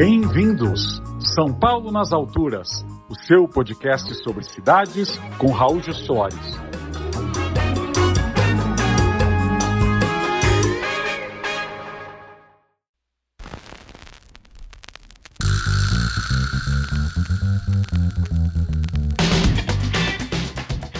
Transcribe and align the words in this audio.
Bem-vindos! 0.00 1.02
São 1.34 1.52
Paulo 1.52 1.90
nas 1.90 2.12
Alturas, 2.12 2.68
o 3.10 3.16
seu 3.26 3.48
podcast 3.48 4.14
sobre 4.22 4.44
cidades 4.44 5.18
com 5.38 5.50
Raul 5.50 5.82
Soares. 5.82 6.38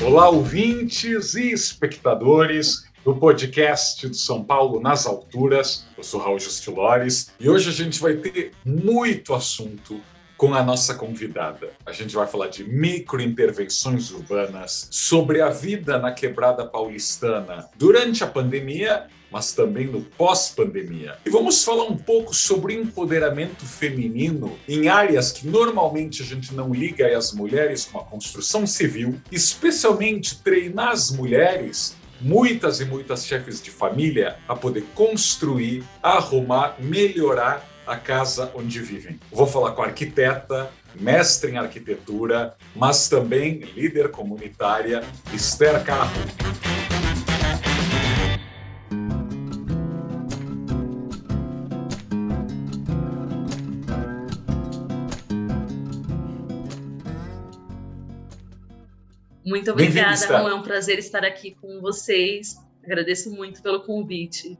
Olá, 0.05 0.29
ouvintes 0.29 1.37
e 1.37 1.53
espectadores 1.53 2.83
do 3.09 3.17
podcast 3.17 4.07
do 4.07 4.15
São 4.15 4.45
Paulo 4.45 4.81
nas 4.81 5.07
Alturas. 5.07 5.87
Eu 5.97 6.05
sou 6.05 6.21
Raul 6.21 6.39
Justilores 6.39 7.33
e 7.41 7.49
hoje 7.49 7.71
a 7.71 7.73
gente 7.73 7.99
vai 7.99 8.17
ter 8.17 8.53
muito 8.63 9.33
assunto 9.33 9.99
com 10.37 10.53
a 10.53 10.63
nossa 10.63 10.95
convidada. 10.95 11.71
A 11.87 11.93
gente 11.93 12.15
vai 12.15 12.27
falar 12.27 12.49
de 12.49 12.65
microintervenções 12.65 14.11
urbanas, 14.11 14.89
sobre 14.91 15.41
a 15.41 15.49
vida 15.49 15.99
na 15.99 16.13
quebrada 16.13 16.67
paulistana 16.67 17.71
durante 17.79 18.23
a 18.23 18.27
pandemia 18.27 19.07
mas 19.31 19.53
também 19.53 19.87
no 19.87 20.01
pós-pandemia. 20.03 21.17
E 21.25 21.31
vamos 21.31 21.63
falar 21.63 21.85
um 21.85 21.97
pouco 21.97 22.35
sobre 22.35 22.75
empoderamento 22.75 23.65
feminino 23.65 24.59
em 24.67 24.89
áreas 24.89 25.31
que 25.31 25.47
normalmente 25.47 26.23
a 26.23 26.25
gente 26.25 26.55
não 26.55 26.73
liga 26.73 27.17
às 27.17 27.33
mulheres, 27.33 27.85
como 27.85 28.03
a 28.03 28.07
construção 28.07 28.67
civil, 28.67 29.21
especialmente 29.31 30.43
treinar 30.43 30.93
as 30.93 31.11
mulheres 31.11 31.95
muitas 32.21 32.81
e 32.81 32.85
muitas 32.85 33.27
chefes 33.27 33.63
de 33.63 33.71
família 33.71 34.37
a 34.47 34.55
poder 34.55 34.85
construir, 34.95 35.85
arrumar, 36.03 36.77
melhorar 36.79 37.67
a 37.87 37.97
casa 37.97 38.53
onde 38.55 38.81
vivem. 38.81 39.19
Vou 39.33 39.47
falar 39.47 39.73
com 39.73 39.83
arquiteta, 39.83 40.71
mestre 40.95 41.53
em 41.53 41.57
arquitetura, 41.57 42.55
mas 42.77 43.09
também 43.09 43.61
líder 43.75 44.11
comunitária, 44.11 45.03
Esther 45.33 45.83
Carro. 45.85 46.68
Muito 59.49 59.71
obrigada, 59.71 60.39
Ron. 60.39 60.49
É 60.51 60.55
um 60.55 60.63
prazer 60.63 60.99
estar 60.99 61.25
aqui 61.25 61.57
com 61.59 61.81
vocês. 61.81 62.57
Agradeço 62.85 63.31
muito 63.31 63.63
pelo 63.63 63.81
convite. 63.81 64.59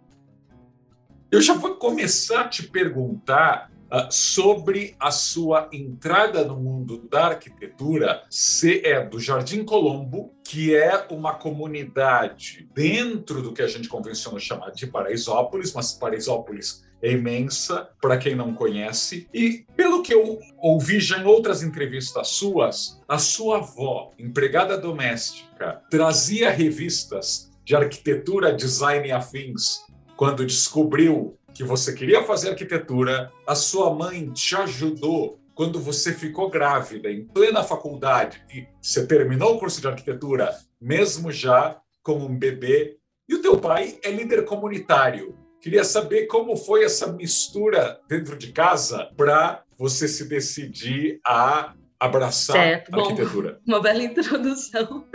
Eu 1.31 1.43
já 1.43 1.53
vou 1.53 1.75
começar 1.75 2.41
a 2.41 2.49
te 2.49 2.67
perguntar 2.67 3.71
uh, 3.93 4.11
sobre 4.11 4.97
a 4.99 5.11
sua 5.11 5.69
entrada 5.71 6.43
no 6.43 6.57
mundo 6.57 7.07
da 7.07 7.27
arquitetura. 7.27 8.25
Você 8.31 8.81
é 8.83 9.05
do 9.05 9.21
Jardim 9.21 9.63
Colombo, 9.63 10.33
que 10.43 10.75
é 10.75 11.07
uma 11.11 11.35
comunidade 11.35 12.67
dentro 12.75 13.43
do 13.43 13.53
que 13.53 13.61
a 13.61 13.67
gente 13.67 13.91
convenciona 13.91 14.41
chamar 14.41 14.71
de 14.71 14.87
Paraisópolis, 14.87 15.75
mas 15.75 15.93
Paraisópolis 15.93 16.83
é 17.03 17.13
imensa 17.13 17.89
para 18.01 18.19
quem 18.19 18.35
não 18.35 18.55
conhece. 18.55 19.29
E 19.33 19.65
pelo 19.77 20.03
que 20.03 20.13
eu 20.13 20.39
ouvi 20.59 21.01
já 21.01 21.19
em 21.19 21.25
outras 21.25 21.63
entrevistas 21.63 22.29
suas, 22.29 23.01
a 23.09 23.19
sua 23.19 23.59
avó, 23.59 24.13
empregada 24.19 24.77
doméstica, 24.77 25.83
trazia 25.91 26.51
revistas 26.51 27.51
de 27.65 27.77
arquitetura, 27.77 28.53
design 28.53 29.09
e 29.09 29.13
afins 29.13 29.87
quando 30.17 30.45
descobriu 30.45 31.39
que 31.55 31.63
você 31.63 31.93
queria 31.93 32.23
fazer 32.25 32.51
arquitetura, 32.51 33.33
a 33.47 33.55
sua 33.55 33.93
mãe 33.95 34.31
te 34.33 34.57
ajudou 34.57 35.39
quando 35.55 35.81
você 35.81 36.13
ficou 36.13 36.49
grávida 36.49 37.11
em 37.11 37.25
plena 37.25 37.65
faculdade 37.65 38.43
e 38.53 38.67
você 38.81 39.07
terminou 39.07 39.57
o 39.57 39.59
curso 39.59 39.81
de 39.81 39.89
arquitetura, 39.89 40.57
mesmo 40.81 41.33
já 41.33 41.81
como 42.03 42.27
um 42.27 42.39
bebê, 42.39 42.97
e 43.29 43.35
o 43.35 43.43
teu 43.43 43.59
pai 43.59 43.99
é 44.03 44.11
líder 44.11 44.45
comunitário. 44.45 45.37
Queria 45.69 45.85
saber 45.85 46.27
como 46.29 46.57
foi 46.57 46.83
essa 46.83 47.13
mistura 47.13 48.01
dentro 48.09 48.39
de 48.39 48.53
casa 48.53 49.13
para 49.15 49.63
você 49.77 50.09
se 50.09 50.27
decidir 50.27 51.21
a 51.23 51.75
abraçar 52.01 52.57
certo. 52.57 52.95
a 52.95 53.03
arquitetura. 53.03 53.61
Bom, 53.67 53.75
uma 53.77 53.83
bela 53.83 54.03
introdução. 54.03 55.07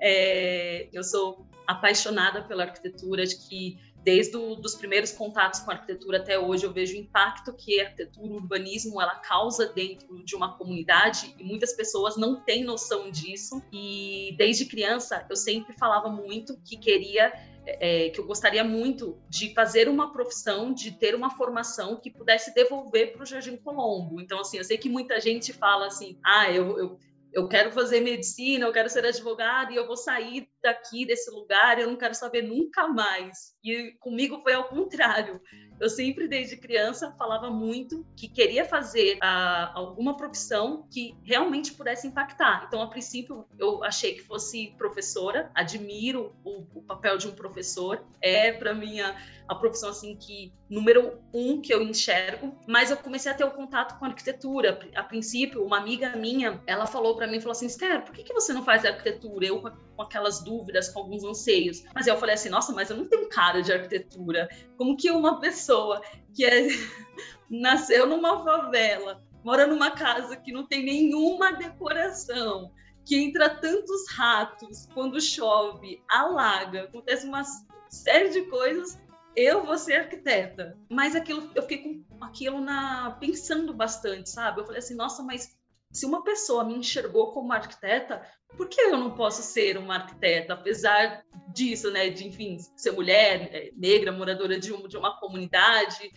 É, 0.00 0.88
eu 0.92 1.04
sou 1.04 1.46
apaixonada 1.64 2.42
pela 2.42 2.64
arquitetura, 2.64 3.24
de 3.24 3.36
que 3.36 3.78
desde 4.02 4.36
os 4.36 4.74
primeiros 4.74 5.12
contatos 5.12 5.60
com 5.60 5.70
a 5.70 5.74
arquitetura 5.74 6.18
até 6.18 6.36
hoje 6.36 6.64
eu 6.64 6.72
vejo 6.72 6.94
o 6.94 6.98
impacto 6.98 7.54
que 7.54 7.80
a 7.80 7.84
arquitetura, 7.84 8.26
o 8.26 8.34
urbanismo, 8.34 9.00
ela 9.00 9.14
causa 9.14 9.72
dentro 9.72 10.24
de 10.24 10.34
uma 10.34 10.58
comunidade 10.58 11.32
e 11.38 11.44
muitas 11.44 11.72
pessoas 11.72 12.16
não 12.16 12.40
têm 12.40 12.64
noção 12.64 13.12
disso. 13.12 13.62
E 13.72 14.34
desde 14.36 14.66
criança 14.66 15.24
eu 15.30 15.36
sempre 15.36 15.72
falava 15.78 16.08
muito 16.08 16.58
que 16.64 16.76
queria 16.76 17.32
é, 17.66 18.10
que 18.10 18.20
eu 18.20 18.26
gostaria 18.26 18.62
muito 18.62 19.18
de 19.28 19.52
fazer 19.54 19.88
uma 19.88 20.12
profissão, 20.12 20.72
de 20.72 20.92
ter 20.92 21.14
uma 21.14 21.30
formação 21.30 21.96
que 21.96 22.10
pudesse 22.10 22.54
devolver 22.54 23.12
para 23.12 23.22
o 23.22 23.26
Jardim 23.26 23.56
Colombo. 23.56 24.20
Então, 24.20 24.40
assim, 24.40 24.58
eu 24.58 24.64
sei 24.64 24.76
que 24.76 24.88
muita 24.88 25.20
gente 25.20 25.52
fala 25.52 25.86
assim, 25.86 26.18
ah, 26.24 26.50
eu, 26.50 26.78
eu, 26.78 26.98
eu 27.34 27.48
quero 27.48 27.72
fazer 27.72 28.00
medicina, 28.00 28.64
eu 28.64 28.72
quero 28.72 28.88
ser 28.88 29.04
advogado 29.04 29.72
e 29.72 29.76
eu 29.76 29.86
vou 29.86 29.96
sair 29.96 30.48
daqui 30.62 31.04
desse 31.04 31.30
lugar, 31.32 31.78
eu 31.78 31.88
não 31.88 31.96
quero 31.96 32.14
saber 32.14 32.42
nunca 32.42 32.86
mais. 32.86 33.56
E 33.62 33.92
comigo 33.98 34.40
foi 34.40 34.54
ao 34.54 34.68
contrário. 34.68 35.40
Eu 35.80 35.90
sempre, 35.90 36.28
desde 36.28 36.56
criança, 36.56 37.12
falava 37.18 37.50
muito 37.50 38.06
que 38.16 38.28
queria 38.28 38.64
fazer 38.64 39.18
ah, 39.20 39.72
alguma 39.74 40.16
profissão 40.16 40.86
que 40.88 41.16
realmente 41.24 41.74
pudesse 41.74 42.06
impactar. 42.06 42.66
Então, 42.68 42.80
a 42.80 42.86
princípio, 42.86 43.44
eu 43.58 43.82
achei 43.82 44.14
que 44.14 44.22
fosse 44.22 44.72
professora, 44.78 45.50
admiro 45.52 46.32
o, 46.44 46.64
o 46.78 46.82
papel 46.82 47.18
de 47.18 47.26
um 47.26 47.32
professor, 47.32 48.06
é 48.22 48.52
para 48.52 48.72
mim 48.72 49.00
a, 49.48 49.54
profissão 49.54 49.90
assim 49.90 50.16
que 50.16 50.52
número 50.68 51.18
um 51.32 51.60
que 51.60 51.72
eu 51.72 51.82
enxergo. 51.82 52.56
Mas 52.66 52.90
eu 52.90 52.96
comecei 52.96 53.30
a 53.30 53.34
ter 53.34 53.44
o 53.44 53.50
contato 53.50 53.98
com 53.98 54.04
a 54.04 54.08
arquitetura. 54.08 54.78
A 54.94 55.02
princípio, 55.02 55.64
uma 55.64 55.78
amiga 55.78 56.16
minha, 56.16 56.62
ela 56.66 56.86
falou 56.86 57.16
para 57.16 57.26
mim, 57.26 57.40
falou 57.40 57.52
assim, 57.52 57.66
Esther, 57.66 58.04
por 58.04 58.14
que, 58.14 58.22
que 58.22 58.32
você 58.32 58.52
não 58.52 58.64
faz 58.64 58.84
arquitetura? 58.84 59.46
Eu 59.46 59.60
com 59.60 60.02
aquelas 60.02 60.42
dúvidas, 60.42 60.88
com 60.88 61.00
alguns 61.00 61.24
anseios. 61.24 61.84
Mas 61.94 62.06
eu 62.06 62.16
falei 62.16 62.34
assim, 62.34 62.48
nossa, 62.48 62.72
mas 62.72 62.90
eu 62.90 62.96
não 62.96 63.06
tenho 63.06 63.28
cara 63.28 63.62
de 63.62 63.72
arquitetura. 63.72 64.48
Como 64.76 64.96
que 64.96 65.10
uma 65.10 65.40
pessoa 65.40 66.02
que 66.34 66.44
é... 66.44 66.68
nasceu 67.50 68.06
numa 68.06 68.42
favela, 68.42 69.22
mora 69.44 69.66
numa 69.66 69.90
casa 69.90 70.36
que 70.36 70.52
não 70.52 70.66
tem 70.66 70.84
nenhuma 70.84 71.52
decoração, 71.52 72.72
que 73.04 73.16
entra 73.16 73.50
tantos 73.50 74.10
ratos 74.10 74.88
quando 74.94 75.20
chove, 75.20 76.02
alaga, 76.08 76.84
acontece 76.84 77.26
uma 77.26 77.44
série 77.90 78.30
de 78.30 78.42
coisas, 78.42 78.98
eu 79.36 79.64
vou 79.64 79.76
ser 79.78 79.96
arquiteta. 79.96 80.76
Mas 80.88 81.14
aquilo, 81.14 81.50
eu 81.54 81.62
fiquei 81.62 82.04
com 82.08 82.24
aquilo 82.24 82.60
na 82.60 83.16
pensando 83.20 83.72
bastante, 83.72 84.30
sabe? 84.30 84.60
Eu 84.60 84.64
falei 84.64 84.78
assim, 84.78 84.94
nossa, 84.94 85.22
mas 85.22 85.56
se 85.92 86.04
uma 86.06 86.24
pessoa 86.24 86.64
me 86.64 86.74
enxergou 86.74 87.32
como 87.32 87.52
arquiteta, 87.52 88.20
por 88.56 88.68
que 88.68 88.80
eu 88.80 88.96
não 88.96 89.12
posso 89.12 89.42
ser 89.42 89.78
uma 89.78 89.94
arquiteta, 89.94 90.54
apesar 90.54 91.22
disso, 91.52 91.90
né, 91.90 92.10
de, 92.10 92.26
enfim, 92.26 92.58
ser 92.76 92.90
mulher, 92.90 93.48
é, 93.52 93.70
negra, 93.76 94.10
moradora 94.10 94.58
de, 94.58 94.72
um, 94.72 94.88
de 94.88 94.96
uma 94.96 95.18
comunidade? 95.20 96.10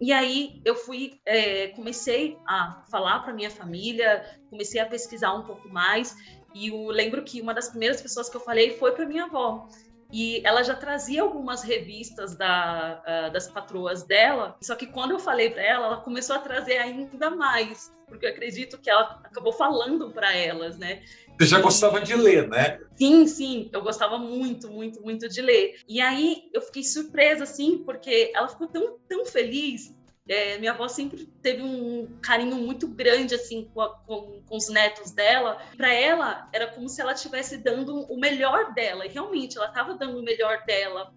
E 0.00 0.12
aí 0.12 0.60
eu 0.64 0.74
fui, 0.74 1.20
é, 1.24 1.68
comecei 1.68 2.36
a 2.46 2.84
falar 2.90 3.20
para 3.20 3.32
minha 3.32 3.50
família, 3.50 4.22
comecei 4.50 4.80
a 4.80 4.86
pesquisar 4.86 5.32
um 5.32 5.44
pouco 5.44 5.68
mais, 5.68 6.14
e 6.54 6.68
eu 6.68 6.88
lembro 6.88 7.24
que 7.24 7.40
uma 7.40 7.54
das 7.54 7.68
primeiras 7.68 8.02
pessoas 8.02 8.28
que 8.28 8.36
eu 8.36 8.40
falei 8.40 8.76
foi 8.76 8.92
para 8.92 9.06
minha 9.06 9.24
avó. 9.24 9.66
E 10.12 10.42
ela 10.44 10.62
já 10.62 10.74
trazia 10.74 11.22
algumas 11.22 11.62
revistas 11.62 12.36
da, 12.36 13.02
uh, 13.02 13.32
das 13.32 13.48
patroas 13.48 14.02
dela, 14.02 14.56
só 14.60 14.74
que 14.74 14.86
quando 14.86 15.12
eu 15.12 15.18
falei 15.18 15.48
para 15.50 15.62
ela, 15.62 15.86
ela 15.86 15.96
começou 15.96 16.36
a 16.36 16.38
trazer 16.38 16.76
ainda 16.76 17.30
mais, 17.30 17.90
porque 18.06 18.26
eu 18.26 18.30
acredito 18.30 18.76
que 18.76 18.90
ela 18.90 19.20
acabou 19.24 19.54
falando 19.54 20.10
para 20.10 20.36
elas, 20.36 20.76
né? 20.76 21.02
Você 21.38 21.46
já 21.46 21.60
gostava 21.60 22.00
de 22.00 22.14
ler, 22.14 22.46
né? 22.46 22.78
Sim, 22.94 23.26
sim, 23.26 23.70
eu 23.72 23.80
gostava 23.80 24.18
muito, 24.18 24.68
muito, 24.68 25.02
muito 25.02 25.28
de 25.28 25.40
ler. 25.40 25.80
E 25.88 26.00
aí 26.00 26.44
eu 26.52 26.60
fiquei 26.60 26.84
surpresa, 26.84 27.44
assim, 27.44 27.78
porque 27.78 28.30
ela 28.34 28.48
ficou 28.48 28.68
tão, 28.68 28.98
tão 29.08 29.24
feliz 29.24 29.94
é, 30.28 30.56
minha 30.58 30.72
avó 30.72 30.86
sempre 30.86 31.26
teve 31.42 31.62
um 31.62 32.18
carinho 32.22 32.56
muito 32.56 32.86
grande 32.86 33.34
assim 33.34 33.68
com, 33.74 33.80
a, 33.80 33.98
com, 34.00 34.40
com 34.48 34.56
os 34.56 34.68
netos 34.68 35.10
dela. 35.10 35.60
Para 35.76 35.92
ela 35.92 36.48
era 36.52 36.68
como 36.68 36.88
se 36.88 37.00
ela 37.00 37.12
estivesse 37.12 37.58
dando 37.58 38.02
o 38.02 38.18
melhor 38.18 38.72
dela. 38.72 39.04
E 39.04 39.08
realmente 39.08 39.56
ela 39.56 39.66
estava 39.68 39.94
dando 39.94 40.18
o 40.18 40.22
melhor 40.22 40.64
dela 40.64 41.12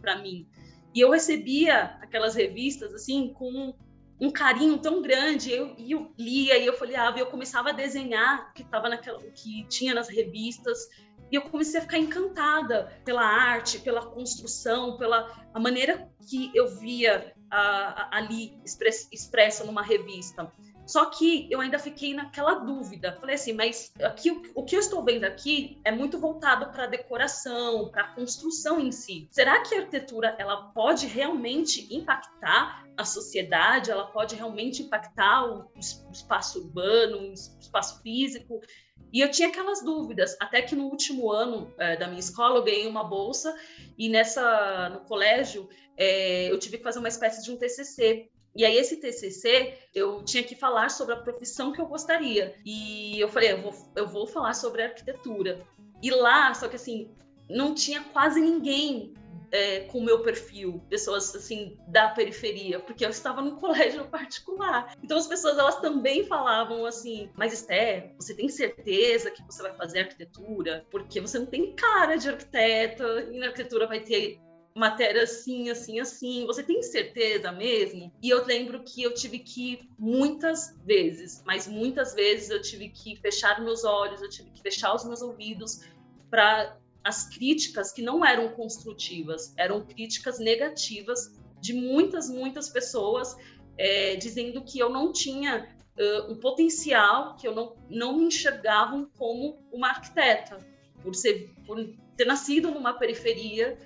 para 0.00 0.12
é, 0.12 0.22
mim. 0.22 0.48
E 0.94 1.00
eu 1.00 1.10
recebia 1.10 1.98
aquelas 2.00 2.36
revistas 2.36 2.94
assim 2.94 3.32
com 3.32 3.74
um 4.20 4.30
carinho 4.30 4.78
tão 4.78 5.02
grande. 5.02 5.50
Eu, 5.50 5.74
eu 5.76 6.14
lia 6.16 6.56
e 6.56 6.64
eu 6.64 6.74
folheava 6.74 7.18
e 7.18 7.20
eu 7.20 7.26
começava 7.26 7.70
a 7.70 7.72
desenhar 7.72 8.50
o 8.50 8.54
que 8.54 8.62
estava 8.62 8.88
naquela, 8.88 9.18
o 9.18 9.32
que 9.32 9.66
tinha 9.68 9.92
nas 9.92 10.08
revistas. 10.08 10.88
E 11.34 11.36
eu 11.36 11.42
comecei 11.42 11.80
a 11.80 11.82
ficar 11.82 11.98
encantada 11.98 12.92
pela 13.04 13.24
arte, 13.24 13.80
pela 13.80 14.06
construção, 14.06 14.96
pela 14.96 15.28
a 15.52 15.58
maneira 15.58 16.08
que 16.30 16.48
eu 16.54 16.68
via 16.78 17.34
ali 18.12 18.56
expressa 18.64 19.64
numa 19.64 19.82
revista. 19.82 20.48
Só 20.86 21.06
que 21.06 21.48
eu 21.50 21.60
ainda 21.60 21.78
fiquei 21.78 22.14
naquela 22.14 22.54
dúvida. 22.54 23.16
Falei 23.18 23.36
assim, 23.36 23.52
mas 23.52 23.92
aqui 24.02 24.30
o, 24.54 24.62
que 24.62 24.76
eu 24.76 24.80
estou 24.80 25.02
vendo 25.02 25.24
aqui 25.24 25.80
é 25.84 25.90
muito 25.90 26.18
voltado 26.18 26.70
para 26.72 26.84
a 26.84 26.86
decoração, 26.86 27.88
para 27.90 28.02
a 28.02 28.14
construção 28.14 28.78
em 28.78 28.92
si. 28.92 29.28
Será 29.30 29.62
que 29.62 29.74
a 29.74 29.78
arquitetura 29.78 30.34
ela 30.38 30.68
pode 30.72 31.06
realmente 31.06 31.94
impactar 31.94 32.86
a 32.96 33.04
sociedade? 33.04 33.90
Ela 33.90 34.06
pode 34.06 34.34
realmente 34.34 34.82
impactar 34.82 35.44
o, 35.46 35.70
o 35.74 36.12
espaço 36.12 36.60
urbano, 36.60 37.18
o 37.18 37.32
espaço 37.32 38.02
físico? 38.02 38.60
E 39.12 39.20
eu 39.20 39.30
tinha 39.30 39.48
aquelas 39.48 39.80
dúvidas, 39.80 40.36
até 40.40 40.60
que 40.60 40.74
no 40.74 40.86
último 40.86 41.30
ano 41.30 41.72
é, 41.78 41.96
da 41.96 42.08
minha 42.08 42.18
escola 42.18 42.58
eu 42.58 42.64
ganhei 42.64 42.86
uma 42.88 43.04
bolsa 43.04 43.56
e 43.96 44.08
nessa 44.08 44.88
no 44.88 45.00
colégio 45.00 45.68
é, 45.96 46.50
eu 46.50 46.58
tive 46.58 46.78
que 46.78 46.82
fazer 46.82 46.98
uma 46.98 47.06
espécie 47.06 47.42
de 47.44 47.52
um 47.52 47.56
TCC 47.56 48.28
e 48.56 48.64
aí, 48.64 48.76
esse 48.76 48.98
TCC, 48.98 49.76
eu 49.94 50.22
tinha 50.24 50.42
que 50.42 50.54
falar 50.54 50.88
sobre 50.88 51.14
a 51.14 51.18
profissão 51.18 51.72
que 51.72 51.80
eu 51.80 51.86
gostaria. 51.86 52.54
E 52.64 53.18
eu 53.18 53.28
falei, 53.28 53.52
eu 53.52 53.60
vou, 53.60 53.74
eu 53.96 54.06
vou 54.06 54.26
falar 54.26 54.54
sobre 54.54 54.82
arquitetura. 54.82 55.66
E 56.00 56.10
lá, 56.10 56.54
só 56.54 56.68
que 56.68 56.76
assim, 56.76 57.10
não 57.48 57.74
tinha 57.74 58.02
quase 58.04 58.40
ninguém 58.40 59.12
é, 59.50 59.80
com 59.80 59.98
o 59.98 60.02
meu 60.02 60.20
perfil, 60.20 60.82
pessoas 60.88 61.34
assim 61.34 61.78
da 61.86 62.08
periferia, 62.08 62.80
porque 62.80 63.04
eu 63.04 63.10
estava 63.10 63.40
num 63.40 63.54
colégio 63.56 64.04
particular. 64.06 64.96
Então 65.02 65.16
as 65.16 65.26
pessoas 65.26 65.56
elas 65.58 65.80
também 65.80 66.24
falavam 66.24 66.84
assim: 66.84 67.30
"Mas 67.36 67.52
Esther, 67.52 68.12
você 68.16 68.34
tem 68.34 68.48
certeza 68.48 69.30
que 69.30 69.42
você 69.44 69.62
vai 69.62 69.74
fazer 69.74 70.00
arquitetura? 70.00 70.84
Porque 70.90 71.20
você 71.20 71.38
não 71.38 71.46
tem 71.46 71.72
cara 71.74 72.16
de 72.16 72.28
arquiteta 72.28 73.28
e 73.30 73.38
na 73.38 73.46
arquitetura 73.46 73.86
vai 73.86 74.00
ter 74.00 74.40
matéria 74.74 75.22
assim, 75.22 75.70
assim, 75.70 76.00
assim. 76.00 76.46
Você 76.46 76.62
tem 76.62 76.82
certeza 76.82 77.52
mesmo? 77.52 78.12
E 78.22 78.28
eu 78.28 78.44
lembro 78.44 78.82
que 78.82 79.02
eu 79.02 79.14
tive 79.14 79.38
que 79.38 79.88
muitas 79.98 80.76
vezes, 80.84 81.42
mas 81.46 81.66
muitas 81.66 82.14
vezes 82.14 82.50
eu 82.50 82.60
tive 82.60 82.88
que 82.88 83.16
fechar 83.16 83.62
meus 83.62 83.84
olhos, 83.84 84.20
eu 84.20 84.28
tive 84.28 84.50
que 84.50 84.60
fechar 84.60 84.94
os 84.94 85.04
meus 85.04 85.22
ouvidos 85.22 85.82
para 86.30 86.76
as 87.04 87.28
críticas 87.28 87.92
que 87.92 88.02
não 88.02 88.24
eram 88.24 88.48
construtivas, 88.50 89.54
eram 89.56 89.84
críticas 89.84 90.38
negativas 90.38 91.32
de 91.60 91.72
muitas, 91.72 92.28
muitas 92.28 92.68
pessoas 92.68 93.36
é, 93.78 94.16
dizendo 94.16 94.62
que 94.64 94.78
eu 94.78 94.88
não 94.88 95.12
tinha 95.12 95.68
uh, 95.98 96.32
um 96.32 96.36
potencial, 96.36 97.36
que 97.36 97.46
eu 97.46 97.54
não, 97.54 97.76
não 97.88 98.16
me 98.16 98.24
enxergavam 98.24 99.08
como 99.16 99.58
uma 99.72 99.88
arquiteta, 99.88 100.58
por 101.04 101.14
ser 101.14 101.54
por 101.66 101.76
ter 102.16 102.24
nascido 102.24 102.70
numa 102.70 102.94
periferia, 102.94 103.78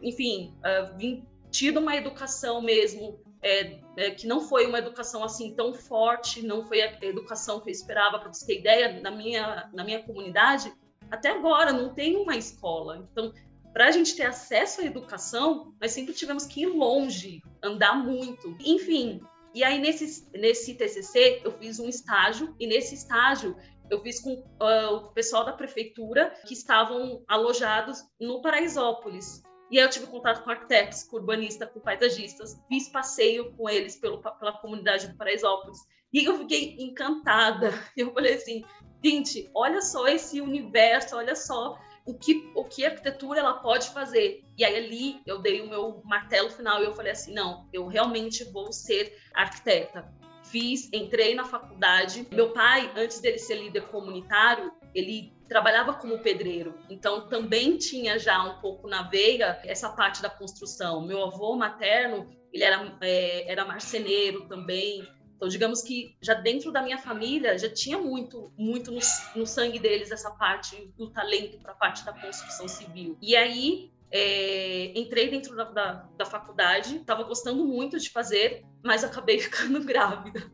enfim, 0.00 0.54
uh, 0.58 1.26
tido 1.50 1.80
uma 1.80 1.96
educação 1.96 2.62
mesmo 2.62 3.18
é, 3.42 3.78
é, 3.96 4.10
que 4.10 4.26
não 4.26 4.40
foi 4.40 4.66
uma 4.66 4.78
educação 4.78 5.24
assim 5.24 5.54
tão 5.54 5.72
forte, 5.72 6.42
não 6.42 6.66
foi 6.66 6.82
a 6.82 6.98
educação 7.02 7.60
que 7.60 7.70
eu 7.70 7.72
esperava, 7.72 8.18
para 8.18 8.32
você 8.32 8.46
ter 8.46 8.58
ideia, 8.60 9.00
na 9.00 9.10
minha, 9.10 9.68
na 9.72 9.82
minha 9.82 10.02
comunidade, 10.02 10.72
até 11.10 11.30
agora 11.30 11.72
não 11.72 11.92
tem 11.92 12.16
uma 12.16 12.36
escola. 12.36 13.08
Então, 13.10 13.32
para 13.72 13.86
a 13.86 13.90
gente 13.90 14.14
ter 14.14 14.24
acesso 14.24 14.82
à 14.82 14.84
educação, 14.84 15.72
nós 15.80 15.92
sempre 15.92 16.12
tivemos 16.12 16.44
que 16.44 16.62
ir 16.62 16.66
longe, 16.66 17.42
andar 17.62 17.94
muito. 17.94 18.56
Enfim, 18.60 19.20
e 19.54 19.64
aí 19.64 19.78
nesse, 19.80 20.28
nesse 20.32 20.74
TCC 20.74 21.40
eu 21.44 21.52
fiz 21.52 21.78
um 21.78 21.88
estágio, 21.88 22.54
e 22.60 22.66
nesse 22.66 22.94
estágio 22.94 23.56
eu 23.90 24.00
fiz 24.00 24.20
com 24.20 24.32
uh, 24.32 24.94
o 24.94 25.12
pessoal 25.12 25.44
da 25.44 25.52
prefeitura 25.52 26.32
que 26.46 26.54
estavam 26.54 27.22
alojados 27.26 28.04
no 28.20 28.40
Paraisópolis. 28.40 29.42
E 29.70 29.78
aí 29.78 29.84
eu 29.84 29.90
tive 29.90 30.06
contato 30.06 30.42
com 30.42 30.50
arquitetos, 30.50 31.02
com 31.04 31.16
urbanistas, 31.16 31.70
com 31.70 31.80
paisagistas, 31.80 32.58
fiz 32.68 32.88
passeio 32.88 33.52
com 33.56 33.68
eles 33.68 33.96
pelo, 33.96 34.20
pela 34.20 34.58
comunidade 34.58 35.08
do 35.08 35.16
Paraisópolis. 35.16 35.78
E 36.12 36.24
eu 36.24 36.38
fiquei 36.38 36.76
encantada. 36.78 37.72
Eu 37.96 38.12
falei 38.12 38.34
assim, 38.34 38.64
gente, 39.04 39.48
olha 39.54 39.80
só 39.80 40.08
esse 40.08 40.40
universo, 40.40 41.16
olha 41.16 41.36
só 41.36 41.78
o 42.04 42.14
que, 42.14 42.50
o 42.56 42.64
que 42.64 42.84
a 42.84 42.88
arquitetura 42.88 43.38
ela 43.38 43.54
pode 43.54 43.90
fazer. 43.90 44.42
E 44.58 44.64
aí 44.64 44.76
ali 44.76 45.22
eu 45.26 45.38
dei 45.38 45.60
o 45.60 45.68
meu 45.68 46.02
martelo 46.04 46.50
final 46.50 46.82
e 46.82 46.86
eu 46.86 46.94
falei 46.94 47.12
assim, 47.12 47.32
não, 47.32 47.68
eu 47.72 47.86
realmente 47.86 48.42
vou 48.44 48.72
ser 48.72 49.16
arquiteta 49.32 50.19
fiz, 50.50 50.88
entrei 50.92 51.34
na 51.34 51.44
faculdade. 51.44 52.26
Meu 52.32 52.52
pai, 52.52 52.90
antes 52.96 53.20
dele 53.20 53.38
ser 53.38 53.56
líder 53.56 53.82
comunitário, 53.88 54.72
ele 54.94 55.32
trabalhava 55.48 55.94
como 55.94 56.18
pedreiro, 56.18 56.78
então 56.88 57.26
também 57.28 57.76
tinha 57.76 58.18
já 58.18 58.40
um 58.44 58.60
pouco 58.60 58.86
na 58.86 59.02
veia 59.02 59.60
essa 59.64 59.88
parte 59.90 60.22
da 60.22 60.30
construção. 60.30 61.04
Meu 61.04 61.24
avô 61.24 61.56
materno, 61.56 62.26
ele 62.52 62.62
era, 62.62 62.96
é, 63.00 63.50
era 63.50 63.64
marceneiro 63.64 64.46
também, 64.46 65.04
então, 65.40 65.48
digamos 65.48 65.80
que 65.80 66.14
já 66.20 66.34
dentro 66.34 66.70
da 66.70 66.82
minha 66.82 66.98
família 66.98 67.56
já 67.56 67.72
tinha 67.72 67.96
muito, 67.96 68.52
muito 68.58 68.90
no, 68.90 69.00
no 69.34 69.46
sangue 69.46 69.78
deles 69.78 70.10
essa 70.10 70.30
parte 70.32 70.92
do 70.98 71.08
talento 71.08 71.58
para 71.60 71.72
a 71.72 71.74
parte 71.74 72.04
da 72.04 72.12
construção 72.12 72.68
civil. 72.68 73.16
E 73.22 73.34
aí 73.34 73.90
é, 74.12 74.98
entrei 74.98 75.30
dentro 75.30 75.54
da, 75.54 75.64
da, 75.64 75.92
da 76.16 76.24
faculdade, 76.24 76.96
estava 76.96 77.22
gostando 77.22 77.64
muito 77.64 77.98
de 77.98 78.10
fazer, 78.10 78.64
mas 78.82 79.04
acabei 79.04 79.38
ficando 79.40 79.84
grávida. 79.84 80.50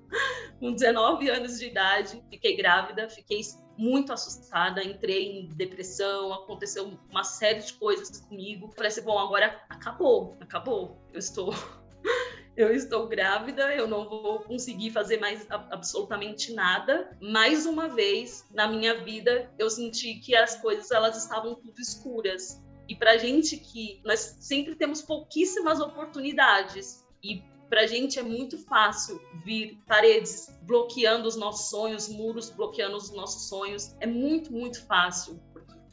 Com 0.58 0.72
19 0.72 1.28
anos 1.30 1.58
de 1.58 1.66
idade, 1.66 2.22
fiquei 2.30 2.56
grávida, 2.56 3.08
fiquei 3.08 3.40
muito 3.76 4.12
assustada, 4.12 4.82
entrei 4.82 5.40
em 5.40 5.48
depressão, 5.48 6.32
aconteceu 6.32 6.98
uma 7.10 7.24
série 7.24 7.60
de 7.60 7.72
coisas 7.74 8.20
comigo. 8.20 8.72
Falei 8.74 8.88
assim, 8.88 9.02
bom, 9.02 9.18
agora 9.18 9.62
acabou, 9.68 10.36
acabou. 10.40 10.98
Eu 11.12 11.18
estou 11.18 11.52
eu 12.56 12.74
estou 12.74 13.06
grávida, 13.06 13.74
eu 13.74 13.86
não 13.86 14.08
vou 14.08 14.40
conseguir 14.40 14.90
fazer 14.90 15.18
mais 15.18 15.46
absolutamente 15.50 16.52
nada. 16.54 17.10
Mais 17.20 17.66
uma 17.66 17.88
vez 17.88 18.46
na 18.50 18.66
minha 18.66 19.02
vida, 19.02 19.52
eu 19.58 19.68
senti 19.68 20.14
que 20.14 20.34
as 20.34 20.56
coisas 20.56 20.90
elas 20.90 21.16
estavam 21.16 21.54
tudo 21.54 21.78
escuras. 21.78 22.62
E 22.88 22.94
para 22.94 23.16
gente 23.18 23.56
que 23.56 24.00
nós 24.04 24.36
sempre 24.40 24.74
temos 24.76 25.02
pouquíssimas 25.02 25.80
oportunidades 25.80 27.04
e 27.22 27.42
para 27.68 27.86
gente 27.86 28.18
é 28.18 28.22
muito 28.22 28.58
fácil 28.58 29.20
vir 29.44 29.78
paredes 29.86 30.48
bloqueando 30.62 31.26
os 31.26 31.36
nossos 31.36 31.68
sonhos, 31.68 32.08
muros 32.08 32.50
bloqueando 32.50 32.96
os 32.96 33.10
nossos 33.12 33.48
sonhos. 33.48 33.94
É 34.00 34.06
muito, 34.06 34.52
muito 34.52 34.84
fácil. 34.86 35.40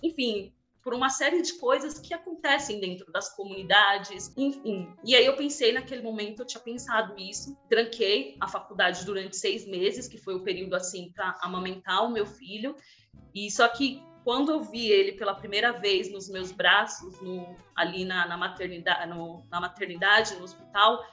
Enfim, 0.02 0.54
por 0.84 0.94
uma 0.94 1.10
série 1.10 1.42
de 1.42 1.54
coisas 1.54 1.98
que 1.98 2.14
acontecem 2.14 2.80
dentro 2.80 3.10
das 3.12 3.34
comunidades, 3.36 4.34
enfim. 4.36 4.88
E 5.04 5.16
aí 5.16 5.26
eu 5.26 5.36
pensei 5.36 5.72
naquele 5.72 6.02
momento, 6.02 6.42
eu 6.42 6.46
tinha 6.46 6.62
pensado 6.62 7.18
isso, 7.18 7.58
tranquei 7.70 8.36
a 8.40 8.48
faculdade 8.48 9.06
durante 9.06 9.38
seis 9.38 9.66
meses, 9.66 10.10
que 10.10 10.18
foi 10.18 10.36
o 10.36 10.44
período 10.44 10.76
assim 10.76 11.12
para 11.16 11.40
amamentar 11.42 12.06
o 12.06 12.12
meu 12.12 12.26
filho. 12.26 12.76
E 13.34 13.50
só 13.50 13.68
que 13.70 14.04
quando 14.24 14.52
eu 14.52 14.62
vi 14.62 14.90
ele 14.90 15.14
pela 15.14 15.36
primeira 15.36 15.72
vez 15.72 16.12
nos 16.12 16.30
meus 16.30 16.52
braços, 16.52 17.20
no, 17.22 17.56
ali 17.76 18.06
na, 18.06 18.28
na 18.28 18.38
maternidade, 18.38 19.10
no, 19.10 19.46
na 19.52 19.60
maternidade, 19.60 20.36
no 20.36 20.44
hospital, 20.44 21.06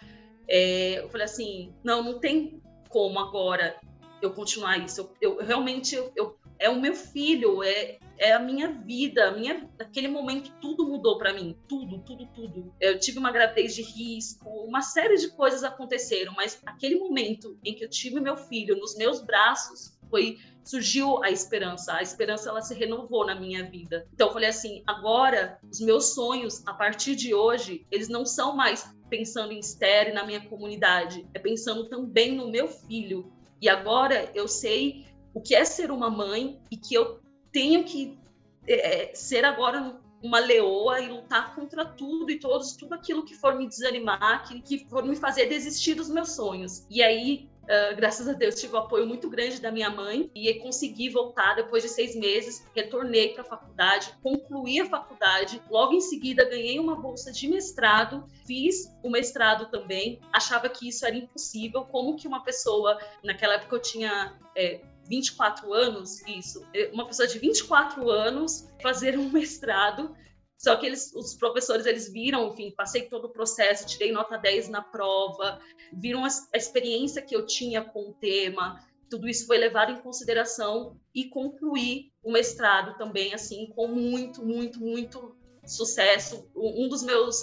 é, 0.48 1.00
eu 1.00 1.08
falei 1.08 1.24
assim, 1.24 1.74
não, 1.82 2.02
não 2.02 2.18
tem 2.18 2.62
como 2.88 3.18
agora 3.18 3.76
eu 4.22 4.32
continuar 4.32 4.78
isso. 4.78 5.12
Eu, 5.20 5.38
eu 5.38 5.46
realmente 5.46 5.94
eu, 5.94 6.12
eu, 6.14 6.38
é 6.58 6.68
o 6.68 6.80
meu 6.80 6.94
filho, 6.94 7.62
é, 7.62 7.98
é 8.18 8.32
a 8.32 8.38
minha 8.38 8.68
vida, 8.68 9.28
a 9.28 9.32
minha, 9.32 9.68
naquele 9.78 10.08
momento 10.08 10.52
tudo 10.60 10.86
mudou 10.86 11.18
para 11.18 11.32
mim, 11.32 11.56
tudo, 11.66 12.00
tudo, 12.00 12.26
tudo. 12.26 12.74
Eu 12.78 12.98
tive 12.98 13.18
uma 13.18 13.32
gravidez 13.32 13.74
de 13.74 13.82
risco, 13.82 14.48
uma 14.48 14.82
série 14.82 15.16
de 15.16 15.28
coisas 15.30 15.64
aconteceram, 15.64 16.32
mas 16.34 16.60
aquele 16.66 16.96
momento 16.96 17.58
em 17.64 17.74
que 17.74 17.84
eu 17.84 17.88
tive 17.88 18.20
meu 18.20 18.36
filho 18.36 18.76
nos 18.76 18.96
meus 18.96 19.20
braços 19.22 19.98
foi 20.10 20.38
surgiu 20.62 21.22
a 21.22 21.30
esperança. 21.30 21.94
A 21.94 22.02
esperança 22.02 22.48
ela 22.48 22.60
se 22.60 22.74
renovou 22.74 23.26
na 23.26 23.34
minha 23.34 23.64
vida. 23.64 24.06
Então 24.12 24.28
eu 24.28 24.32
falei 24.32 24.48
assim, 24.48 24.82
agora 24.86 25.58
os 25.70 25.80
meus 25.80 26.14
sonhos 26.14 26.62
a 26.66 26.74
partir 26.74 27.16
de 27.16 27.34
hoje, 27.34 27.86
eles 27.90 28.08
não 28.08 28.24
são 28.24 28.54
mais 28.54 28.94
pensando 29.08 29.52
em 29.52 29.58
Esther 29.58 30.08
e 30.08 30.12
na 30.12 30.24
minha 30.24 30.40
comunidade, 30.40 31.26
é 31.34 31.38
pensando 31.38 31.88
também 31.88 32.32
no 32.32 32.48
meu 32.48 32.68
filho. 32.68 33.32
E 33.60 33.68
agora 33.68 34.30
eu 34.34 34.46
sei 34.46 35.06
o 35.34 35.40
que 35.40 35.54
é 35.54 35.64
ser 35.64 35.90
uma 35.90 36.08
mãe 36.08 36.60
e 36.70 36.76
que 36.76 36.94
eu 36.94 37.20
tenho 37.52 37.84
que 37.84 38.18
é, 38.66 39.12
ser 39.14 39.44
agora 39.44 40.00
uma 40.22 40.38
leoa 40.38 41.00
e 41.00 41.08
lutar 41.08 41.54
contra 41.54 41.84
tudo 41.84 42.30
e 42.30 42.38
todos, 42.38 42.76
tudo 42.76 42.94
aquilo 42.94 43.24
que 43.24 43.34
for 43.34 43.56
me 43.56 43.66
desanimar, 43.66 44.46
que, 44.46 44.60
que 44.60 44.86
for 44.88 45.04
me 45.04 45.16
fazer 45.16 45.46
desistir 45.46 45.94
dos 45.94 46.08
meus 46.08 46.32
sonhos. 46.32 46.86
E 46.88 47.02
aí 47.02 47.49
Uh, 47.70 47.94
graças 47.94 48.26
a 48.26 48.32
Deus, 48.32 48.56
tive 48.56 48.74
o 48.74 48.76
um 48.76 48.80
apoio 48.80 49.06
muito 49.06 49.30
grande 49.30 49.60
da 49.60 49.70
minha 49.70 49.88
mãe 49.88 50.28
e 50.34 50.52
consegui 50.54 51.08
voltar 51.08 51.54
depois 51.54 51.84
de 51.84 51.88
seis 51.88 52.16
meses. 52.16 52.66
Retornei 52.74 53.28
para 53.28 53.42
a 53.42 53.44
faculdade, 53.44 54.12
concluí 54.20 54.80
a 54.80 54.86
faculdade. 54.86 55.62
Logo 55.70 55.94
em 55.94 56.00
seguida, 56.00 56.44
ganhei 56.44 56.80
uma 56.80 56.96
bolsa 56.96 57.30
de 57.30 57.46
mestrado, 57.46 58.24
fiz 58.44 58.92
o 59.04 59.08
mestrado 59.08 59.70
também. 59.70 60.18
Achava 60.32 60.68
que 60.68 60.88
isso 60.88 61.06
era 61.06 61.14
impossível. 61.14 61.84
Como 61.84 62.16
que 62.16 62.26
uma 62.26 62.42
pessoa, 62.42 62.98
naquela 63.22 63.54
época 63.54 63.76
eu 63.76 63.80
tinha 63.80 64.36
é, 64.56 64.80
24 65.08 65.72
anos, 65.72 66.26
isso, 66.26 66.66
uma 66.92 67.06
pessoa 67.06 67.28
de 67.28 67.38
24 67.38 68.10
anos 68.10 68.68
fazer 68.82 69.16
um 69.16 69.28
mestrado 69.30 70.12
só 70.60 70.76
que 70.76 70.84
eles, 70.84 71.10
os 71.14 71.32
professores, 71.32 71.86
eles 71.86 72.12
viram, 72.12 72.48
enfim, 72.48 72.70
passei 72.70 73.08
todo 73.08 73.24
o 73.24 73.30
processo, 73.30 73.86
tirei 73.86 74.12
nota 74.12 74.36
10 74.36 74.68
na 74.68 74.82
prova, 74.82 75.58
viram 75.90 76.22
a, 76.22 76.28
a 76.54 76.58
experiência 76.58 77.22
que 77.22 77.34
eu 77.34 77.46
tinha 77.46 77.82
com 77.82 78.10
o 78.10 78.12
tema, 78.12 78.78
tudo 79.08 79.26
isso 79.26 79.46
foi 79.46 79.56
levado 79.56 79.92
em 79.92 80.02
consideração 80.02 81.00
e 81.14 81.30
concluí 81.30 82.12
o 82.22 82.30
mestrado 82.30 82.98
também, 82.98 83.32
assim, 83.32 83.72
com 83.74 83.88
muito, 83.88 84.44
muito, 84.44 84.78
muito 84.78 85.34
sucesso. 85.64 86.46
Um 86.54 86.88
dos 86.88 87.02
meus 87.02 87.42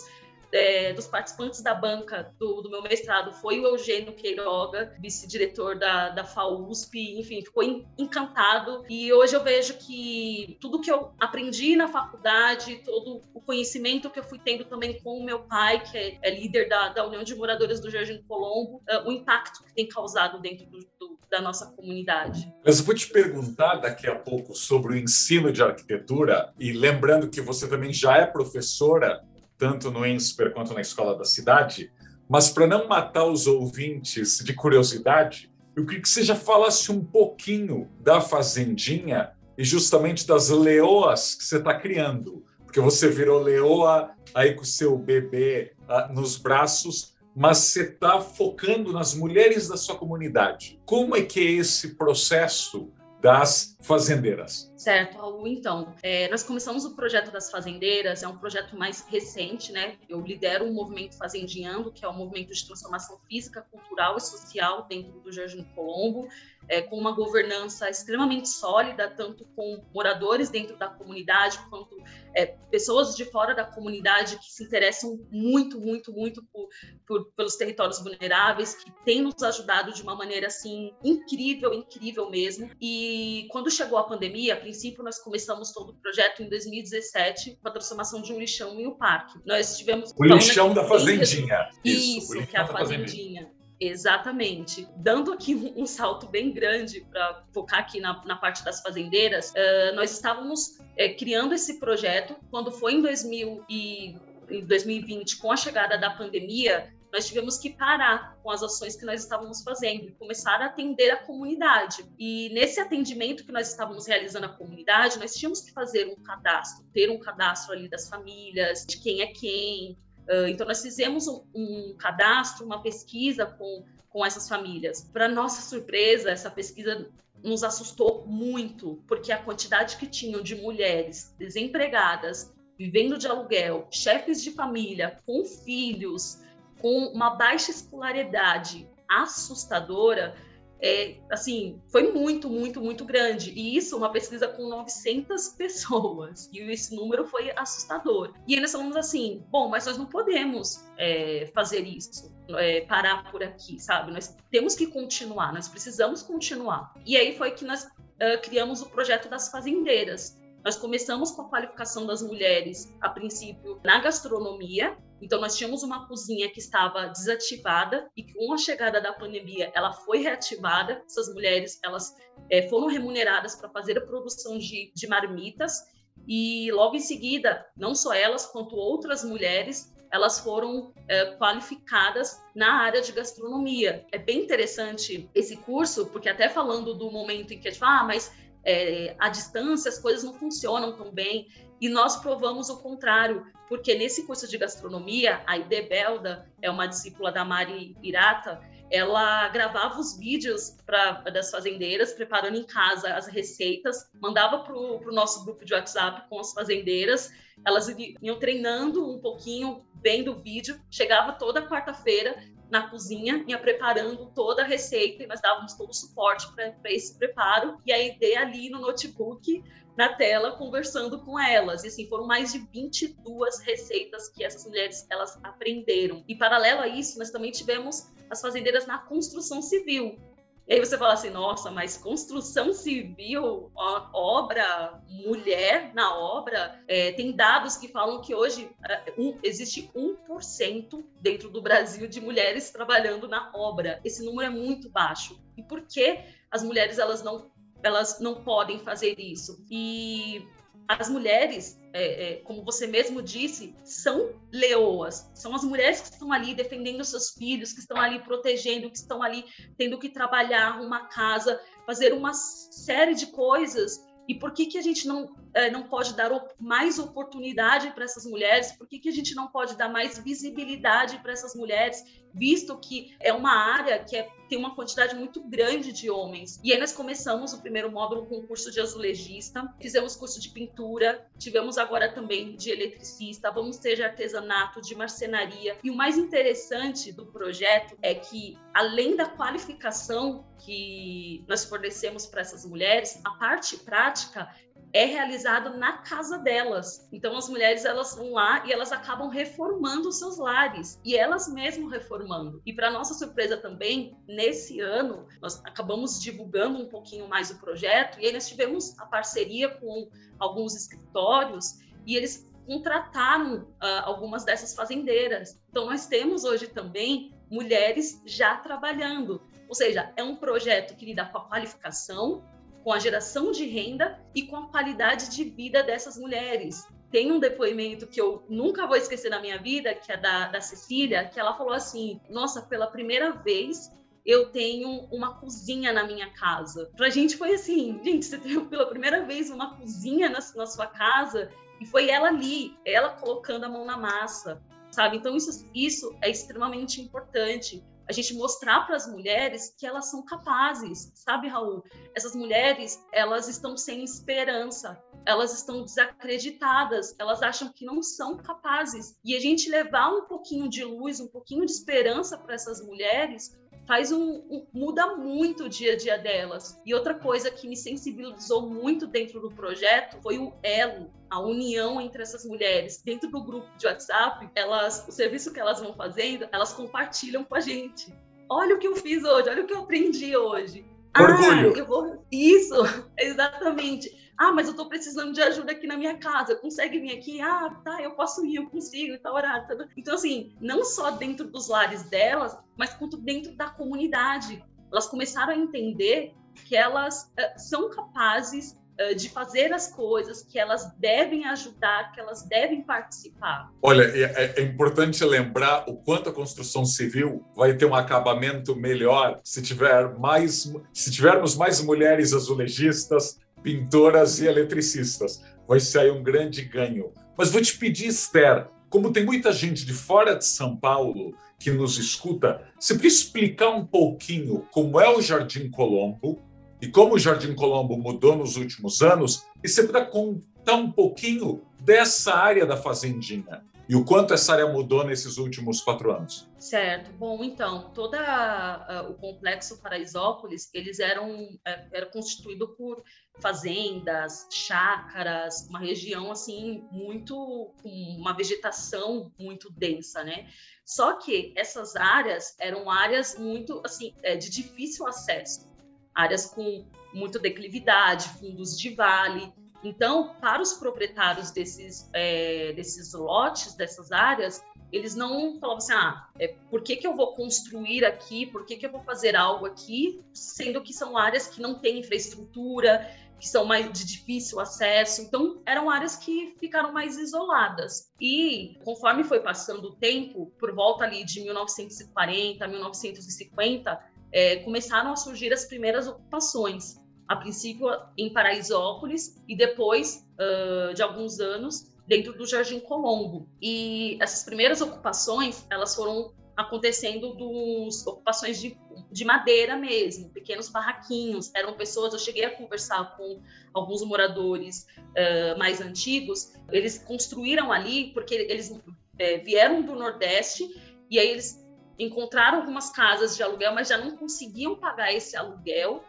é, 0.52 0.94
dos 0.94 1.08
participantes 1.08 1.62
da 1.62 1.74
banca 1.74 2.34
do, 2.40 2.62
do, 2.62 2.70
meu 2.70 2.82
mestrado 2.82 3.34
foi 3.34 3.60
o 3.60 3.66
Eugênio 3.66 4.14
Queiroga, 4.14 4.94
vice-diretor 5.00 5.78
da, 5.78 6.10
da 6.10 6.24
FAUSP, 6.24 7.20
enfim, 7.20 7.42
ficou 7.42 7.64
encantado. 7.98 8.84
E 8.90 9.12
hoje 9.12 9.36
eu 9.36 9.44
vejo 9.44 9.76
que 9.78 10.58
tudo 10.60 10.82
que 10.82 10.92
eu 10.92 11.12
aprendi 11.20 11.76
na 11.76 11.88
faculdade, 11.88 12.82
todo 12.86 13.22
o 13.34 13.42
conhecimento 13.42 14.10
que 14.10 14.20
eu 14.20 14.24
fui 14.24 14.40
tendo 14.40 14.66
também 14.66 15.00
com 15.02 15.18
o 15.18 15.24
meu 15.24 15.40
pai, 15.40 15.84
que 15.84 15.98
é, 15.98 16.18
é 16.22 16.30
líder 16.30 16.70
da, 16.70 16.90
da 16.90 17.06
União 17.06 17.24
de 17.24 17.36
Moradores 17.36 17.80
do 17.80 17.90
Jardim 17.90 18.22
Colombo, 18.28 18.82
é, 18.88 19.00
o 19.02 19.12
impacto 19.12 19.64
que 19.64 19.74
tem 19.74 19.88
causado 19.88 20.40
dentro 20.40 20.66
do, 20.66 20.80
do, 21.00 21.20
da 21.30 21.42
nossa 21.42 21.68
comunidade. 21.72 22.52
Mas 22.66 22.80
vou 22.80 22.96
te 22.96 23.08
perguntar 23.08 23.76
daqui 23.76 24.08
a 24.08 24.16
pouco 24.16 24.56
sobre 24.56 24.94
o 24.94 24.98
ensino 24.98 25.52
de 25.52 25.62
arquitetura, 25.62 26.54
e 26.60 26.72
lembrando 26.72 27.30
que 27.30 27.42
você 27.42 27.68
também 27.68 27.92
já 27.92 28.18
é 28.18 28.26
professora 28.26 29.24
tanto 29.58 29.92
no 29.92 30.06
INSPER 30.06 30.54
quanto 30.54 30.74
na 30.74 30.82
Escola 30.82 31.18
da 31.18 31.26
Cidade, 31.26 31.92
mas 32.30 32.50
para 32.50 32.68
não 32.68 32.88
matar 32.88 33.26
os 33.26 33.48
ouvintes 33.48 34.40
de 34.44 34.54
curiosidade, 34.54 35.52
eu 35.76 35.86
queria 35.86 36.02
que 36.02 36.10
você 36.10 36.24
já 36.24 36.36
falasse 36.36 36.92
um 36.92 37.04
pouquinho 37.04 37.90
da 38.02 38.20
Fazendinha 38.20 39.32
e 39.58 39.64
justamente 39.64 40.28
das 40.28 40.50
leoas 40.50 41.36
que 41.36 41.44
você 41.44 41.58
está 41.58 41.74
criando. 41.80 42.44
Porque 42.66 42.82
você 42.82 43.10
virou 43.10 43.42
leoa 43.42 44.12
aí 44.34 44.54
com 44.54 44.64
o 44.64 44.66
seu 44.66 44.98
bebê 44.98 45.74
uh, 45.88 46.14
nos 46.14 46.38
braços, 46.38 47.16
mas 47.36 47.60
você 47.60 47.84
está 47.84 48.20
focando 48.20 48.92
nas 48.92 49.14
mulheres 49.14 49.68
da 49.68 49.78
sua 49.78 49.96
comunidade. 49.96 50.80
Como 50.86 51.16
é 51.16 51.22
que 51.22 51.40
é 51.40 51.52
esse 51.52 51.96
processo 51.96 52.92
das 53.22 53.76
fazendeiras. 53.82 54.72
Certo, 54.78 55.18
Raul. 55.18 55.48
Então, 55.48 55.96
é, 56.04 56.30
nós 56.30 56.44
começamos 56.44 56.86
o 56.86 56.96
projeto 56.96 57.32
das 57.32 57.50
fazendeiras, 57.50 58.22
é 58.22 58.28
um 58.28 58.38
projeto 58.38 58.78
mais 58.78 59.04
recente, 59.08 59.72
né? 59.72 59.98
Eu 60.08 60.22
lidero 60.22 60.66
o 60.66 60.72
movimento 60.72 61.18
Fazendinhando, 61.18 61.92
que 61.92 62.06
é 62.06 62.08
um 62.08 62.14
movimento 62.14 62.54
de 62.54 62.64
transformação 62.64 63.20
física, 63.28 63.66
cultural 63.72 64.18
e 64.18 64.22
social 64.22 64.86
dentro 64.88 65.20
do 65.20 65.32
Jardim 65.32 65.64
Colombo, 65.74 66.30
é, 66.70 66.82
com 66.82 66.98
uma 66.98 67.12
governança 67.12 67.90
extremamente 67.90 68.50
sólida, 68.50 69.10
tanto 69.10 69.46
com 69.56 69.84
moradores 69.94 70.50
dentro 70.50 70.78
da 70.78 70.88
comunidade, 70.88 71.58
quanto 71.70 71.96
é, 72.36 72.46
pessoas 72.70 73.16
de 73.16 73.26
fora 73.26 73.56
da 73.56 73.64
comunidade 73.64 74.38
que 74.38 74.52
se 74.52 74.64
interessam 74.64 75.20
muito, 75.32 75.80
muito, 75.80 76.12
muito 76.12 76.44
por, 76.52 76.68
por, 77.08 77.32
pelos 77.36 77.56
territórios 77.56 78.00
vulneráveis, 78.00 78.76
que 78.76 78.92
têm 79.04 79.22
nos 79.22 79.42
ajudado 79.42 79.94
de 79.94 80.02
uma 80.02 80.16
maneira 80.16 80.48
assim 80.48 80.94
incrível, 81.04 81.74
incrível 81.74 82.30
mesmo. 82.30 82.70
E 82.80 83.48
quando 83.50 83.72
chegou 83.72 83.98
a 83.98 84.04
pandemia, 84.04 84.67
princípio 84.68 85.02
nós 85.02 85.18
começamos 85.18 85.72
todo 85.72 85.92
o 85.92 85.94
projeto 85.96 86.44
em 86.44 86.50
2017 86.50 87.58
com 87.62 87.70
a 87.70 87.72
transformação 87.72 88.22
de 88.22 88.34
um 88.34 88.40
lixão 88.40 88.78
em 88.78 88.86
um 88.86 88.98
parque. 88.98 89.40
Nós 89.46 89.78
tivemos 89.78 90.14
o 90.16 90.24
lixão 90.24 90.74
da 90.74 90.84
fazendinha. 90.84 91.70
Isso, 91.86 92.38
Isso 92.38 92.48
que 92.48 92.58
é 92.58 92.60
a 92.60 92.68
fazendinha. 92.68 93.50
Exatamente. 93.80 94.86
Dando 94.98 95.32
aqui 95.32 95.56
um, 95.56 95.84
um 95.84 95.86
salto 95.86 96.28
bem 96.28 96.52
grande 96.52 97.02
para 97.10 97.46
focar 97.54 97.80
aqui 97.80 98.02
na, 98.02 98.22
na, 98.26 98.36
parte 98.36 98.66
das 98.66 98.82
fazendeiras, 98.82 99.52
uh, 99.52 99.96
nós 99.96 100.12
estávamos 100.12 100.80
uh, 100.80 101.18
criando 101.18 101.54
esse 101.54 101.80
projeto 101.80 102.36
quando 102.50 102.72
foi 102.72 102.96
em, 102.96 103.02
2000 103.02 103.64
e, 103.70 104.16
em 104.50 104.66
2020, 104.66 105.38
com 105.38 105.52
a 105.52 105.56
chegada 105.56 105.98
da 105.98 106.10
pandemia, 106.10 106.92
nós 107.18 107.28
tivemos 107.28 107.58
que 107.58 107.72
parar 107.72 108.38
com 108.44 108.52
as 108.52 108.62
ações 108.62 108.96
que 108.96 109.04
nós 109.04 109.24
estávamos 109.24 109.64
fazendo 109.64 110.04
e 110.06 110.12
começar 110.12 110.62
a 110.62 110.68
atender 110.68 111.10
a 111.10 111.18
comunidade. 111.18 112.06
E 112.16 112.50
nesse 112.54 112.80
atendimento 112.80 113.44
que 113.44 113.52
nós 113.52 113.72
estávamos 113.72 114.06
realizando 114.06 114.46
à 114.46 114.50
comunidade, 114.50 115.18
nós 115.18 115.34
tínhamos 115.34 115.62
que 115.62 115.72
fazer 115.72 116.06
um 116.08 116.22
cadastro, 116.22 116.86
ter 116.94 117.10
um 117.10 117.18
cadastro 117.18 117.74
ali 117.74 117.90
das 117.90 118.08
famílias, 118.08 118.86
de 118.86 119.00
quem 119.00 119.22
é 119.22 119.28
quem, 119.28 119.98
Uh, 120.30 120.46
então, 120.50 120.68
nós 120.68 120.82
fizemos 120.82 121.26
um, 121.26 121.42
um, 121.56 121.96
cadastro, 121.98 122.66
uma 122.66 122.82
pesquisa 122.84 123.46
com, 123.46 123.86
com 124.10 124.26
essas 124.26 124.50
famílias. 124.50 125.10
Para 125.14 125.30
nossa 125.30 125.62
surpresa, 125.62 126.30
essa 126.30 126.52
pesquisa 126.52 127.10
nos 127.42 127.64
assustou 127.64 128.26
muito, 128.28 129.02
porque 129.08 129.32
a 129.32 129.42
quantidade 129.42 129.96
que 129.96 130.06
tinham 130.06 130.44
de 130.44 130.54
mulheres 130.56 131.34
desempregadas, 131.40 132.54
vivendo 132.78 133.18
de 133.18 133.26
aluguel, 133.26 133.88
chefes 133.90 134.44
de 134.44 134.52
família, 134.52 135.18
com 135.26 135.46
filhos, 135.46 136.42
com 136.82 137.08
uma 137.08 137.32
baixa 137.32 137.72
escolaridade 137.72 138.90
assustadora, 139.08 140.36
é, 140.80 141.16
assim, 141.32 141.82
foi 141.88 142.12
muito, 142.12 142.50
muito, 142.50 142.80
muito 142.80 143.04
grande. 143.04 143.52
E 143.52 143.76
isso, 143.76 143.98
uma 143.98 144.12
pesquisa 144.12 144.48
com 144.48 144.68
900 144.68 145.50
pessoas. 145.58 146.50
E 146.54 146.60
esse 146.60 146.96
número 146.96 147.26
foi 147.26 147.52
assustador. 147.56 148.34
E 148.48 148.56
aí 148.56 148.62
nós 148.62 148.72
falamos 148.72 148.96
assim, 148.96 149.44
bom, 149.50 149.70
mas 149.70 149.86
nós 149.86 149.98
não 149.98 150.06
podemos 150.06 150.86
é, 150.98 151.50
fazer 151.54 151.82
isso, 151.82 152.32
é, 152.50 152.82
parar 152.82 153.32
por 153.32 153.42
aqui, 153.44 153.80
sabe? 153.80 154.12
Nós 154.12 154.36
temos 154.52 154.76
que 154.76 154.88
continuar, 154.88 155.54
nós 155.54 155.68
precisamos 155.68 156.22
continuar. 156.22 156.94
E 157.06 157.18
aí 157.18 157.36
foi 157.36 157.52
que 157.52 157.66
nós 157.66 157.84
uh, 157.86 158.42
criamos 158.44 158.82
o 158.82 158.90
projeto 158.90 159.30
das 159.30 159.50
fazendeiras. 159.50 160.40
Nós 160.64 160.76
começamos 160.76 161.32
com 161.32 161.44
a 161.44 161.50
qualificação 161.50 162.06
das 162.06 162.22
mulheres, 162.22 162.94
a 163.00 163.10
princípio, 163.10 163.80
na 163.84 164.00
gastronomia, 164.00 164.98
então, 165.22 165.40
nós 165.42 165.58
tínhamos 165.58 165.84
uma 165.84 166.08
cozinha 166.08 166.50
que 166.50 166.60
estava 166.60 167.08
desativada 167.08 168.10
e 168.16 168.24
com 168.32 168.54
a 168.54 168.58
chegada 168.58 169.02
da 169.02 169.14
pandemia, 169.14 169.72
ela 169.74 169.92
foi 169.92 170.20
reativada. 170.20 171.02
Essas 171.06 171.34
mulheres, 171.34 171.80
elas 171.84 172.16
é, 172.52 172.68
foram 172.70 172.88
remuneradas 172.88 173.56
para 173.56 173.70
fazer 173.70 173.98
a 173.98 174.06
produção 174.06 174.58
de, 174.58 174.92
de 174.94 175.08
marmitas 175.08 175.84
e 176.28 176.72
logo 176.72 176.96
em 176.96 177.00
seguida, 177.00 177.66
não 177.76 177.96
só 177.96 178.14
elas, 178.14 178.46
quanto 178.46 178.76
outras 178.76 179.24
mulheres, 179.24 179.94
elas 180.12 180.40
foram 180.40 180.94
é, 181.08 181.36
qualificadas 181.38 182.42
na 182.56 182.82
área 182.82 183.02
de 183.02 183.12
gastronomia. 183.12 184.06
É 184.12 184.18
bem 184.18 184.44
interessante 184.44 185.30
esse 185.34 185.58
curso, 185.58 186.08
porque 186.08 186.30
até 186.30 186.48
falando 186.48 186.94
do 186.94 187.12
momento 187.12 187.54
em 187.54 187.60
que 187.60 187.68
a 187.68 187.72
gente 187.72 187.80
fala, 187.80 188.02
ah, 188.02 188.04
mas 188.04 188.32
é, 188.64 189.16
à 189.18 189.30
distância 189.30 189.90
as 189.90 189.98
coisas 189.98 190.24
não 190.24 190.34
funcionam 190.34 190.96
tão 190.96 191.12
bem. 191.12 191.48
E 191.80 191.90
nós 191.90 192.18
provamos 192.18 192.70
o 192.70 192.78
contrário, 192.78 193.46
porque 193.68 193.94
nesse 193.94 194.26
curso 194.26 194.48
de 194.48 194.58
gastronomia, 194.58 195.42
a 195.46 195.58
Ide 195.58 195.84
Belda 195.84 196.52
é 196.62 196.70
uma 196.70 196.88
discípula 196.88 197.32
da 197.32 197.46
Mari 197.46 197.96
Irata, 198.02 198.60
ela 198.90 199.48
gravava 199.50 200.00
os 200.00 200.18
vídeos 200.18 200.78
pra, 200.86 201.12
das 201.30 201.52
fazendeiras, 201.52 202.14
preparando 202.14 202.58
em 202.58 202.64
casa 202.64 203.14
as 203.14 203.28
receitas, 203.28 204.10
mandava 204.20 204.60
para 204.60 204.74
o 204.74 205.12
nosso 205.12 205.44
grupo 205.44 205.66
de 205.66 205.74
WhatsApp 205.74 206.28
com 206.30 206.40
as 206.40 206.54
fazendeiras, 206.54 207.30
elas 207.66 207.88
iam 207.90 208.40
treinando 208.40 209.06
um 209.06 209.20
pouquinho, 209.20 209.86
vendo 210.02 210.32
o 210.32 210.42
vídeo, 210.42 210.80
chegava 210.90 211.34
toda 211.34 211.68
quarta-feira 211.68 212.36
na 212.70 212.90
cozinha, 212.90 213.44
ia 213.48 213.58
preparando 213.58 214.28
toda 214.34 214.62
a 214.62 214.66
receita 214.66 215.24
e 215.24 215.28
nós 215.28 215.42
dávamos 215.42 215.74
todo 215.74 215.90
o 215.90 215.94
suporte 215.94 216.48
para 216.54 216.74
esse 216.86 217.18
preparo, 217.18 217.78
e 217.86 217.92
a 217.92 218.02
ideia 218.02 218.42
ali 218.42 218.70
no 218.70 218.80
notebook 218.80 219.64
na 219.98 220.14
tela 220.14 220.52
conversando 220.52 221.20
com 221.20 221.40
elas. 221.40 221.84
E 221.84 221.88
assim, 221.88 222.08
foram 222.08 222.28
mais 222.28 222.54
de 222.54 222.60
22 222.60 223.60
receitas 223.62 224.30
que 224.30 224.44
essas 224.44 224.66
mulheres 224.66 225.08
elas 225.10 225.40
aprenderam. 225.44 226.24
E 226.28 226.36
paralelo 226.36 226.82
a 226.82 226.88
isso, 226.88 227.18
nós 227.18 227.32
também 227.32 227.52
tivemos 227.52 228.08
as 228.30 228.40
fazendeiras 228.40 228.86
na 228.86 229.00
construção 229.00 229.62
civil. 229.62 230.20
E 230.68 230.74
aí 230.74 230.80
você 230.82 230.98
fala 230.98 231.14
assim, 231.14 231.30
nossa, 231.30 231.72
mas 231.72 231.98
construção 231.98 232.74
civil, 232.74 233.72
obra, 233.74 235.02
mulher 235.08 235.94
na 235.94 236.14
obra, 236.14 236.84
é, 236.90 237.14
tem 237.14 237.32
dados 237.32 237.78
que 237.78 237.88
falam 237.88 238.20
que 238.20 238.36
hoje 238.36 238.70
é, 238.86 239.14
um, 239.18 239.40
existe 239.42 239.90
1% 239.96 241.06
dentro 241.22 241.50
do 241.50 241.62
Brasil 241.62 242.06
de 242.06 242.20
mulheres 242.20 242.70
trabalhando 242.70 243.30
na 243.30 243.50
obra. 243.56 244.02
Esse 244.04 244.26
número 244.26 244.46
é 244.46 244.50
muito 244.50 244.90
baixo. 244.90 245.42
E 245.56 245.64
por 245.64 245.88
que 245.88 246.20
as 246.52 246.64
mulheres 246.64 247.00
elas 247.00 247.24
não 247.24 247.50
elas 247.88 248.20
não 248.20 248.44
podem 248.44 248.80
fazer 248.80 249.20
isso. 249.20 249.66
E 249.72 250.46
as 250.88 251.10
mulheres, 251.10 251.78
é, 251.92 252.04
é, 252.04 252.36
como 252.38 252.64
você 252.64 252.88
mesmo 252.88 253.22
disse, 253.22 253.76
são 253.84 254.34
leoas, 254.52 255.30
são 255.34 255.54
as 255.54 255.64
mulheres 255.64 256.00
que 256.00 256.10
estão 256.10 256.32
ali 256.32 256.54
defendendo 256.54 257.04
seus 257.04 257.32
filhos, 257.32 257.74
que 257.74 257.80
estão 257.80 257.98
ali 257.98 258.20
protegendo, 258.20 258.90
que 258.90 258.98
estão 258.98 259.22
ali 259.22 259.44
tendo 259.78 260.00
que 260.00 260.10
trabalhar 260.10 260.82
uma 260.82 261.08
casa, 261.08 261.60
fazer 261.86 262.14
uma 262.14 262.34
série 262.34 263.16
de 263.16 263.28
coisas. 263.28 264.06
E 264.30 264.36
por 264.36 264.52
que, 264.52 264.66
que 264.66 264.78
a 264.78 264.82
gente 264.82 265.08
não, 265.08 265.36
é, 265.54 265.70
não 265.70 265.84
pode 265.84 266.14
dar 266.14 266.32
mais 266.60 267.00
oportunidade 267.00 267.92
para 267.92 268.06
essas 268.06 268.26
mulheres? 268.26 268.72
Por 268.74 268.88
que, 268.88 269.00
que 269.00 269.10
a 269.10 269.14
gente 269.14 269.36
não 269.36 269.48
pode 269.48 269.78
dar 269.78 269.90
mais 269.90 270.18
visibilidade 270.18 271.18
para 271.20 271.32
essas 271.32 271.56
mulheres? 271.56 272.04
Visto 272.38 272.78
que 272.78 273.16
é 273.20 273.34
uma 273.34 273.52
área 273.52 274.04
que 274.04 274.16
é, 274.16 274.30
tem 274.48 274.58
uma 274.58 274.76
quantidade 274.76 275.16
muito 275.16 275.42
grande 275.42 275.92
de 275.92 276.10
homens. 276.10 276.60
E 276.64 276.72
aí 276.72 276.80
nós 276.80 276.94
começamos 276.94 277.54
o 277.54 277.62
primeiro 277.62 277.92
módulo 277.92 278.26
com 278.26 278.38
o 278.38 278.48
curso 278.48 278.72
de 278.72 278.80
azulejista, 278.80 279.74
fizemos 279.82 280.16
curso 280.16 280.40
de 280.40 280.50
pintura, 280.50 281.26
tivemos 281.38 281.78
agora 281.78 282.12
também 282.12 282.56
de 282.56 282.70
eletricista, 282.70 283.52
vamos 283.52 283.78
ter 283.78 283.96
de 283.96 284.04
artesanato, 284.04 284.82
de 284.82 284.96
marcenaria. 284.96 285.78
E 285.84 285.90
o 285.90 285.96
mais 285.96 286.18
interessante 286.18 287.12
do 287.12 287.26
projeto 287.26 287.98
é 288.02 288.16
que, 288.16 288.58
além 288.74 289.16
da 289.16 289.26
qualificação 289.26 290.46
que 290.60 291.44
nós 291.48 291.66
fornecemos 291.66 292.26
para 292.26 292.42
essas 292.42 292.66
mulheres, 292.66 293.20
a 293.24 293.32
parte 293.32 293.78
prática 293.78 294.50
é 294.98 295.06
realizado 295.06 295.78
na 295.78 296.00
casa 296.00 296.40
delas. 296.40 297.08
Então 297.12 297.38
as 297.38 297.48
mulheres 297.48 297.86
elas 297.86 298.16
vão 298.16 298.34
lá 298.34 298.66
e 298.66 298.74
elas 298.74 298.92
acabam 298.92 299.30
reformando 299.30 300.10
os 300.10 300.18
seus 300.18 300.40
lares 300.40 301.00
e 301.06 301.16
elas 301.16 301.48
mesmas 301.48 301.92
reformando. 301.92 302.62
E 302.66 302.74
para 302.74 302.90
nossa 302.90 303.14
surpresa 303.14 303.56
também, 303.58 304.18
nesse 304.28 304.80
ano 304.80 305.28
nós 305.40 305.64
acabamos 305.64 306.20
divulgando 306.20 306.80
um 306.80 306.90
pouquinho 306.90 307.28
mais 307.28 307.52
o 307.52 307.60
projeto 307.60 308.18
e 308.20 308.32
nós 308.32 308.48
tivemos 308.48 308.98
a 308.98 309.06
parceria 309.06 309.70
com 309.70 310.10
alguns 310.40 310.76
escritórios 310.76 311.78
e 312.04 312.16
eles 312.16 312.50
contrataram 312.66 313.60
uh, 313.60 314.04
algumas 314.04 314.44
dessas 314.44 314.74
fazendeiras. 314.74 315.60
Então 315.70 315.86
nós 315.86 316.08
temos 316.08 316.44
hoje 316.44 316.68
também 316.68 317.32
mulheres 317.52 318.20
já 318.26 318.58
trabalhando. 318.58 319.42
Ou 319.70 319.76
seja, 319.76 320.12
é 320.16 320.24
um 320.24 320.36
projeto 320.36 320.96
que 320.96 321.06
lida 321.06 321.24
com 321.26 321.38
a 321.38 321.48
qualificação, 321.48 322.44
com 322.88 322.94
a 322.94 323.00
geração 323.00 323.52
de 323.52 323.66
renda 323.66 324.18
e 324.34 324.44
com 324.44 324.56
a 324.56 324.70
qualidade 324.70 325.30
de 325.30 325.44
vida 325.44 325.84
dessas 325.84 326.18
mulheres. 326.18 326.88
Tem 327.12 327.30
um 327.34 327.38
depoimento 327.38 328.08
que 328.08 328.22
eu 328.22 328.46
nunca 328.48 328.88
vou 328.88 328.96
esquecer 328.96 329.30
na 329.30 329.42
minha 329.42 329.58
vida, 329.58 329.94
que 329.94 330.10
é 330.10 330.16
da, 330.16 330.48
da 330.48 330.62
Cecília, 330.62 331.28
que 331.28 331.38
ela 331.38 331.54
falou 331.58 331.74
assim: 331.74 332.22
Nossa, 332.30 332.62
pela 332.62 332.88
primeira 332.88 333.34
vez 333.34 333.92
eu 334.26 334.54
tenho 334.54 335.06
uma 335.12 335.38
cozinha 335.38 335.92
na 335.92 336.06
minha 336.06 336.32
casa. 336.32 336.90
Pra 336.96 337.10
gente 337.10 337.36
foi 337.36 337.56
assim, 337.56 338.00
gente, 338.02 338.26
você 338.26 338.38
tem 338.38 338.64
pela 338.64 338.86
primeira 338.86 339.26
vez 339.26 339.50
uma 339.50 339.76
cozinha 339.76 340.30
na, 340.30 340.40
na 340.56 340.66
sua 340.66 340.88
casa 340.88 341.52
e 341.82 341.86
foi 341.86 342.10
ela 342.10 342.30
ali, 342.30 342.74
ela 342.86 343.10
colocando 343.10 343.66
a 343.66 343.70
mão 343.70 343.84
na 343.84 343.98
massa, 343.98 344.64
sabe? 344.92 345.18
Então 345.18 345.36
isso, 345.36 345.70
isso 345.76 346.16
é 346.22 346.30
extremamente 346.30 347.02
importante 347.02 347.84
a 348.10 348.14
gente 348.14 348.34
mostrar 348.34 348.86
para 348.86 348.96
as 348.96 349.08
mulheres 349.08 349.74
que 349.78 349.86
elas 349.86 350.10
são 350.10 350.24
capazes, 350.24 351.12
sabe, 351.14 351.48
Raul? 351.48 351.84
Essas 352.16 352.34
mulheres, 352.36 353.04
elas 353.12 353.48
estão 353.48 353.76
sem 353.76 354.04
esperança, 354.04 355.02
elas 355.26 355.54
estão 355.54 355.84
desacreditadas, 355.84 357.14
elas 357.20 357.42
acham 357.42 357.72
que 357.72 357.86
não 357.86 358.02
são 358.02 358.38
capazes. 358.38 359.18
E 359.26 359.36
a 359.36 359.40
gente 359.40 359.70
levar 359.70 360.10
um 360.10 360.26
pouquinho 360.26 360.70
de 360.70 360.84
luz, 360.84 361.20
um 361.20 361.28
pouquinho 361.28 361.66
de 361.66 361.72
esperança 361.72 362.38
para 362.38 362.56
essas 362.56 362.82
mulheres 362.82 363.58
faz 363.88 364.12
um, 364.12 364.44
um, 364.50 364.68
muda 364.74 365.16
muito 365.16 365.64
o 365.64 365.70
dia 365.70 365.94
a 365.94 365.96
dia 365.96 366.18
delas. 366.18 366.80
E 366.86 366.94
outra 366.94 367.16
coisa 367.16 367.50
que 367.50 367.68
me 367.68 367.78
sensibilizou 367.78 368.70
muito 368.70 369.08
dentro 369.08 369.40
do 369.40 369.50
projeto 369.50 370.22
foi 370.22 370.38
o 370.38 370.54
elo, 370.62 371.10
a 371.30 371.40
união 371.40 372.02
entre 372.02 372.22
essas 372.22 372.46
mulheres. 372.46 373.02
Dentro 373.04 373.32
do 373.32 373.42
grupo 373.42 373.68
de 373.78 373.88
WhatsApp, 373.88 374.50
elas, 374.54 375.08
o 375.08 375.12
serviço 375.12 375.54
que 375.54 375.60
elas 375.60 375.80
vão 375.80 375.94
fazendo, 375.94 376.48
elas 376.52 376.74
compartilham 376.74 377.46
com 377.46 377.56
a 377.56 377.62
gente. 377.62 378.14
Olha 378.50 378.76
o 378.76 378.80
que 378.80 378.88
eu 378.88 378.96
fiz 378.96 379.24
hoje, 379.24 379.50
olha 379.50 379.64
o 379.64 379.66
que 379.66 379.74
eu 379.74 379.80
aprendi 379.80 380.36
hoje. 380.36 380.86
Orgulho. 381.18 381.74
Ah, 381.74 381.78
eu 381.78 381.86
vou... 381.86 382.26
Isso, 382.30 382.76
exatamente. 383.18 384.27
Ah, 384.38 384.52
mas 384.52 384.68
eu 384.68 384.72
estou 384.72 384.88
precisando 384.88 385.34
de 385.34 385.42
ajuda 385.42 385.72
aqui 385.72 385.88
na 385.88 385.98
minha 385.98 386.18
casa. 386.18 386.56
Consegue 386.56 387.00
vir 387.00 387.18
aqui? 387.18 387.42
Ah, 387.42 387.76
tá, 387.84 388.02
eu 388.02 388.12
posso 388.12 388.46
ir, 388.46 388.58
eu 388.58 388.70
consigo 388.70 389.14
e 389.14 389.18
tal 389.18 389.34
horário. 389.34 389.68
Tá. 389.68 389.88
Então, 389.98 390.14
assim, 390.14 390.56
não 390.62 390.84
só 390.84 391.10
dentro 391.12 391.48
dos 391.48 391.68
lares 391.68 392.04
delas, 392.04 392.56
mas 392.78 392.94
quanto 392.94 393.18
dentro 393.18 393.56
da 393.56 393.70
comunidade. 393.70 394.64
Elas 394.92 395.08
começaram 395.08 395.54
a 395.54 395.58
entender 395.58 396.34
que 396.66 396.76
elas 396.76 397.24
uh, 397.24 397.60
são 397.60 397.90
capazes 397.90 398.78
uh, 399.00 399.16
de 399.16 399.28
fazer 399.28 399.74
as 399.74 399.92
coisas, 399.92 400.44
que 400.44 400.60
elas 400.60 400.92
devem 400.98 401.46
ajudar, 401.48 402.12
que 402.12 402.20
elas 402.20 402.44
devem 402.44 402.84
participar. 402.84 403.72
Olha, 403.82 404.04
é, 404.04 404.54
é 404.56 404.62
importante 404.62 405.24
lembrar 405.26 405.84
o 405.90 405.96
quanto 405.96 406.30
a 406.30 406.34
construção 406.34 406.86
civil 406.86 407.44
vai 407.56 407.74
ter 407.76 407.86
um 407.86 407.96
acabamento 407.96 408.76
melhor 408.76 409.40
se 409.44 409.64
tiver 409.64 410.18
mais, 410.18 410.72
se 410.94 411.12
tivermos 411.12 411.56
mais 411.56 411.82
mulheres 411.82 412.34
azulejistas, 412.34 413.40
pintoras 413.62 414.40
e 414.40 414.46
eletricistas. 414.46 415.44
Vai 415.68 415.80
ser 415.80 416.00
aí 416.00 416.12
um 416.12 416.24
grande 416.24 416.62
ganho. 416.64 417.12
Mas 417.38 417.52
vou 417.52 417.62
te 417.62 417.78
pedir, 417.78 418.08
Esther, 418.08 418.68
como 418.90 419.12
tem 419.12 419.26
muita 419.26 419.52
gente 419.52 419.86
de 419.86 419.94
fora 419.94 420.36
de 420.36 420.46
São 420.46 420.76
Paulo 420.76 421.36
que 421.60 421.72
nos 421.72 421.98
escuta, 421.98 422.62
você 422.80 422.94
podia 422.94 423.08
explicar 423.08 423.70
um 423.70 423.86
pouquinho 423.86 424.66
como 424.72 425.00
é 425.00 425.10
o 425.10 425.22
Jardim 425.22 425.70
Colombo 425.70 426.40
e 426.82 426.88
como 426.88 427.16
o 427.16 427.20
Jardim 427.20 427.54
Colombo 427.54 427.98
mudou 427.98 428.36
nos 428.36 428.56
últimos 428.56 429.02
anos, 429.02 429.46
e 429.64 429.68
você 429.68 429.84
podia 429.84 430.06
contar 430.06 430.76
um 430.76 430.92
pouquinho 430.92 431.62
dessa 431.82 432.36
área 432.36 432.66
da 432.66 432.78
Fazendinha 432.78 433.64
e 433.90 433.96
o 433.96 434.04
quanto 434.04 434.34
essa 434.34 434.54
área 434.54 434.68
mudou 434.68 435.06
nesses 435.06 435.38
últimos 435.38 435.82
quatro 435.82 436.12
anos. 436.12 436.48
Certo. 436.60 437.12
Bom, 437.14 437.44
então, 437.44 437.90
todo 437.92 438.16
uh, 438.16 439.10
o 439.10 439.14
complexo 439.16 439.82
Paraisópolis, 439.82 440.70
eles 440.74 441.00
eram 441.00 441.46
uh, 441.46 441.60
era 441.92 442.06
constituído 442.08 442.76
por 442.76 443.02
fazendas, 443.40 444.48
chácaras, 444.52 445.68
uma 445.70 445.80
região 445.80 446.32
assim 446.32 446.84
muito 446.92 447.74
com 447.82 447.90
uma 448.20 448.34
vegetação 448.34 449.32
muito 449.40 449.72
densa, 449.72 450.24
né? 450.24 450.48
Só 450.84 451.14
que 451.14 451.54
essas 451.56 451.96
áreas 451.96 452.56
eram 452.60 452.90
áreas 452.90 453.38
muito 453.38 453.82
assim 453.86 454.14
é, 454.24 454.36
de 454.36 454.50
difícil 454.50 455.06
acesso, 455.08 455.70
áreas 456.14 456.46
com 456.48 456.86
muita 457.14 457.40
declividade, 457.40 458.28
fundos 458.40 458.78
de 458.78 458.94
vale. 458.94 459.54
Então, 459.88 460.36
para 460.42 460.62
os 460.62 460.74
proprietários 460.74 461.52
desses, 461.52 462.10
é, 462.14 462.74
desses 462.74 463.14
lotes, 463.14 463.74
dessas 463.74 464.12
áreas, 464.12 464.62
eles 464.92 465.16
não 465.16 465.58
falavam 465.60 465.78
assim, 465.78 465.94
ah, 465.94 466.28
é, 466.38 466.50
por 466.70 466.82
que, 466.82 466.98
que 466.98 467.08
eu 467.08 467.16
vou 467.16 467.34
construir 467.34 468.04
aqui, 468.04 468.46
por 468.46 468.66
que, 468.66 468.76
que 468.76 468.86
eu 468.86 468.92
vou 468.92 469.02
fazer 469.04 469.36
algo 469.36 469.66
aqui, 469.66 470.22
sendo 470.34 470.82
que 470.82 470.92
são 470.94 471.18
áreas 471.18 471.48
que 471.48 471.62
não 471.62 471.76
têm 471.80 472.00
infraestrutura, 472.00 473.10
que 473.40 473.48
são 473.48 473.64
mais 473.64 473.92
de 473.94 474.06
difícil 474.06 474.60
acesso. 474.60 475.22
Então, 475.22 475.62
eram 475.66 475.90
áreas 475.90 476.18
que 476.18 476.56
ficaram 476.60 476.92
mais 476.92 477.18
isoladas. 477.18 478.12
E 478.20 478.78
conforme 478.84 479.24
foi 479.24 479.40
passando 479.40 479.86
o 479.86 479.96
tempo, 479.96 480.52
por 480.60 480.74
volta 480.74 481.06
ali 481.06 481.24
de 481.24 481.42
1940, 481.42 482.68
1950, 482.68 484.00
é, 484.34 484.58
começaram 484.58 485.14
a 485.14 485.16
surgir 485.16 485.54
as 485.54 485.64
primeiras 485.66 486.08
ocupações. 486.08 487.00
A 487.28 487.36
princípio 487.36 487.88
em 488.18 488.32
Paraisópolis 488.32 489.42
e 489.48 489.56
depois 489.56 490.26
uh, 490.40 490.94
de 490.94 491.02
alguns 491.02 491.40
anos 491.40 491.94
dentro 492.08 492.34
do 492.34 492.46
Jardim 492.46 492.80
Colombo. 492.80 493.50
E 493.62 494.18
essas 494.22 494.44
primeiras 494.44 494.80
ocupações, 494.82 495.66
elas 495.70 495.94
foram 495.94 496.34
acontecendo 496.56 497.36
dos 497.36 498.06
ocupações 498.08 498.60
de, 498.60 498.76
de 499.12 499.24
madeira 499.24 499.76
mesmo, 499.76 500.30
pequenos 500.30 500.70
barraquinhos. 500.70 501.52
Eram 501.54 501.74
pessoas, 501.74 502.14
eu 502.14 502.20
cheguei 502.20 502.46
a 502.46 502.56
conversar 502.56 503.16
com 503.16 503.42
alguns 503.74 504.04
moradores 504.04 504.88
uh, 505.00 505.60
mais 505.60 505.80
antigos, 505.82 506.54
eles 506.72 506.98
construíram 506.98 507.72
ali 507.72 508.12
porque 508.12 508.34
eles 508.34 508.74
é, 509.20 509.38
vieram 509.38 509.84
do 509.84 509.94
Nordeste 509.94 510.64
e 511.12 511.20
aí 511.20 511.30
eles 511.30 511.64
encontraram 512.00 512.60
algumas 512.60 512.90
casas 512.90 513.36
de 513.36 513.44
aluguel, 513.44 513.74
mas 513.74 513.88
já 513.88 513.98
não 513.98 514.18
conseguiam 514.18 514.76
pagar 514.76 515.14
esse 515.14 515.36
aluguel. 515.36 516.04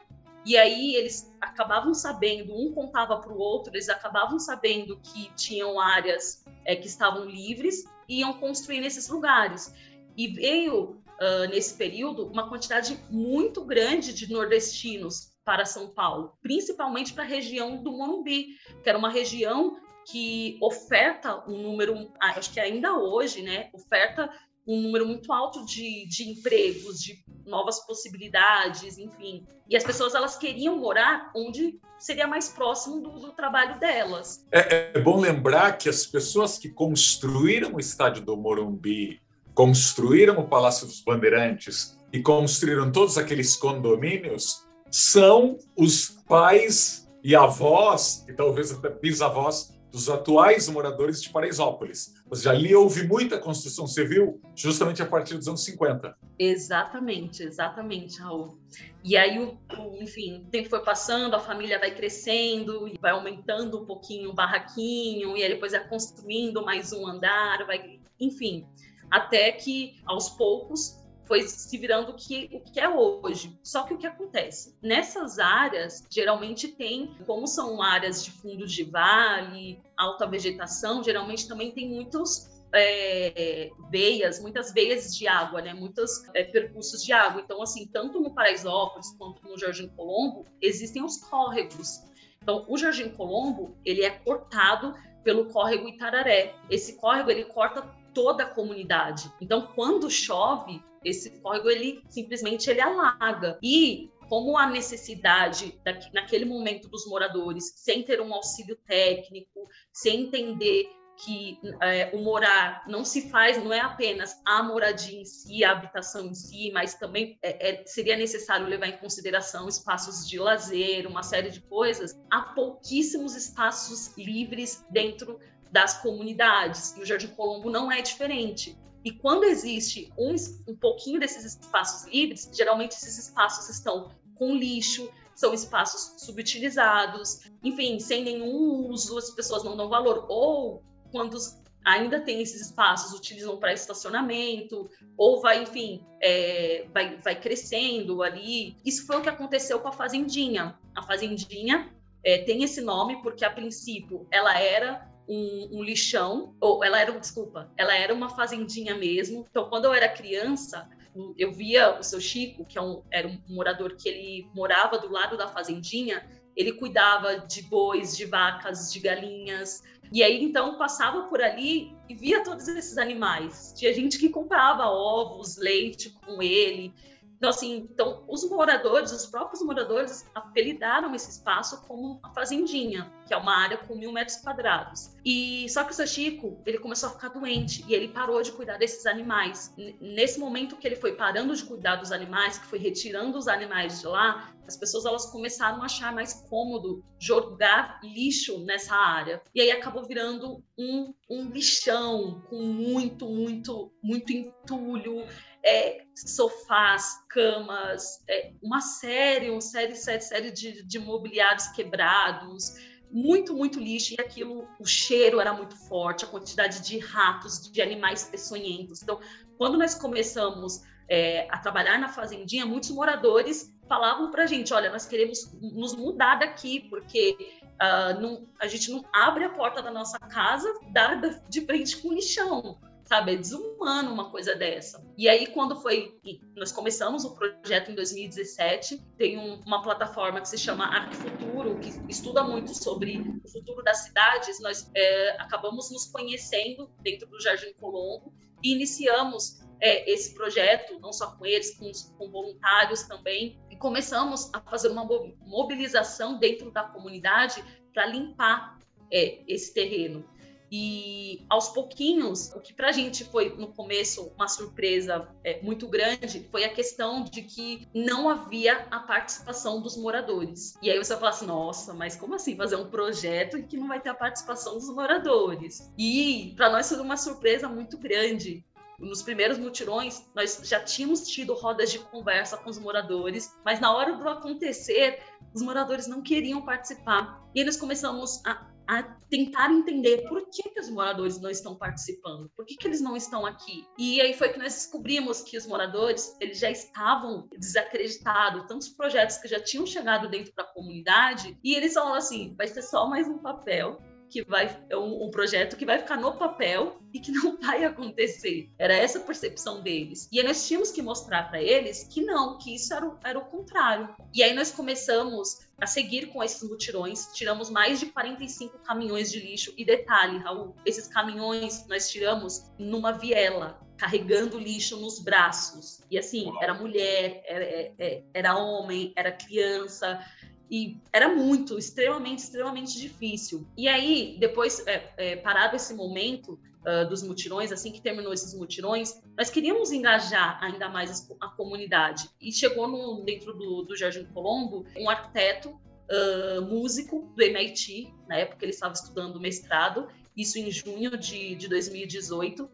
E 0.49 0.57
aí 0.57 0.95
eles 0.95 1.31
acabavam 1.43 1.93
sabendo, 1.93 2.55
um 2.55 2.73
contava 2.73 3.19
para 3.19 3.31
o 3.31 3.39
outro, 3.39 3.75
eles 3.75 3.91
acabavam 3.91 4.39
sabendo 4.39 4.99
que 4.99 5.31
tinham 5.35 5.79
áreas 5.79 6.43
é, 6.65 6.75
que 6.75 6.87
estavam 6.87 7.27
livres 7.27 7.85
e 8.09 8.21
iam 8.21 8.33
construir 8.33 8.81
nesses 8.81 9.11
lugares. 9.11 9.75
E 10.17 10.27
veio, 10.29 11.03
uh, 11.21 11.51
nesse 11.51 11.75
período, 11.75 12.27
uma 12.27 12.49
quantidade 12.49 12.99
muito 13.11 13.63
grande 13.63 14.15
de 14.15 14.33
nordestinos 14.33 15.35
para 15.45 15.67
São 15.67 15.91
Paulo, 15.91 16.33
principalmente 16.41 17.13
para 17.13 17.25
a 17.25 17.27
região 17.27 17.83
do 17.83 17.93
Morumbi, 17.93 18.57
que 18.83 18.89
era 18.89 18.97
uma 18.97 19.11
região 19.11 19.77
que 20.11 20.57
oferta 20.63 21.45
um 21.47 21.61
número, 21.61 22.11
acho 22.19 22.55
que 22.55 22.59
ainda 22.59 22.97
hoje, 22.97 23.43
né, 23.43 23.69
oferta 23.75 24.31
um 24.69 24.83
número 24.83 25.07
muito 25.07 25.33
alto 25.33 25.65
de, 25.65 26.07
de 26.07 26.31
empregos, 26.31 27.01
de 27.01 27.25
novas 27.47 27.85
possibilidades, 27.87 28.99
enfim. 28.99 29.47
E 29.67 29.75
as 29.75 29.83
pessoas 29.83 30.15
elas 30.15 30.37
queriam 30.37 30.77
morar 30.77 31.31
onde 31.35 31.81
seria 31.99 32.27
mais 32.27 32.51
próximo 32.51 33.01
do, 33.01 33.19
do 33.19 33.33
trabalho 33.33 33.81
delas. 33.81 34.45
É, 34.53 34.93
é, 34.95 35.01
bom 35.01 35.19
lembrar 35.19 35.79
que 35.79 35.89
as 35.89 36.05
pessoas 36.05 36.59
que 36.59 36.69
construíram 36.69 37.75
o 37.75 37.81
estádio 37.81 38.23
do 38.23 38.37
Morumbi 38.37 39.21
construíram 39.55 40.39
o 40.39 40.47
Palácio 40.47 40.87
dos 40.87 41.01
Bandeirantes 41.01 41.99
e 42.13 42.21
construíram 42.21 42.93
todos 42.93 43.17
aqueles 43.19 43.57
condomínios 43.57 44.69
são 44.91 45.59
os 45.77 46.11
pais 46.29 47.09
e 47.25 47.35
avós, 47.35 48.25
e 48.29 48.33
talvez 48.33 48.71
até 48.71 48.89
bisavós 48.89 49.78
dos 49.91 50.09
atuais 50.09 50.69
moradores 50.69 51.23
de 51.23 51.31
Paraisópolis. 51.31 52.15
Mas 52.29 52.43
já 52.43 52.51
ali 52.51 52.75
houve 52.75 53.07
muita 53.07 53.39
construção 53.39 53.87
civil 53.87 54.41
justamente 54.55 55.03
a 55.03 55.07
partir 55.07 55.37
dos 55.37 55.49
anos 55.49 55.65
50. 55.65 56.17
Exatamente, 56.39 57.43
exatamente, 57.43 58.21
Raul. 58.21 58.59
E 59.03 59.17
aí, 59.17 59.39
o, 59.39 59.59
o, 59.79 60.03
enfim, 60.03 60.45
o 60.47 60.51
tempo 60.51 60.69
foi 60.69 60.83
passando, 60.85 61.35
a 61.35 61.41
família 61.41 61.79
vai 61.79 61.95
crescendo, 61.95 62.91
vai 63.01 63.13
aumentando 63.13 63.81
um 63.81 63.87
pouquinho 63.87 64.31
o 64.31 64.35
barraquinho, 64.35 65.37
e 65.37 65.43
aí 65.43 65.49
depois 65.49 65.73
vai 65.73 65.87
construindo 65.89 66.65
mais 66.65 66.93
um 66.93 67.07
andar, 67.07 67.67
vai, 67.67 67.99
enfim, 68.21 68.67
até 69.11 69.51
que 69.53 69.97
aos 70.05 70.29
poucos 70.31 70.98
foi 71.29 71.43
se 71.43 71.77
virando 71.77 72.13
o 72.13 72.15
que, 72.15 72.49
o 72.53 72.61
que 72.61 72.81
é 72.81 72.89
hoje. 72.89 73.57
Só 73.63 73.83
que 73.85 73.95
o 73.95 73.99
que 73.99 74.07
acontece? 74.07 74.75
Nessas 74.83 75.39
áreas, 75.39 76.05
geralmente 76.11 76.69
tem, 76.69 77.15
como 77.27 77.47
são 77.47 77.83
áreas 77.83 78.25
de 78.25 78.31
fundos 78.33 78.73
de 78.73 78.83
vale, 78.83 79.79
alta 79.97 80.27
vegetação, 80.27 81.05
geralmente 81.05 81.47
também 81.47 81.71
tem 81.71 81.89
muitos 81.89 82.49
é, 82.73 83.71
veias, 83.91 84.41
muitas 84.41 84.73
veias 84.73 85.15
de 85.17 85.29
água, 85.29 85.61
né? 85.61 85.75
Muitos 85.75 86.25
é, 86.35 86.45
percursos 86.45 87.05
de 87.05 87.13
água. 87.13 87.43
Então, 87.43 87.63
assim, 87.63 87.87
tanto 87.87 88.21
no 88.21 88.35
Paraisópolis 88.35 89.15
quanto 89.19 89.47
no 89.47 89.59
Jardim 89.59 89.89
Colombo, 89.89 90.47
existem 90.61 91.05
os 91.05 91.19
córregos. 91.19 92.03
Então, 92.43 92.65
o 92.69 92.77
Jardim 92.79 93.11
Colombo, 93.11 93.77
ele 93.85 94.03
é 94.03 94.11
cortado 94.11 94.95
pelo 95.23 95.47
córrego 95.47 95.89
Itararé. 95.89 96.55
Esse 96.71 96.97
córrego, 96.97 97.31
ele 97.31 97.45
corta 97.45 97.83
toda 98.15 98.45
a 98.45 98.47
comunidade. 98.47 99.31
Então, 99.41 99.69
quando 99.75 100.11
chove, 100.11 100.83
esse 101.05 101.31
córrego 101.41 101.71
ele 101.71 102.03
simplesmente 102.09 102.71
ele 102.71 102.81
alaga. 102.81 103.59
E 103.63 104.11
como 104.29 104.59
a 104.59 104.69
necessidade 104.69 105.79
naquele 106.13 106.45
momento 106.45 106.89
dos 106.89 107.07
moradores, 107.07 107.73
sem 107.77 108.03
ter 108.03 108.21
um 108.21 108.33
auxílio 108.35 108.77
técnico, 108.87 109.67
sem 109.93 110.23
entender 110.27 110.87
que 111.25 111.59
é, 111.83 112.11
o 112.15 112.19
morar 112.19 112.85
não 112.87 113.05
se 113.05 113.29
faz, 113.29 113.63
não 113.63 113.73
é 113.73 113.81
apenas 113.81 114.41
a 114.45 114.63
moradia 114.63 115.21
em 115.21 115.25
si, 115.25 115.65
a 115.65 115.73
habitação 115.73 116.27
em 116.27 116.35
si, 116.35 116.71
mas 116.73 116.95
também 116.95 117.37
é, 117.43 117.71
é, 117.71 117.87
seria 117.87 118.17
necessário 118.17 118.67
levar 118.67 118.87
em 118.87 118.99
consideração 118.99 119.69
espaços 119.69 120.29
de 120.29 120.39
lazer, 120.39 121.09
uma 121.09 121.25
série 121.25 121.51
de 121.51 121.61
coisas. 121.61 122.17
Há 122.31 122.43
pouquíssimos 122.43 123.35
espaços 123.35 124.17
livres 124.17 124.85
dentro 124.91 125.41
das 125.71 126.01
comunidades, 126.01 126.97
e 126.97 127.03
o 127.03 127.07
Jardim 127.07 127.29
Colombo 127.29 127.71
não 127.71 127.91
é 127.91 128.01
diferente. 128.01 128.77
E 129.05 129.13
quando 129.13 129.45
existe 129.45 130.13
um, 130.19 130.35
um 130.67 130.77
pouquinho 130.77 131.21
desses 131.21 131.45
espaços 131.45 132.11
livres, 132.13 132.51
geralmente 132.53 132.93
esses 132.93 133.19
espaços 133.19 133.69
estão 133.69 134.11
com 134.35 134.55
lixo, 134.55 135.11
são 135.35 135.55
espaços 135.55 136.21
subutilizados, 136.21 137.51
enfim, 137.63 138.01
sem 138.01 138.25
nenhum 138.25 138.89
uso, 138.91 139.17
as 139.17 139.31
pessoas 139.31 139.63
não 139.63 139.77
dão 139.77 139.89
valor. 139.89 140.27
Ou 140.29 140.83
quando 141.13 141.39
ainda 141.85 142.21
tem 142.21 142.43
esses 142.43 142.61
espaços, 142.61 143.17
utilizam 143.17 143.57
para 143.57 143.73
estacionamento, 143.73 144.91
ou 145.17 145.41
vai, 145.41 145.63
enfim, 145.63 146.05
é, 146.21 146.87
vai, 146.93 147.17
vai 147.19 147.41
crescendo 147.41 148.23
ali. 148.23 148.77
Isso 148.85 149.07
foi 149.07 149.17
o 149.17 149.23
que 149.23 149.29
aconteceu 149.29 149.79
com 149.81 149.89
a 149.89 149.93
Fazendinha. 149.93 150.79
A 150.95 151.03
Fazendinha 151.03 151.89
é, 152.25 152.39
tem 152.39 152.65
esse 152.65 152.81
nome 152.81 153.23
porque, 153.23 153.45
a 153.45 153.51
princípio, 153.51 154.27
ela 154.31 154.59
era 154.59 155.09
um, 155.29 155.79
um, 155.79 155.83
lixão, 155.83 156.55
ou 156.61 156.83
ela 156.83 157.01
era, 157.01 157.13
desculpa, 157.19 157.71
ela 157.77 157.95
era 157.95 158.15
uma 158.15 158.31
fazendinha 158.31 158.95
mesmo. 158.95 159.47
Então, 159.51 159.69
quando 159.69 159.85
eu 159.85 159.93
era 159.93 160.09
criança, 160.09 160.89
eu 161.37 161.53
via 161.53 161.99
o 161.99 162.03
seu 162.03 162.21
Chico, 162.21 162.65
que 162.65 162.79
é 162.79 162.83
um, 162.83 163.03
era 163.11 163.29
um 163.29 163.39
morador 163.49 163.95
que 163.97 164.09
ele 164.09 164.51
morava 164.55 164.99
do 164.99 165.11
lado 165.11 165.37
da 165.37 165.49
fazendinha, 165.49 166.27
ele 166.57 166.73
cuidava 166.73 167.39
de 167.39 167.63
bois, 167.63 168.17
de 168.17 168.25
vacas, 168.25 168.93
de 168.93 168.99
galinhas. 168.99 169.83
E 170.13 170.23
aí, 170.23 170.43
então, 170.43 170.77
passava 170.77 171.23
por 171.29 171.41
ali 171.41 171.95
e 172.09 172.15
via 172.15 172.43
todos 172.43 172.67
esses 172.67 172.99
animais. 172.99 173.73
Tinha 173.77 173.93
gente 173.93 174.19
que 174.19 174.29
comprava 174.29 174.87
ovos, 174.87 175.57
leite 175.57 176.11
com 176.11 176.43
ele. 176.43 176.93
Então, 177.39 177.51
assim, 177.51 177.89
então, 177.91 178.25
os 178.29 178.49
moradores, 178.51 179.13
os 179.13 179.25
próprios 179.25 179.63
moradores, 179.63 180.29
apelidaram 180.35 181.15
esse 181.15 181.31
espaço 181.31 181.81
como 181.87 182.19
a 182.23 182.31
Fazendinha, 182.31 183.13
que 183.27 183.33
é 183.33 183.37
uma 183.37 183.57
área 183.57 183.79
com 183.79 183.95
mil 183.95 184.13
metros 184.13 184.39
quadrados. 184.39 185.15
E 185.25 185.69
só 185.69 185.85
que 185.85 185.93
o 185.93 185.95
seu 185.95 186.07
Chico, 186.07 186.61
ele 186.67 186.79
começou 186.79 187.09
a 187.09 187.13
ficar 187.13 187.29
doente 187.29 187.85
e 187.87 187.95
ele 187.95 188.09
parou 188.09 188.43
de 188.43 188.51
cuidar 188.51 188.77
desses 188.77 189.07
animais. 189.07 189.73
Nesse 190.01 190.41
momento 190.41 190.77
que 190.77 190.87
ele 190.87 190.97
foi 190.97 191.15
parando 191.15 191.55
de 191.55 191.63
cuidar 191.65 191.97
dos 191.97 192.11
animais, 192.11 192.59
que 192.59 192.67
foi 192.67 192.79
retirando 192.81 193.39
os 193.39 193.47
animais 193.47 194.01
de 194.01 194.09
lá, 194.09 194.53
as 194.67 194.77
pessoas 194.77 195.07
elas 195.07 195.27
começaram 195.27 195.81
a 195.81 195.87
achar 195.87 196.13
mais 196.13 196.35
cômodo 196.51 197.03
jogar 197.19 198.01
lixo 198.03 198.59
nessa 198.65 198.95
área. 198.95 199.41
E 199.55 199.61
aí 199.61 199.71
acabou 199.71 200.05
virando 200.05 200.63
um, 200.77 201.15
um 201.31 201.51
lixão 201.51 202.43
com 202.51 202.61
muito, 202.61 203.27
muito, 203.29 203.93
muito 204.03 204.33
entulho 204.33 205.25
é, 205.65 206.05
sofás, 206.15 207.25
camas, 207.29 208.23
é, 208.29 208.53
uma 208.63 208.81
série, 208.81 209.51
uma 209.51 209.61
série, 209.61 209.95
série, 209.95 210.21
série 210.21 210.51
de, 210.51 210.83
de 210.83 210.99
mobiliários 210.99 211.69
quebrados, 211.69 212.75
muito, 213.11 213.55
muito 213.55 213.81
lixo, 213.81 214.15
e 214.15 214.21
aquilo, 214.21 214.69
o 214.79 214.87
cheiro 214.87 215.41
era 215.41 215.53
muito 215.53 215.75
forte, 215.77 216.25
a 216.25 216.29
quantidade 216.29 216.81
de 216.83 216.99
ratos, 216.99 217.71
de 217.71 217.81
animais 217.81 218.25
peçonhentos. 218.25 219.03
Então, 219.03 219.21
quando 219.57 219.79
nós 219.79 219.95
começamos 219.95 220.83
é, 221.09 221.49
a 221.51 221.59
trabalhar 221.59 221.99
na 221.99 222.09
fazendinha, 222.09 222.67
muitos 222.67 222.91
moradores 222.91 223.75
falavam 223.89 224.31
para 224.31 224.45
a 224.45 224.47
gente: 224.47 224.75
olha, 224.75 224.91
nós 224.91 225.07
queremos 225.07 225.51
nos 225.55 225.95
mudar 225.95 226.37
daqui, 226.37 226.81
porque 226.91 227.37
uh, 227.63 228.21
não, 228.21 228.47
a 228.61 228.69
gente 228.69 228.91
não 228.91 229.03
abre 229.13 229.45
a 229.45 229.49
porta 229.49 229.83
da 229.83 229.91
nossa 229.91 230.19
casa 230.19 230.69
dada 230.93 231.43
de 231.49 231.63
frente 231.63 231.97
com 231.97 232.13
lixão 232.13 232.79
sabe? 233.09 233.33
É 233.33 233.37
desumano 233.37 234.13
uma 234.13 234.31
coisa 234.31 234.55
dessa. 234.55 235.03
E 235.17 235.29
aí, 235.29 235.47
quando 235.47 235.81
foi. 235.81 236.19
Nós 236.55 236.71
começamos 236.71 237.25
o 237.25 237.35
projeto 237.35 237.91
em 237.91 237.95
2017, 237.95 239.03
tem 239.17 239.39
um, 239.39 239.61
uma 239.67 239.83
plataforma 239.83 240.41
que 240.41 240.49
se 240.49 240.59
chama 240.59 240.85
Arquifuturo, 240.85 241.79
que 241.79 241.91
estuda 242.09 242.45
muito 242.45 242.75
sobre 242.75 243.19
o 243.43 243.49
futuro 243.49 243.83
das 243.83 244.05
cidades. 244.05 244.61
Nós 244.61 244.91
é, 244.95 245.41
acabamos 245.41 245.91
nos 245.91 246.07
conhecendo 246.07 246.91
dentro 247.01 247.27
do 247.29 247.41
Jardim 247.41 247.73
Colombo 247.81 248.33
e 248.63 248.75
iniciamos 248.75 249.61
é, 249.81 250.11
esse 250.11 250.35
projeto, 250.35 250.99
não 251.01 251.13
só 251.13 251.31
com 251.37 251.47
eles, 251.47 251.77
com, 251.79 251.91
com 252.19 252.31
voluntários 252.31 253.05
também, 253.05 253.59
e 253.71 253.77
começamos 253.77 254.51
a 254.53 254.61
fazer 254.61 254.89
uma 254.89 255.05
mobilização 255.41 256.39
dentro 256.39 256.71
da 256.71 256.83
comunidade 256.83 257.65
para 257.95 258.05
limpar 258.07 258.79
é, 259.11 259.43
esse 259.47 259.73
terreno. 259.73 260.29
E 260.71 261.45
aos 261.49 261.69
pouquinhos, 261.69 262.53
o 262.55 262.61
que 262.61 262.73
para 262.73 262.89
a 262.89 262.93
gente 262.93 263.25
foi 263.25 263.55
no 263.57 263.69
começo 263.69 264.33
uma 264.37 264.49
surpresa 264.49 265.29
é, 265.43 265.61
muito 265.63 265.89
grande 265.89 266.47
foi 266.51 266.65
a 266.65 266.73
questão 266.73 267.25
de 267.25 267.43
que 267.43 267.89
não 267.95 268.29
havia 268.29 268.87
a 268.91 269.01
participação 269.01 269.81
dos 269.81 269.97
moradores. 269.97 270.75
E 270.83 270.91
aí 270.91 270.99
você 270.99 271.11
vai 271.15 271.21
falar 271.21 271.31
assim: 271.31 271.47
nossa, 271.47 271.95
mas 271.95 272.17
como 272.17 272.35
assim 272.35 272.57
fazer 272.57 272.77
um 272.77 272.91
projeto 272.91 273.63
que 273.63 273.77
não 273.77 273.89
vai 273.89 274.01
ter 274.01 274.11
a 274.11 274.15
participação 274.15 274.75
dos 274.75 274.91
moradores? 274.91 275.91
E 275.97 276.53
para 276.57 276.71
nós 276.71 276.89
foi 276.89 276.99
uma 276.99 277.17
surpresa 277.17 277.69
muito 277.69 277.97
grande, 277.97 278.65
nos 278.99 279.23
primeiros 279.23 279.59
mutirões, 279.59 280.25
nós 280.35 280.61
já 280.65 280.81
tínhamos 280.81 281.29
tido 281.29 281.55
rodas 281.55 281.93
de 281.93 282.01
conversa 282.01 282.57
com 282.57 282.69
os 282.69 282.79
moradores, 282.79 283.57
mas 283.65 283.79
na 283.79 283.95
hora 283.95 284.17
do 284.17 284.29
acontecer, 284.29 285.23
os 285.55 285.63
moradores 285.63 286.09
não 286.09 286.21
queriam 286.21 286.61
participar. 286.63 287.41
E 287.55 287.65
nós 287.65 287.77
começamos 287.77 288.45
a 288.45 288.55
a 288.89 289.03
tentar 289.29 289.71
entender 289.71 290.27
por 290.29 290.49
que, 290.49 290.63
que 290.71 290.81
os 290.81 290.89
moradores 290.89 291.39
não 291.39 291.51
estão 291.51 291.77
participando, 291.77 292.51
por 292.57 292.65
que, 292.65 292.75
que 292.75 292.89
eles 292.89 293.03
não 293.03 293.15
estão 293.15 293.45
aqui. 293.45 293.87
E 293.99 294.19
aí 294.23 294.33
foi 294.33 294.49
que 294.49 294.59
nós 294.59 294.73
descobrimos 294.73 295.43
que 295.43 295.59
os 295.59 295.67
moradores 295.67 296.35
eles 296.41 296.59
já 296.59 296.71
estavam 296.71 297.47
desacreditados, 297.59 298.67
tantos 298.67 298.89
projetos 298.89 299.37
que 299.37 299.47
já 299.47 299.61
tinham 299.61 299.87
chegado 299.87 300.29
dentro 300.31 300.55
da 300.55 300.65
comunidade, 300.65 301.59
e 301.63 301.75
eles 301.75 301.93
falaram 301.93 302.15
assim: 302.15 302.55
vai 302.57 302.67
ser 302.67 302.81
só 302.81 303.07
mais 303.07 303.29
um 303.29 303.39
papel, 303.39 304.01
que 304.29 304.43
vai 304.45 304.85
é 304.89 304.97
um, 304.97 305.25
um, 305.25 305.31
projeto 305.31 305.77
que 305.77 305.87
vai 305.87 305.99
ficar 305.99 306.17
no 306.17 306.37
papel 306.37 307.01
e 307.13 307.21
que 307.21 307.31
não 307.33 307.59
vai 307.61 307.85
acontecer. 307.85 308.71
Era 308.79 308.95
essa 308.95 309.19
a 309.19 309.23
percepção 309.23 309.83
deles. 309.83 310.29
E 310.31 310.39
aí 310.39 310.47
nós 310.47 310.67
tínhamos 310.67 310.91
que 310.91 311.03
mostrar 311.03 311.49
para 311.49 311.63
eles 311.63 312.05
que 312.05 312.21
não, 312.21 312.59
que 312.59 312.75
isso 312.75 312.93
era 312.95 313.07
o, 313.07 313.19
era 313.25 313.39
o 313.39 313.45
contrário. 313.47 314.15
E 314.35 314.43
aí 314.43 314.55
nós 314.55 314.71
começamos 314.71 315.69
a 315.81 315.87
seguir 315.87 316.27
com 316.27 316.43
esses 316.43 316.69
mutirões, 316.69 317.29
tiramos 317.33 317.71
mais 317.71 318.01
de 318.01 318.07
45 318.07 318.79
caminhões 318.79 319.31
de 319.31 319.41
lixo. 319.41 319.73
E 319.77 319.85
detalhe, 319.85 320.39
Raul, 320.39 320.75
esses 320.85 321.07
caminhões 321.09 321.87
nós 321.87 322.11
tiramos 322.11 322.65
numa 322.79 323.13
viela, 323.13 323.81
carregando 323.97 324.59
lixo 324.59 324.97
nos 324.97 325.19
braços. 325.19 326.01
E 326.11 326.19
assim, 326.19 326.53
era 326.61 326.75
mulher, 326.75 327.43
era, 327.47 327.65
é, 327.65 327.93
é, 327.99 328.23
era 328.35 328.57
homem, 328.57 329.13
era 329.17 329.33
criança, 329.33 330.21
e 330.71 330.99
era 331.13 331.35
muito, 331.35 331.79
extremamente, 331.79 332.41
extremamente 332.41 332.99
difícil. 332.99 333.67
E 333.77 333.89
aí, 333.89 334.37
depois, 334.39 334.87
é, 334.87 335.13
é, 335.17 335.37
parado 335.37 335.77
esse 335.77 335.95
momento 335.95 336.59
uh, 336.85 337.09
dos 337.09 337.23
mutirões, 337.23 337.73
assim 337.73 337.91
que 337.91 338.01
terminou 338.01 338.33
esses 338.33 338.55
mutirões, 338.55 339.21
nós 339.37 339.51
queríamos 339.51 339.93
engajar 339.93 340.63
ainda 340.63 340.89
mais 340.89 341.29
a 341.41 341.49
comunidade. 341.49 342.29
E 342.41 342.53
chegou 342.53 342.87
no, 342.87 343.25
dentro 343.25 343.53
do, 343.55 343.83
do 343.83 343.97
Jardim 343.97 344.25
Colombo 344.25 344.85
um 344.97 345.09
arquiteto 345.09 345.71
uh, 345.71 346.63
músico 346.63 347.33
do 347.35 347.43
MIT, 347.43 348.13
na 348.29 348.37
época 348.37 348.65
ele 348.65 348.73
estava 348.73 348.93
estudando 348.93 349.41
mestrado, 349.41 350.09
isso 350.37 350.59
em 350.59 350.71
junho 350.71 351.17
de, 351.17 351.55
de 351.55 351.69
2018. 351.69 352.69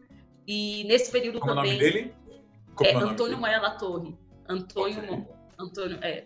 E 0.47 0.83
nesse 0.83 1.11
período 1.11 1.39
Como 1.39 1.55
também. 1.55 1.71
o 1.71 1.77
nome 1.77 1.91
dele? 1.91 2.13
Como 2.75 2.89
é, 2.89 2.93
é 2.93 2.95
Antônio 2.97 3.39
Maia 3.39 3.59
La 3.59 3.71
Torre. 3.71 4.15
Antônio. 4.47 5.27
Antônio, 5.57 5.97
é. 6.01 6.25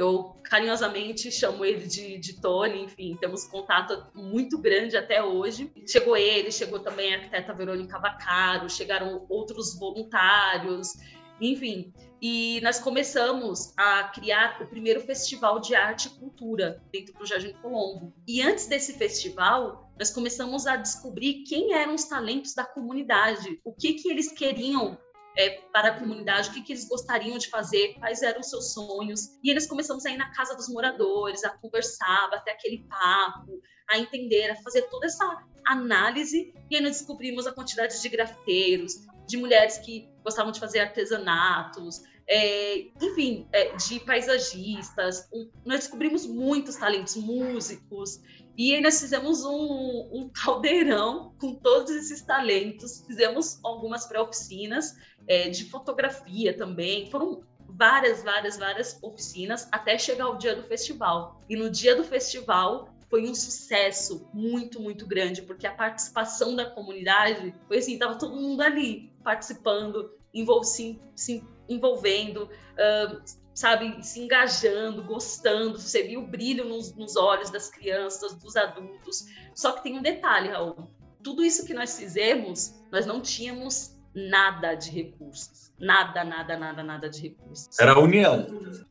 Eu 0.00 0.34
carinhosamente 0.44 1.30
chamo 1.30 1.62
ele 1.62 1.86
de, 1.86 2.16
de 2.16 2.40
Tony, 2.40 2.84
enfim, 2.84 3.18
temos 3.20 3.44
contato 3.44 4.06
muito 4.14 4.56
grande 4.56 4.96
até 4.96 5.22
hoje. 5.22 5.70
Chegou 5.86 6.16
ele, 6.16 6.50
chegou 6.50 6.80
também 6.80 7.12
a 7.12 7.18
arquiteta 7.18 7.52
Verônica 7.52 7.98
Vaccaro, 7.98 8.70
chegaram 8.70 9.26
outros 9.28 9.78
voluntários, 9.78 10.94
enfim. 11.38 11.92
E 12.18 12.62
nós 12.62 12.78
começamos 12.78 13.74
a 13.76 14.04
criar 14.04 14.62
o 14.62 14.66
primeiro 14.68 15.02
festival 15.02 15.60
de 15.60 15.74
arte 15.74 16.06
e 16.06 16.18
cultura 16.18 16.82
dentro 16.90 17.12
do 17.18 17.26
Jardim 17.26 17.52
Colombo. 17.60 18.10
E 18.26 18.40
antes 18.40 18.68
desse 18.68 18.94
festival, 18.94 19.92
nós 19.98 20.10
começamos 20.10 20.66
a 20.66 20.76
descobrir 20.76 21.44
quem 21.46 21.74
eram 21.74 21.94
os 21.94 22.04
talentos 22.04 22.54
da 22.54 22.64
comunidade, 22.64 23.60
o 23.62 23.74
que, 23.74 23.92
que 23.92 24.10
eles 24.10 24.32
queriam 24.32 24.96
é, 25.36 25.60
para 25.72 25.88
a 25.88 25.98
comunidade, 25.98 26.50
o 26.50 26.52
que, 26.52 26.62
que 26.62 26.72
eles 26.72 26.88
gostariam 26.88 27.38
de 27.38 27.48
fazer, 27.48 27.94
quais 27.98 28.22
eram 28.22 28.40
os 28.40 28.50
seus 28.50 28.72
sonhos. 28.72 29.38
E 29.42 29.50
eles 29.50 29.66
começamos 29.66 30.04
a 30.06 30.10
ir 30.10 30.16
na 30.16 30.30
casa 30.32 30.54
dos 30.54 30.68
moradores, 30.68 31.44
a 31.44 31.50
conversar, 31.50 32.30
a 32.32 32.40
ter 32.40 32.52
aquele 32.52 32.84
papo, 32.88 33.60
a 33.88 33.98
entender, 33.98 34.50
a 34.50 34.56
fazer 34.56 34.82
toda 34.82 35.06
essa 35.06 35.44
análise. 35.66 36.54
E 36.70 36.76
aí 36.76 36.82
nós 36.82 36.98
descobrimos 36.98 37.46
a 37.46 37.52
quantidade 37.52 38.00
de 38.00 38.08
grafiteiros, 38.08 39.06
de 39.26 39.36
mulheres 39.36 39.78
que 39.78 40.08
gostavam 40.22 40.52
de 40.52 40.60
fazer 40.60 40.80
artesanatos, 40.80 42.02
é, 42.28 42.86
enfim, 43.02 43.48
é, 43.52 43.74
de 43.74 43.98
paisagistas. 44.00 45.28
Nós 45.64 45.80
descobrimos 45.80 46.26
muitos 46.26 46.76
talentos, 46.76 47.16
músicos. 47.16 48.20
E 48.56 48.74
aí 48.74 48.80
nós 48.80 49.00
fizemos 49.00 49.44
um, 49.44 50.08
um 50.12 50.30
caldeirão 50.34 51.34
com 51.38 51.54
todos 51.54 51.90
esses 51.90 52.22
talentos, 52.22 53.04
fizemos 53.06 53.58
algumas 53.62 54.06
pré-oficinas 54.06 54.96
é, 55.26 55.48
de 55.48 55.64
fotografia 55.64 56.56
também, 56.56 57.10
foram 57.10 57.42
várias, 57.68 58.22
várias, 58.22 58.58
várias 58.58 58.98
oficinas 59.02 59.68
até 59.70 59.96
chegar 59.96 60.28
o 60.28 60.36
dia 60.36 60.54
do 60.54 60.62
festival. 60.64 61.40
E 61.48 61.56
no 61.56 61.70
dia 61.70 61.94
do 61.96 62.04
festival 62.04 62.94
foi 63.08 63.28
um 63.28 63.34
sucesso 63.34 64.28
muito, 64.32 64.80
muito 64.80 65.06
grande, 65.06 65.42
porque 65.42 65.66
a 65.66 65.72
participação 65.72 66.54
da 66.54 66.64
comunidade 66.64 67.54
foi 67.66 67.78
assim, 67.78 67.98
tava 67.98 68.16
todo 68.16 68.36
mundo 68.36 68.60
ali 68.60 69.12
participando, 69.24 70.12
envol 70.32 70.62
se, 70.62 71.00
se 71.16 71.44
envolvendo, 71.68 72.44
uh, 72.44 73.20
sabe, 73.60 74.02
se 74.02 74.20
engajando, 74.20 75.04
gostando, 75.04 75.78
você 75.78 76.02
viu 76.02 76.20
o 76.20 76.26
brilho 76.26 76.64
nos, 76.64 76.96
nos 76.96 77.14
olhos 77.14 77.50
das 77.50 77.68
crianças, 77.68 78.34
dos 78.34 78.56
adultos. 78.56 79.26
Só 79.54 79.72
que 79.72 79.82
tem 79.82 79.98
um 79.98 80.02
detalhe, 80.02 80.48
Raul. 80.48 80.90
Tudo 81.22 81.44
isso 81.44 81.66
que 81.66 81.74
nós 81.74 81.98
fizemos, 81.98 82.74
nós 82.90 83.04
não 83.04 83.20
tínhamos 83.20 84.00
nada 84.14 84.74
de 84.74 84.90
recursos. 84.90 85.70
Nada, 85.78 86.24
nada, 86.24 86.56
nada, 86.56 86.82
nada 86.82 87.10
de 87.10 87.20
recursos. 87.20 87.78
Era 87.78 87.92
a 87.92 87.98
união. 87.98 88.46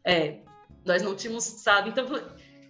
É. 0.05 0.41
Nós 0.86 1.01
não 1.01 1.15
tínhamos, 1.15 1.45
sabe? 1.45 1.89
Então, 1.89 2.05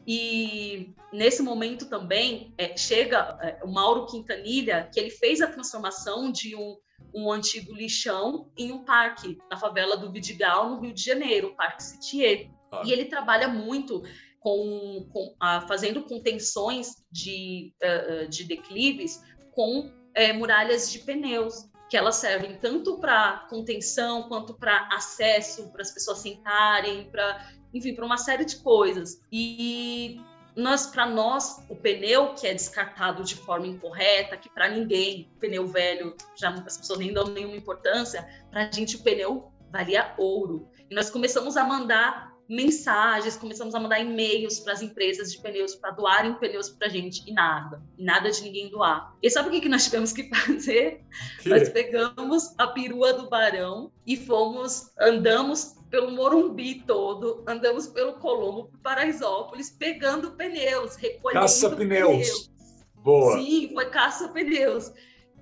e 0.08 0.96
nesse 1.12 1.44
momento 1.44 1.86
também 1.88 2.54
é, 2.58 2.78
chega 2.78 3.38
é, 3.42 3.60
o 3.62 3.68
Mauro 3.68 4.06
Quintanilha, 4.06 4.90
que 4.94 5.02
ele 5.02 5.10
fez 5.10 5.42
a 5.42 5.48
transformação 5.48 6.32
de 6.32 6.56
um 6.56 6.78
um 7.14 7.32
antigo 7.32 7.74
lixão 7.74 8.52
em 8.58 8.72
um 8.72 8.84
parque 8.84 9.38
na 9.50 9.58
favela 9.58 9.98
do 9.98 10.12
Vidigal, 10.12 10.70
no 10.70 10.82
Rio 10.82 10.94
de 10.94 11.04
Janeiro, 11.04 11.50
o 11.50 11.56
Parque 11.56 11.84
Citier. 11.84 12.50
Ah. 12.72 12.84
E 12.86 12.92
ele 12.92 13.06
trabalha 13.06 13.48
muito 13.48 14.04
com, 14.40 15.08
com 15.12 15.36
ah, 15.40 15.62
fazendo 15.68 16.04
contenções 16.04 17.04
de, 17.12 17.74
uh, 17.84 18.28
de 18.30 18.46
declives 18.46 19.24
com 19.52 19.80
uh, 19.82 20.34
muralhas 20.36 20.92
de 20.92 21.00
pneus, 21.00 21.70
que 21.90 21.98
elas 21.98 22.16
servem 22.16 22.58
tanto 22.58 23.00
para 23.00 23.48
contenção 23.50 24.24
quanto 24.24 24.54
para 24.54 24.88
acesso, 24.92 25.72
para 25.72 25.82
as 25.82 25.92
pessoas 25.92 26.20
sentarem, 26.20 27.10
para 27.10 27.52
enfim, 27.74 27.94
para 27.94 28.06
uma 28.06 28.18
série 28.18 28.46
de 28.46 28.58
coisas. 28.58 29.22
E 29.32 30.20
nós 30.56 30.88
para 30.88 31.06
nós 31.06 31.64
o 31.70 31.76
pneu 31.76 32.34
que 32.34 32.48
é 32.48 32.54
descartado 32.54 33.24
de 33.24 33.36
forma 33.36 33.68
incorreta 33.68 34.38
que 34.38 34.50
para 34.50 34.70
ninguém 34.70 35.32
pneu 35.40 35.68
velho 35.68 36.16
já 36.36 36.50
as 36.50 36.78
pessoas 36.78 37.00
nem 37.00 37.14
dão 37.14 37.26
nenhuma 37.26 37.56
importância 37.56 38.28
para 38.50 38.68
a 38.68 38.72
gente 38.72 38.96
o 38.96 39.04
pneu 39.04 39.52
valia 39.72 40.14
ouro. 40.18 40.68
E 40.90 40.96
nós 40.96 41.10
começamos 41.10 41.56
a 41.56 41.64
mandar 41.64 42.30
mensagens 42.50 43.38
começamos 43.38 43.76
a 43.76 43.80
mandar 43.80 44.00
e-mails 44.00 44.60
para 44.60 44.74
as 44.74 44.82
empresas 44.82 45.32
de 45.32 45.40
pneus 45.40 45.76
para 45.76 45.92
doarem 45.92 46.34
pneus 46.34 46.68
para 46.68 46.88
a 46.88 46.90
gente 46.90 47.22
e 47.30 47.32
nada. 47.32 47.80
E 47.96 48.04
nada 48.04 48.32
de 48.32 48.42
ninguém 48.42 48.70
doar. 48.70 49.16
E 49.22 49.30
sabe 49.30 49.50
o 49.50 49.52
que 49.52 49.62
que 49.62 49.70
nós 49.70 49.84
tivemos 49.84 50.12
que 50.12 50.28
fazer? 50.34 51.04
Que? 51.44 51.48
nós 51.48 51.70
pegamos 51.70 52.56
a 52.58 52.66
perua 52.66 53.14
do 53.14 53.30
Barão 53.30 53.92
e 54.06 54.18
fomos 54.18 54.92
andamos 55.00 55.76
pelo 55.90 56.12
Morumbi 56.12 56.84
todo, 56.86 57.44
andamos 57.48 57.88
pelo 57.88 58.14
Colombo, 58.14 58.66
por 58.66 58.80
Paraisópolis, 58.80 59.72
pegando 59.72 60.32
pneus, 60.32 60.96
recolhendo 60.96 61.42
caça 61.42 61.70
pneus. 61.72 62.10
pneus. 62.10 62.52
Boa. 62.96 63.38
Sim, 63.38 63.72
foi 63.74 63.90
caça 63.90 64.28
pneus. 64.30 64.92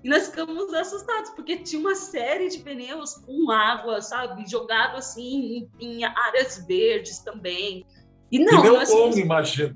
E 0.04 0.10
nós 0.10 0.28
ficamos 0.28 0.74
assustados, 0.74 1.32
porque 1.32 1.58
tinha 1.58 1.80
uma 1.80 1.96
série 1.96 2.50
de 2.50 2.60
pneus 2.60 3.16
com 3.16 3.52
água, 3.52 4.02
sabe? 4.02 4.50
Jogado 4.50 4.96
assim 4.98 5.68
em, 5.80 5.98
em 6.00 6.04
áreas 6.06 6.66
verdes 6.66 7.20
também. 7.20 7.86
E 8.32 8.40
não, 8.40 8.62
Pneu 8.62 8.74
nós 8.74 9.18
imagino. 9.18 9.76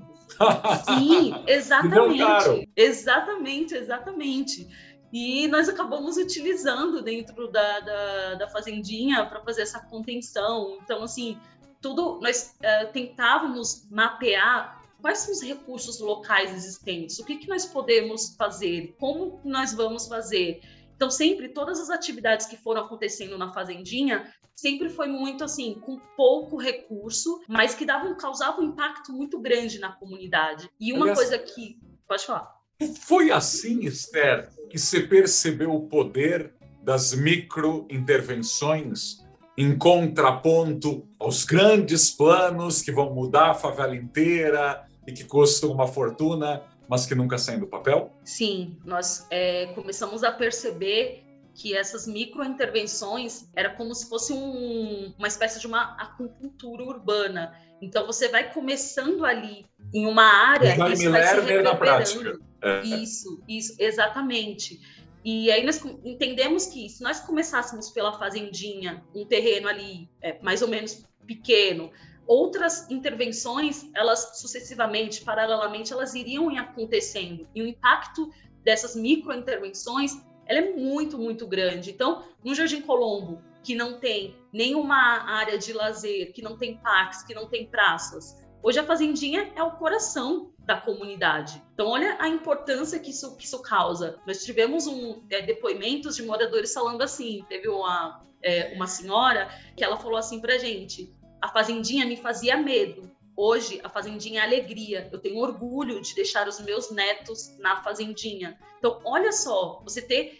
Sim, 0.86 1.34
exatamente. 1.46 2.70
Exatamente, 2.76 3.74
exatamente. 3.74 4.68
E 5.12 5.46
nós 5.48 5.68
acabamos 5.68 6.16
utilizando 6.16 7.02
dentro 7.02 7.48
da, 7.48 7.80
da, 7.80 8.34
da 8.36 8.48
fazendinha 8.48 9.26
para 9.26 9.42
fazer 9.42 9.62
essa 9.62 9.80
contenção. 9.80 10.78
Então, 10.82 11.02
assim, 11.02 11.38
tudo 11.82 12.18
nós 12.20 12.56
uh, 12.60 12.92
tentávamos 12.92 13.86
mapear 13.90 14.80
quais 15.02 15.18
são 15.18 15.32
os 15.32 15.42
recursos 15.42 16.00
locais 16.00 16.54
existentes, 16.54 17.18
o 17.18 17.24
que, 17.24 17.36
que 17.36 17.48
nós 17.48 17.66
podemos 17.66 18.34
fazer, 18.36 18.94
como 18.98 19.40
nós 19.44 19.74
vamos 19.74 20.06
fazer. 20.06 20.62
Então, 20.94 21.10
sempre, 21.10 21.48
todas 21.48 21.80
as 21.80 21.90
atividades 21.90 22.46
que 22.46 22.56
foram 22.56 22.82
acontecendo 22.82 23.36
na 23.36 23.52
Fazendinha, 23.52 24.32
sempre 24.54 24.88
foi 24.88 25.08
muito 25.08 25.42
assim, 25.42 25.74
com 25.74 25.98
pouco 26.16 26.56
recurso, 26.56 27.42
mas 27.48 27.74
que 27.74 27.84
davam, 27.84 28.16
causavam 28.16 28.64
um 28.64 28.68
impacto 28.68 29.12
muito 29.12 29.40
grande 29.40 29.80
na 29.80 29.90
comunidade. 29.90 30.70
E 30.78 30.92
uma 30.92 31.06
Aliás, 31.06 31.18
coisa 31.18 31.38
que. 31.38 31.80
Pode 32.06 32.24
falar. 32.24 32.61
Foi 32.88 33.30
assim, 33.30 33.84
Esther, 33.84 34.48
que 34.70 34.78
você 34.78 35.00
percebeu 35.00 35.74
o 35.74 35.86
poder 35.88 36.54
das 36.82 37.14
microintervenções 37.14 39.22
em 39.56 39.76
contraponto 39.76 41.06
aos 41.18 41.44
grandes 41.44 42.10
planos 42.10 42.82
que 42.82 42.90
vão 42.90 43.14
mudar 43.14 43.50
a 43.50 43.54
favela 43.54 43.94
inteira 43.94 44.84
e 45.06 45.12
que 45.12 45.22
custam 45.24 45.70
uma 45.70 45.86
fortuna, 45.86 46.62
mas 46.88 47.04
que 47.06 47.14
nunca 47.14 47.38
saem 47.38 47.60
do 47.60 47.66
papel? 47.66 48.10
Sim, 48.24 48.78
nós 48.84 49.26
é, 49.30 49.66
começamos 49.74 50.24
a 50.24 50.32
perceber 50.32 51.22
que 51.54 51.76
essas 51.76 52.06
microintervenções 52.06 53.48
era 53.54 53.70
como 53.70 53.94
se 53.94 54.08
fosse 54.08 54.32
um, 54.32 55.12
uma 55.18 55.28
espécie 55.28 55.60
de 55.60 55.66
uma 55.66 55.96
acupuntura 56.00 56.82
urbana. 56.82 57.54
Então 57.80 58.06
você 58.06 58.28
vai 58.28 58.52
começando 58.52 59.24
ali 59.24 59.66
em 59.92 60.06
uma 60.06 60.24
área 60.24 60.68
e 60.68 60.92
isso 60.92 61.10
vai 61.10 61.26
se 61.26 61.76
prática. 61.76 62.38
É. 62.62 62.82
Isso, 62.82 63.42
isso, 63.48 63.74
exatamente. 63.78 64.80
E 65.24 65.50
aí 65.50 65.64
nós 65.64 65.80
entendemos 66.04 66.66
que 66.66 66.88
se 66.88 67.02
nós 67.02 67.20
começássemos 67.20 67.90
pela 67.90 68.18
fazendinha, 68.18 69.04
um 69.14 69.24
terreno 69.24 69.68
ali 69.68 70.08
é, 70.20 70.40
mais 70.42 70.62
ou 70.62 70.68
menos 70.68 71.04
pequeno, 71.26 71.90
outras 72.26 72.90
intervenções, 72.90 73.88
elas 73.94 74.38
sucessivamente, 74.38 75.22
paralelamente, 75.22 75.92
elas 75.92 76.14
iriam 76.14 76.48
acontecendo. 76.56 77.48
E 77.54 77.62
o 77.62 77.66
impacto 77.66 78.32
dessas 78.64 78.96
microintervenções, 78.96 80.12
ela 80.52 80.66
é 80.66 80.70
muito, 80.72 81.18
muito 81.18 81.46
grande. 81.46 81.90
Então, 81.90 82.24
no 82.44 82.54
Jardim 82.54 82.82
Colombo, 82.82 83.42
que 83.62 83.74
não 83.74 83.98
tem 83.98 84.36
nenhuma 84.52 84.96
área 84.96 85.56
de 85.56 85.72
lazer, 85.72 86.32
que 86.32 86.42
não 86.42 86.56
tem 86.56 86.76
parques, 86.76 87.22
que 87.22 87.34
não 87.34 87.48
tem 87.48 87.66
praças, 87.66 88.36
hoje 88.62 88.78
a 88.78 88.84
fazendinha 88.84 89.50
é 89.56 89.62
o 89.62 89.72
coração 89.72 90.52
da 90.58 90.76
comunidade. 90.76 91.62
Então, 91.74 91.88
olha 91.88 92.16
a 92.20 92.28
importância 92.28 92.98
que 92.98 93.10
isso, 93.10 93.36
que 93.36 93.46
isso 93.46 93.60
causa. 93.62 94.18
Nós 94.26 94.44
tivemos 94.44 94.86
um, 94.86 95.22
é, 95.30 95.42
depoimentos 95.42 96.16
de 96.16 96.22
moradores 96.22 96.72
falando 96.72 97.02
assim: 97.02 97.44
teve 97.48 97.68
uma, 97.68 98.22
é, 98.42 98.72
uma 98.74 98.86
senhora 98.86 99.48
que 99.76 99.82
ela 99.82 99.96
falou 99.96 100.18
assim 100.18 100.40
para 100.40 100.58
gente: 100.58 101.12
a 101.40 101.48
fazendinha 101.48 102.06
me 102.06 102.16
fazia 102.16 102.56
medo. 102.56 103.10
Hoje, 103.36 103.80
a 103.82 103.88
fazendinha 103.88 104.40
é 104.40 104.44
alegria. 104.44 105.08
Eu 105.12 105.18
tenho 105.18 105.38
orgulho 105.38 106.00
de 106.00 106.14
deixar 106.14 106.46
os 106.46 106.60
meus 106.60 106.90
netos 106.90 107.56
na 107.58 107.82
fazendinha. 107.82 108.58
Então, 108.78 109.00
olha 109.04 109.32
só, 109.32 109.80
você 109.84 110.02
ter 110.02 110.38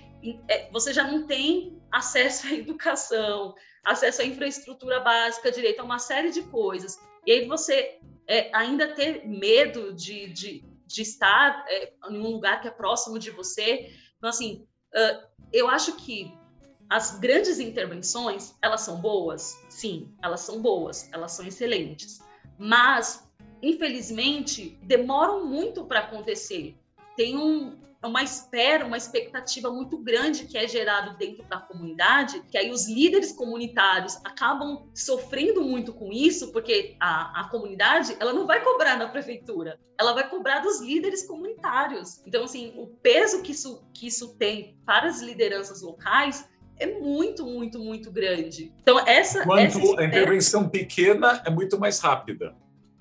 é, 0.48 0.70
você 0.70 0.92
já 0.92 1.04
não 1.04 1.26
tem 1.26 1.82
acesso 1.90 2.46
à 2.46 2.52
educação, 2.52 3.54
acesso 3.84 4.22
à 4.22 4.24
infraestrutura 4.24 5.00
básica, 5.00 5.50
direito 5.50 5.80
a 5.80 5.84
uma 5.84 5.98
série 5.98 6.30
de 6.30 6.42
coisas. 6.42 6.98
E 7.26 7.32
aí 7.32 7.46
você 7.46 7.98
é, 8.26 8.50
ainda 8.54 8.94
ter 8.94 9.26
medo 9.26 9.92
de, 9.92 10.28
de, 10.28 10.64
de 10.86 11.02
estar 11.02 11.64
é, 11.68 11.92
em 12.08 12.18
um 12.18 12.30
lugar 12.30 12.60
que 12.60 12.68
é 12.68 12.70
próximo 12.70 13.18
de 13.18 13.30
você. 13.30 13.90
Então, 14.16 14.30
assim, 14.30 14.66
uh, 14.94 15.26
eu 15.52 15.68
acho 15.68 15.96
que 15.96 16.32
as 16.88 17.18
grandes 17.18 17.58
intervenções, 17.58 18.54
elas 18.62 18.82
são 18.82 19.00
boas? 19.00 19.56
Sim, 19.68 20.14
elas 20.22 20.40
são 20.40 20.60
boas, 20.60 21.08
elas 21.12 21.32
são 21.32 21.46
excelentes. 21.46 22.20
Mas, 22.58 23.28
infelizmente, 23.62 24.78
demoram 24.82 25.46
muito 25.46 25.84
para 25.84 26.00
acontecer. 26.00 26.76
Tem 27.16 27.36
um, 27.36 27.76
uma 28.04 28.22
espera, 28.22 28.84
uma 28.84 28.96
expectativa 28.96 29.70
muito 29.70 29.96
grande 29.96 30.46
que 30.46 30.58
é 30.58 30.66
gerado 30.66 31.16
dentro 31.16 31.44
da 31.44 31.58
comunidade, 31.58 32.42
que 32.50 32.58
aí 32.58 32.70
os 32.70 32.88
líderes 32.88 33.32
comunitários 33.32 34.16
acabam 34.24 34.88
sofrendo 34.92 35.62
muito 35.62 35.92
com 35.92 36.12
isso, 36.12 36.50
porque 36.50 36.96
a, 36.98 37.42
a 37.42 37.48
comunidade 37.48 38.16
ela 38.18 38.32
não 38.32 38.46
vai 38.46 38.62
cobrar 38.62 38.96
na 38.96 39.08
prefeitura, 39.08 39.78
ela 39.98 40.12
vai 40.12 40.28
cobrar 40.28 40.60
dos 40.60 40.80
líderes 40.80 41.26
comunitários. 41.26 42.20
Então, 42.26 42.44
assim, 42.44 42.72
o 42.76 42.88
peso 42.88 43.42
que 43.42 43.52
isso, 43.52 43.86
que 43.94 44.08
isso 44.08 44.36
tem 44.36 44.76
para 44.84 45.06
as 45.06 45.20
lideranças 45.20 45.80
locais 45.80 46.48
é 46.82 46.98
muito, 46.98 47.44
muito, 47.44 47.78
muito 47.78 48.10
grande. 48.10 48.72
Então, 48.82 48.98
essa. 49.06 49.44
Quanto 49.44 49.78
essa 49.78 50.00
a 50.00 50.04
intervenção 50.04 50.68
pequena 50.68 51.42
é 51.44 51.50
muito 51.50 51.78
mais 51.78 52.00
rápida. 52.00 52.54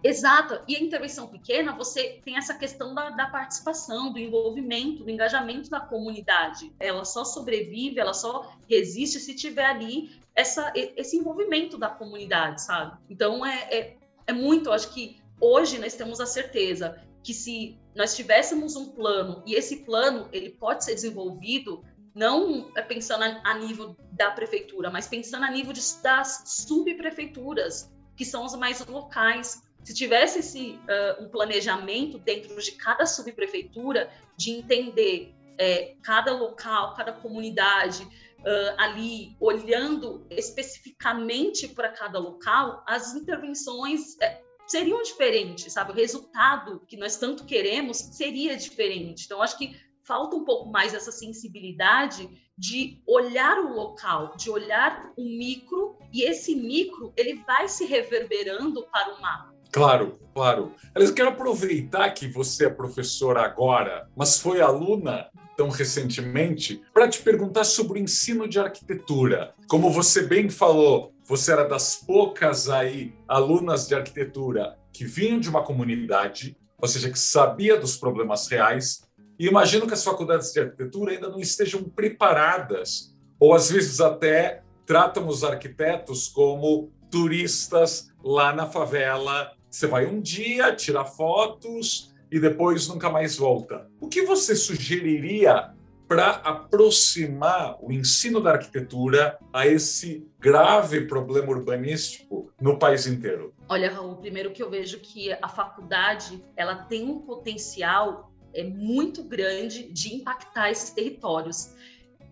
Exato. 0.03 0.59
E 0.67 0.75
a 0.75 0.79
intervenção 0.79 1.27
pequena, 1.27 1.75
você 1.75 2.19
tem 2.25 2.35
essa 2.35 2.55
questão 2.55 2.93
da, 2.93 3.11
da, 3.11 3.27
participação, 3.27 4.11
do 4.11 4.17
envolvimento, 4.17 5.03
do 5.03 5.09
engajamento 5.09 5.69
da 5.69 5.79
comunidade. 5.79 6.73
Ela 6.79 7.05
só 7.05 7.23
sobrevive, 7.23 7.99
ela 7.99 8.13
só 8.13 8.51
resiste 8.67 9.19
se 9.19 9.35
tiver 9.35 9.65
ali 9.65 10.09
essa, 10.35 10.71
esse 10.75 11.17
envolvimento 11.17 11.77
da 11.77 11.89
comunidade, 11.89 12.63
sabe? 12.63 12.97
Então, 13.09 13.45
é, 13.45 13.67
é, 13.71 13.97
é 14.25 14.33
muito, 14.33 14.71
acho 14.71 14.91
que 14.91 15.21
hoje 15.39 15.77
nós 15.77 15.93
temos 15.93 16.19
a 16.19 16.25
certeza 16.25 16.99
que 17.23 17.33
se 17.33 17.77
nós 17.95 18.15
tivéssemos 18.15 18.75
um 18.75 18.89
plano 18.89 19.43
e 19.45 19.53
esse 19.53 19.77
plano 19.77 20.27
ele 20.31 20.49
pode 20.49 20.83
ser 20.83 20.95
desenvolvido 20.95 21.83
não 22.13 22.71
é 22.75 22.81
pensando 22.81 23.23
a, 23.23 23.53
nível 23.57 23.95
da 24.11 24.31
prefeitura, 24.31 24.89
mas 24.89 25.07
pensando 25.07 25.45
a 25.45 25.51
nível 25.51 25.73
de, 25.73 25.81
das 26.01 26.43
subprefeituras, 26.45 27.91
que 28.15 28.25
são 28.25 28.45
as 28.45 28.55
mais 28.55 28.85
locais. 28.85 29.63
Se 29.83 29.93
tivesse 29.93 30.39
esse, 30.39 30.79
uh, 30.83 31.23
um 31.23 31.29
planejamento 31.29 32.19
dentro 32.19 32.59
de 32.61 32.71
cada 32.73 33.05
subprefeitura, 33.05 34.11
de 34.37 34.51
entender 34.51 35.33
é, 35.57 35.95
cada 36.03 36.33
local, 36.33 36.93
cada 36.95 37.13
comunidade, 37.13 38.03
uh, 38.03 38.75
ali, 38.77 39.35
olhando 39.39 40.25
especificamente 40.29 41.67
para 41.67 41.89
cada 41.89 42.19
local, 42.19 42.83
as 42.87 43.13
intervenções 43.13 44.19
é, 44.19 44.41
seriam 44.67 45.01
diferentes, 45.01 45.71
sabe? 45.73 45.91
O 45.91 45.95
resultado 45.95 46.81
que 46.87 46.97
nós 46.97 47.17
tanto 47.17 47.45
queremos 47.45 47.97
seria 47.97 48.55
diferente. 48.55 49.25
Então, 49.25 49.41
acho 49.41 49.57
que 49.57 49.75
falta 50.11 50.35
um 50.35 50.43
pouco 50.43 50.69
mais 50.69 50.93
essa 50.93 51.09
sensibilidade 51.09 52.29
de 52.57 53.01
olhar 53.07 53.59
o 53.59 53.73
local, 53.73 54.35
de 54.35 54.49
olhar 54.49 55.09
o 55.17 55.23
micro, 55.23 55.95
e 56.11 56.23
esse 56.23 56.53
micro 56.53 57.13
ele 57.15 57.41
vai 57.47 57.69
se 57.69 57.85
reverberando 57.85 58.85
para 58.91 59.15
o 59.15 59.21
macro. 59.21 59.55
Claro, 59.71 60.19
claro. 60.33 60.75
Eu 60.93 61.13
quero 61.13 61.29
aproveitar 61.29 62.09
que 62.09 62.27
você 62.27 62.65
é 62.65 62.69
professora 62.69 63.41
agora, 63.41 64.05
mas 64.13 64.37
foi 64.37 64.59
aluna 64.59 65.29
tão 65.55 65.69
recentemente, 65.69 66.81
para 66.93 67.07
te 67.07 67.21
perguntar 67.21 67.63
sobre 67.63 67.97
o 67.97 68.03
ensino 68.03 68.49
de 68.49 68.59
arquitetura. 68.59 69.53
Como 69.69 69.89
você 69.91 70.23
bem 70.23 70.49
falou, 70.49 71.13
você 71.23 71.53
era 71.53 71.63
das 71.63 71.95
poucas 71.95 72.69
aí 72.69 73.13
alunas 73.29 73.87
de 73.87 73.95
arquitetura 73.95 74.77
que 74.91 75.05
vinham 75.05 75.39
de 75.39 75.49
uma 75.49 75.63
comunidade, 75.63 76.57
ou 76.77 76.87
seja, 76.87 77.09
que 77.09 77.19
sabia 77.19 77.79
dos 77.79 77.95
problemas 77.95 78.47
reais 78.47 79.09
e 79.41 79.47
imagino 79.47 79.87
que 79.87 79.93
as 79.95 80.03
faculdades 80.03 80.53
de 80.53 80.59
arquitetura 80.59 81.13
ainda 81.13 81.27
não 81.27 81.39
estejam 81.39 81.81
preparadas, 81.83 83.11
ou 83.39 83.55
às 83.55 83.71
vezes 83.71 83.99
até 83.99 84.61
tratam 84.85 85.27
os 85.27 85.43
arquitetos 85.43 86.27
como 86.27 86.91
turistas 87.09 88.13
lá 88.23 88.53
na 88.53 88.67
favela. 88.67 89.51
Você 89.67 89.87
vai 89.87 90.05
um 90.05 90.21
dia, 90.21 90.75
tira 90.75 91.03
fotos 91.03 92.13
e 92.31 92.39
depois 92.39 92.87
nunca 92.87 93.09
mais 93.09 93.35
volta. 93.35 93.89
O 93.99 94.07
que 94.07 94.21
você 94.21 94.55
sugeriria 94.55 95.71
para 96.07 96.29
aproximar 96.43 97.77
o 97.81 97.91
ensino 97.91 98.41
da 98.41 98.51
arquitetura 98.51 99.39
a 99.51 99.65
esse 99.65 100.27
grave 100.39 101.07
problema 101.07 101.49
urbanístico 101.49 102.51
no 102.61 102.77
país 102.77 103.07
inteiro? 103.07 103.55
Olha, 103.67 103.89
Raul, 103.89 104.17
primeiro 104.17 104.51
que 104.51 104.61
eu 104.61 104.69
vejo 104.69 104.99
que 104.99 105.31
a 105.31 105.47
faculdade 105.47 106.43
ela 106.55 106.75
tem 106.75 107.09
um 107.09 107.19
potencial 107.19 108.30
é 108.53 108.63
muito 108.63 109.23
grande 109.23 109.91
de 109.91 110.15
impactar 110.15 110.71
esses 110.71 110.89
territórios. 110.91 111.75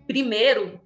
Primeiro, 0.08 0.80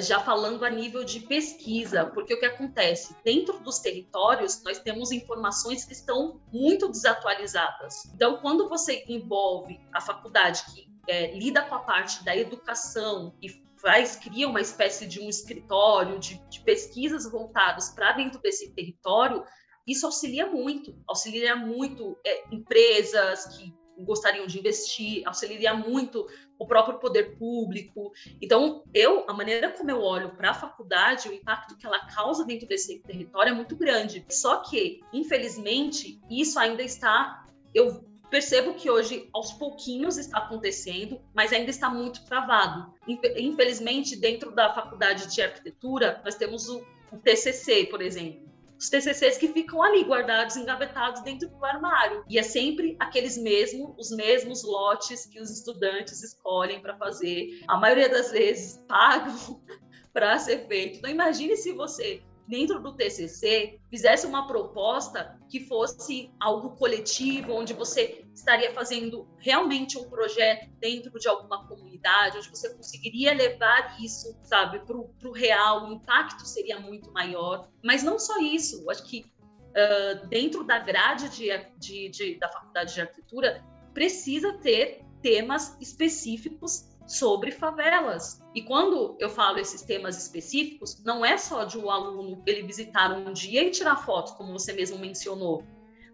já 0.00 0.20
falando 0.20 0.64
a 0.64 0.70
nível 0.70 1.04
de 1.04 1.20
pesquisa, 1.20 2.06
porque 2.06 2.34
o 2.34 2.40
que 2.40 2.46
acontece? 2.46 3.14
Dentro 3.22 3.58
dos 3.60 3.78
territórios, 3.78 4.62
nós 4.62 4.78
temos 4.78 5.12
informações 5.12 5.84
que 5.84 5.92
estão 5.92 6.40
muito 6.52 6.88
desatualizadas. 6.88 8.06
Então, 8.14 8.38
quando 8.38 8.68
você 8.68 9.04
envolve 9.06 9.78
a 9.92 10.00
faculdade 10.00 10.64
que 10.72 10.88
é, 11.08 11.36
lida 11.36 11.62
com 11.62 11.74
a 11.74 11.80
parte 11.80 12.24
da 12.24 12.36
educação 12.36 13.34
e 13.40 13.48
faz, 13.76 14.16
cria 14.16 14.48
uma 14.48 14.60
espécie 14.60 15.06
de 15.06 15.20
um 15.20 15.28
escritório 15.28 16.18
de, 16.18 16.40
de 16.48 16.60
pesquisas 16.60 17.30
voltadas 17.30 17.90
para 17.90 18.12
dentro 18.12 18.40
desse 18.40 18.72
território, 18.72 19.44
isso 19.86 20.06
auxilia 20.06 20.46
muito, 20.46 20.96
auxilia 21.06 21.54
muito 21.54 22.18
é, 22.26 22.44
empresas 22.50 23.46
que 23.56 23.72
gostariam 23.98 24.46
de 24.46 24.58
investir, 24.58 25.22
auxiliaria 25.26 25.74
muito 25.74 26.26
o 26.58 26.66
próprio 26.66 26.98
poder 26.98 27.36
público. 27.36 28.12
Então, 28.40 28.82
eu, 28.94 29.24
a 29.28 29.32
maneira 29.32 29.70
como 29.70 29.90
eu 29.90 30.00
olho 30.00 30.30
para 30.30 30.50
a 30.50 30.54
faculdade, 30.54 31.28
o 31.28 31.32
impacto 31.32 31.76
que 31.76 31.86
ela 31.86 32.06
causa 32.06 32.44
dentro 32.44 32.66
desse 32.66 32.98
território 33.00 33.50
é 33.50 33.54
muito 33.54 33.76
grande. 33.76 34.24
Só 34.30 34.58
que, 34.58 35.00
infelizmente, 35.12 36.20
isso 36.30 36.58
ainda 36.58 36.82
está 36.82 37.44
eu 37.74 38.02
percebo 38.30 38.74
que 38.74 38.90
hoje 38.90 39.28
aos 39.32 39.52
pouquinhos 39.52 40.16
está 40.16 40.38
acontecendo, 40.38 41.20
mas 41.34 41.52
ainda 41.52 41.70
está 41.70 41.90
muito 41.90 42.24
travado. 42.24 42.92
Infelizmente, 43.06 44.16
dentro 44.16 44.50
da 44.50 44.72
faculdade 44.72 45.32
de 45.32 45.42
arquitetura, 45.42 46.20
nós 46.24 46.34
temos 46.34 46.68
o, 46.68 46.82
o 47.12 47.18
TCC, 47.18 47.86
por 47.86 48.00
exemplo 48.00 48.46
os 48.78 48.88
TCCs 48.88 49.38
que 49.38 49.48
ficam 49.48 49.82
ali 49.82 50.04
guardados, 50.04 50.56
engavetados 50.56 51.22
dentro 51.22 51.48
do 51.48 51.64
armário. 51.64 52.24
E 52.28 52.38
é 52.38 52.42
sempre 52.42 52.96
aqueles 52.98 53.36
mesmos, 53.36 53.94
os 53.98 54.10
mesmos 54.10 54.62
lotes 54.64 55.26
que 55.26 55.40
os 55.40 55.50
estudantes 55.50 56.22
escolhem 56.22 56.80
para 56.80 56.96
fazer. 56.96 57.60
A 57.68 57.76
maioria 57.76 58.08
das 58.08 58.30
vezes 58.32 58.82
pagam 58.88 59.62
para 60.12 60.38
ser 60.38 60.66
feito. 60.66 60.98
Então 60.98 61.10
imagine 61.10 61.56
se 61.56 61.72
você 61.72 62.22
dentro 62.46 62.80
do 62.80 62.94
TCC, 62.94 63.80
fizesse 63.90 64.26
uma 64.26 64.46
proposta 64.46 65.36
que 65.48 65.60
fosse 65.60 66.30
algo 66.40 66.76
coletivo, 66.76 67.52
onde 67.52 67.72
você 67.72 68.24
estaria 68.36 68.72
fazendo 68.72 69.26
realmente 69.38 69.98
um 69.98 70.08
projeto 70.08 70.70
dentro 70.78 71.18
de 71.18 71.26
alguma 71.26 71.66
comunidade, 71.66 72.38
onde 72.38 72.50
você 72.50 72.72
conseguiria 72.74 73.32
levar 73.32 73.96
isso, 74.00 74.38
sabe, 74.42 74.80
para 74.80 74.96
o 74.96 75.32
real, 75.32 75.86
o 75.86 75.92
impacto 75.94 76.46
seria 76.46 76.78
muito 76.78 77.10
maior. 77.12 77.68
Mas 77.82 78.02
não 78.02 78.18
só 78.18 78.38
isso, 78.38 78.88
acho 78.90 79.04
que 79.04 79.24
uh, 79.70 80.26
dentro 80.28 80.64
da 80.64 80.78
grade 80.78 81.30
de, 81.30 81.48
de, 81.78 82.08
de, 82.10 82.38
da 82.38 82.48
faculdade 82.48 82.92
de 82.94 83.00
arquitetura, 83.00 83.64
precisa 83.94 84.52
ter 84.58 85.02
temas 85.22 85.76
específicos 85.80 86.94
sobre 87.06 87.50
favelas. 87.52 88.42
E 88.54 88.62
quando 88.62 89.16
eu 89.18 89.30
falo 89.30 89.58
esses 89.58 89.80
temas 89.80 90.20
específicos, 90.20 91.02
não 91.02 91.24
é 91.24 91.38
só 91.38 91.64
de 91.64 91.78
um 91.78 91.90
aluno 91.90 92.42
ele 92.44 92.62
visitar 92.62 93.16
um 93.16 93.32
dia 93.32 93.62
e 93.62 93.70
tirar 93.70 93.96
fotos, 93.96 94.32
como 94.32 94.52
você 94.52 94.72
mesmo 94.72 94.98
mencionou, 94.98 95.64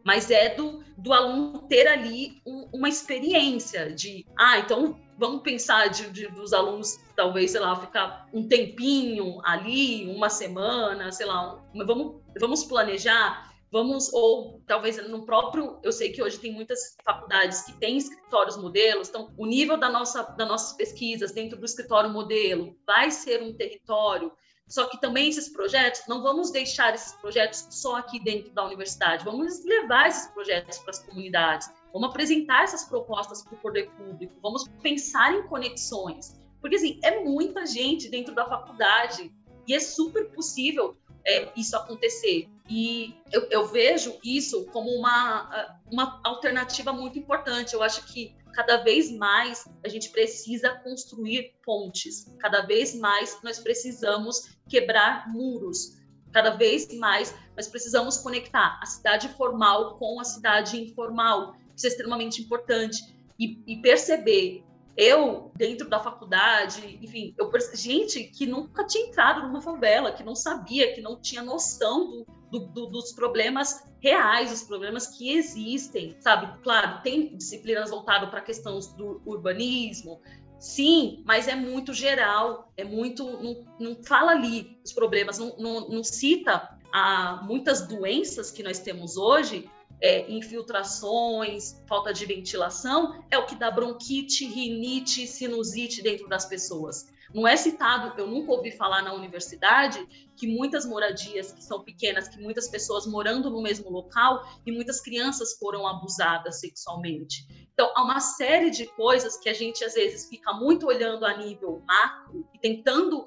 mas 0.04 0.30
é 0.30 0.54
do, 0.54 0.82
do 0.96 1.12
aluno 1.12 1.60
ter 1.68 1.86
ali 1.86 2.40
um, 2.46 2.68
uma 2.72 2.88
experiência 2.88 3.92
de, 3.92 4.26
ah, 4.36 4.58
então 4.58 4.98
vamos 5.18 5.42
pensar 5.42 5.88
de, 5.88 6.10
de, 6.10 6.28
dos 6.28 6.52
alunos, 6.52 6.98
talvez, 7.14 7.52
sei 7.52 7.60
lá, 7.60 7.74
ficar 7.76 8.28
um 8.32 8.46
tempinho 8.48 9.40
ali, 9.44 10.08
uma 10.08 10.28
semana, 10.28 11.12
sei 11.12 11.26
lá, 11.26 11.62
vamos, 11.74 12.20
vamos 12.38 12.64
planejar 12.64 13.52
vamos, 13.72 14.12
ou 14.12 14.62
talvez 14.66 14.98
no 15.08 15.24
próprio, 15.24 15.80
eu 15.82 15.90
sei 15.90 16.12
que 16.12 16.22
hoje 16.22 16.38
tem 16.38 16.52
muitas 16.52 16.94
faculdades 17.02 17.62
que 17.62 17.72
têm 17.78 17.96
escritórios 17.96 18.58
modelos, 18.58 19.08
então 19.08 19.32
o 19.36 19.46
nível 19.46 19.78
da 19.78 19.88
nossa, 19.88 20.22
das 20.22 20.46
nossas 20.46 20.76
pesquisas 20.76 21.32
dentro 21.32 21.58
do 21.58 21.64
escritório 21.64 22.10
modelo 22.10 22.76
vai 22.86 23.10
ser 23.10 23.42
um 23.42 23.56
território, 23.56 24.30
só 24.72 24.86
que 24.86 24.98
também 24.98 25.28
esses 25.28 25.50
projetos, 25.50 26.04
não 26.08 26.22
vamos 26.22 26.50
deixar 26.50 26.94
esses 26.94 27.12
projetos 27.12 27.66
só 27.68 27.96
aqui 27.96 28.18
dentro 28.18 28.50
da 28.52 28.64
universidade, 28.64 29.22
vamos 29.22 29.62
levar 29.66 30.08
esses 30.08 30.28
projetos 30.28 30.78
para 30.78 30.92
as 30.92 30.98
comunidades, 31.00 31.70
vamos 31.92 32.08
apresentar 32.08 32.64
essas 32.64 32.82
propostas 32.82 33.42
para 33.42 33.52
o 33.52 33.58
poder 33.58 33.90
público, 33.90 34.32
vamos 34.40 34.66
pensar 34.82 35.34
em 35.34 35.42
conexões, 35.46 36.40
Porque, 36.58 36.76
assim, 36.76 36.98
é 37.02 37.22
muita 37.22 37.66
gente 37.66 38.08
dentro 38.08 38.34
da 38.34 38.46
faculdade. 38.46 39.30
E 39.68 39.74
é 39.74 39.80
super 39.80 40.30
possível 40.30 40.96
é, 41.26 41.52
isso 41.54 41.76
acontecer. 41.76 42.48
E 42.70 43.14
eu, 43.30 43.42
eu, 43.50 43.66
vejo 43.66 44.18
isso 44.24 44.64
como 44.72 44.88
uma, 44.90 45.78
uma 45.90 46.20
alternativa 46.24 46.92
muito 46.94 47.18
importante. 47.18 47.74
Eu 47.74 47.82
acho 47.82 48.06
que 48.06 48.34
cada 48.52 48.78
vez 48.78 49.10
mais 49.10 49.66
a 49.84 49.88
gente 49.88 50.10
precisa 50.10 50.70
construir 50.70 51.54
pontes, 51.64 52.32
cada 52.38 52.62
vez 52.62 52.94
mais 52.94 53.38
nós 53.42 53.58
precisamos 53.58 54.50
quebrar 54.68 55.28
muros, 55.28 55.98
cada 56.32 56.50
vez 56.50 56.92
mais 56.98 57.34
nós 57.56 57.68
precisamos 57.68 58.16
conectar 58.16 58.78
a 58.82 58.86
cidade 58.86 59.28
formal 59.30 59.98
com 59.98 60.20
a 60.20 60.24
cidade 60.24 60.80
informal. 60.80 61.54
Isso 61.76 61.86
é 61.86 61.88
extremamente 61.90 62.40
importante. 62.40 63.02
E, 63.38 63.62
e 63.66 63.76
perceber 63.82 64.64
eu, 64.96 65.50
dentro 65.56 65.88
da 65.88 65.98
faculdade, 65.98 66.98
enfim, 67.02 67.34
eu 67.38 67.50
gente 67.74 68.24
que 68.24 68.46
nunca 68.46 68.84
tinha 68.84 69.06
entrado 69.06 69.46
numa 69.46 69.60
favela, 69.60 70.12
que 70.12 70.22
não 70.22 70.34
sabia, 70.34 70.92
que 70.94 71.00
não 71.00 71.20
tinha 71.20 71.42
noção 71.42 72.10
do, 72.10 72.26
do, 72.52 72.60
do, 72.60 72.86
dos 72.86 73.12
problemas 73.12 73.82
reais, 73.98 74.52
os 74.52 74.62
problemas 74.62 75.06
que 75.06 75.32
existem, 75.32 76.14
sabe? 76.20 76.62
Claro, 76.62 77.00
tem 77.02 77.34
disciplinas 77.34 77.88
voltadas 77.88 78.28
para 78.28 78.42
questões 78.42 78.88
do 78.88 79.22
urbanismo, 79.24 80.20
sim, 80.60 81.22
mas 81.24 81.48
é 81.48 81.54
muito 81.54 81.94
geral, 81.94 82.70
é 82.76 82.84
muito. 82.84 83.24
Não, 83.24 83.64
não 83.80 84.04
fala 84.04 84.32
ali 84.32 84.78
os 84.84 84.92
problemas, 84.92 85.38
não, 85.38 85.56
não, 85.56 85.88
não 85.88 86.04
cita 86.04 86.78
a, 86.92 87.40
muitas 87.42 87.88
doenças 87.88 88.50
que 88.50 88.62
nós 88.62 88.78
temos 88.78 89.16
hoje 89.16 89.68
é, 90.02 90.28
infiltrações, 90.28 91.80
falta 91.86 92.12
de 92.12 92.26
ventilação, 92.26 93.24
é 93.30 93.38
o 93.38 93.46
que 93.46 93.54
dá 93.54 93.70
bronquite, 93.70 94.44
rinite, 94.44 95.28
sinusite 95.28 96.02
dentro 96.02 96.28
das 96.28 96.44
pessoas. 96.44 97.06
Não 97.32 97.46
é 97.48 97.56
citado, 97.56 98.20
eu 98.20 98.26
nunca 98.26 98.52
ouvi 98.52 98.72
falar 98.72 99.00
na 99.02 99.14
universidade 99.14 100.06
que 100.36 100.46
muitas 100.46 100.84
moradias 100.84 101.52
que 101.52 101.64
são 101.64 101.82
pequenas, 101.82 102.28
que 102.28 102.38
muitas 102.38 102.68
pessoas 102.68 103.06
morando 103.06 103.48
no 103.48 103.62
mesmo 103.62 103.88
local 103.90 104.44
e 104.66 104.72
muitas 104.72 105.00
crianças 105.00 105.56
foram 105.56 105.86
abusadas 105.86 106.60
sexualmente. 106.60 107.46
Então, 107.72 107.90
há 107.94 108.02
uma 108.02 108.20
série 108.20 108.70
de 108.70 108.86
coisas 108.86 109.38
que 109.38 109.48
a 109.48 109.54
gente 109.54 109.82
às 109.82 109.94
vezes 109.94 110.28
fica 110.28 110.52
muito 110.52 110.86
olhando 110.86 111.24
a 111.24 111.34
nível 111.38 111.82
macro 111.86 112.46
e 112.52 112.58
tentando 112.58 113.24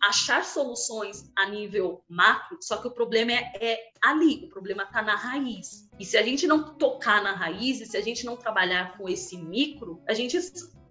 achar 0.00 0.44
soluções 0.44 1.30
a 1.36 1.46
nível 1.46 2.04
macro, 2.08 2.58
só 2.60 2.76
que 2.76 2.88
o 2.88 2.90
problema 2.90 3.32
é, 3.32 3.50
é 3.60 3.90
ali, 4.02 4.44
o 4.44 4.48
problema 4.48 4.84
está 4.84 5.02
na 5.02 5.16
raiz. 5.16 5.88
E 5.98 6.04
se 6.04 6.16
a 6.16 6.22
gente 6.22 6.46
não 6.46 6.74
tocar 6.74 7.22
na 7.22 7.34
raiz, 7.34 7.80
e 7.80 7.86
se 7.86 7.96
a 7.96 8.00
gente 8.00 8.24
não 8.24 8.36
trabalhar 8.36 8.96
com 8.96 9.08
esse 9.08 9.36
micro, 9.36 10.02
a 10.08 10.14
gente 10.14 10.38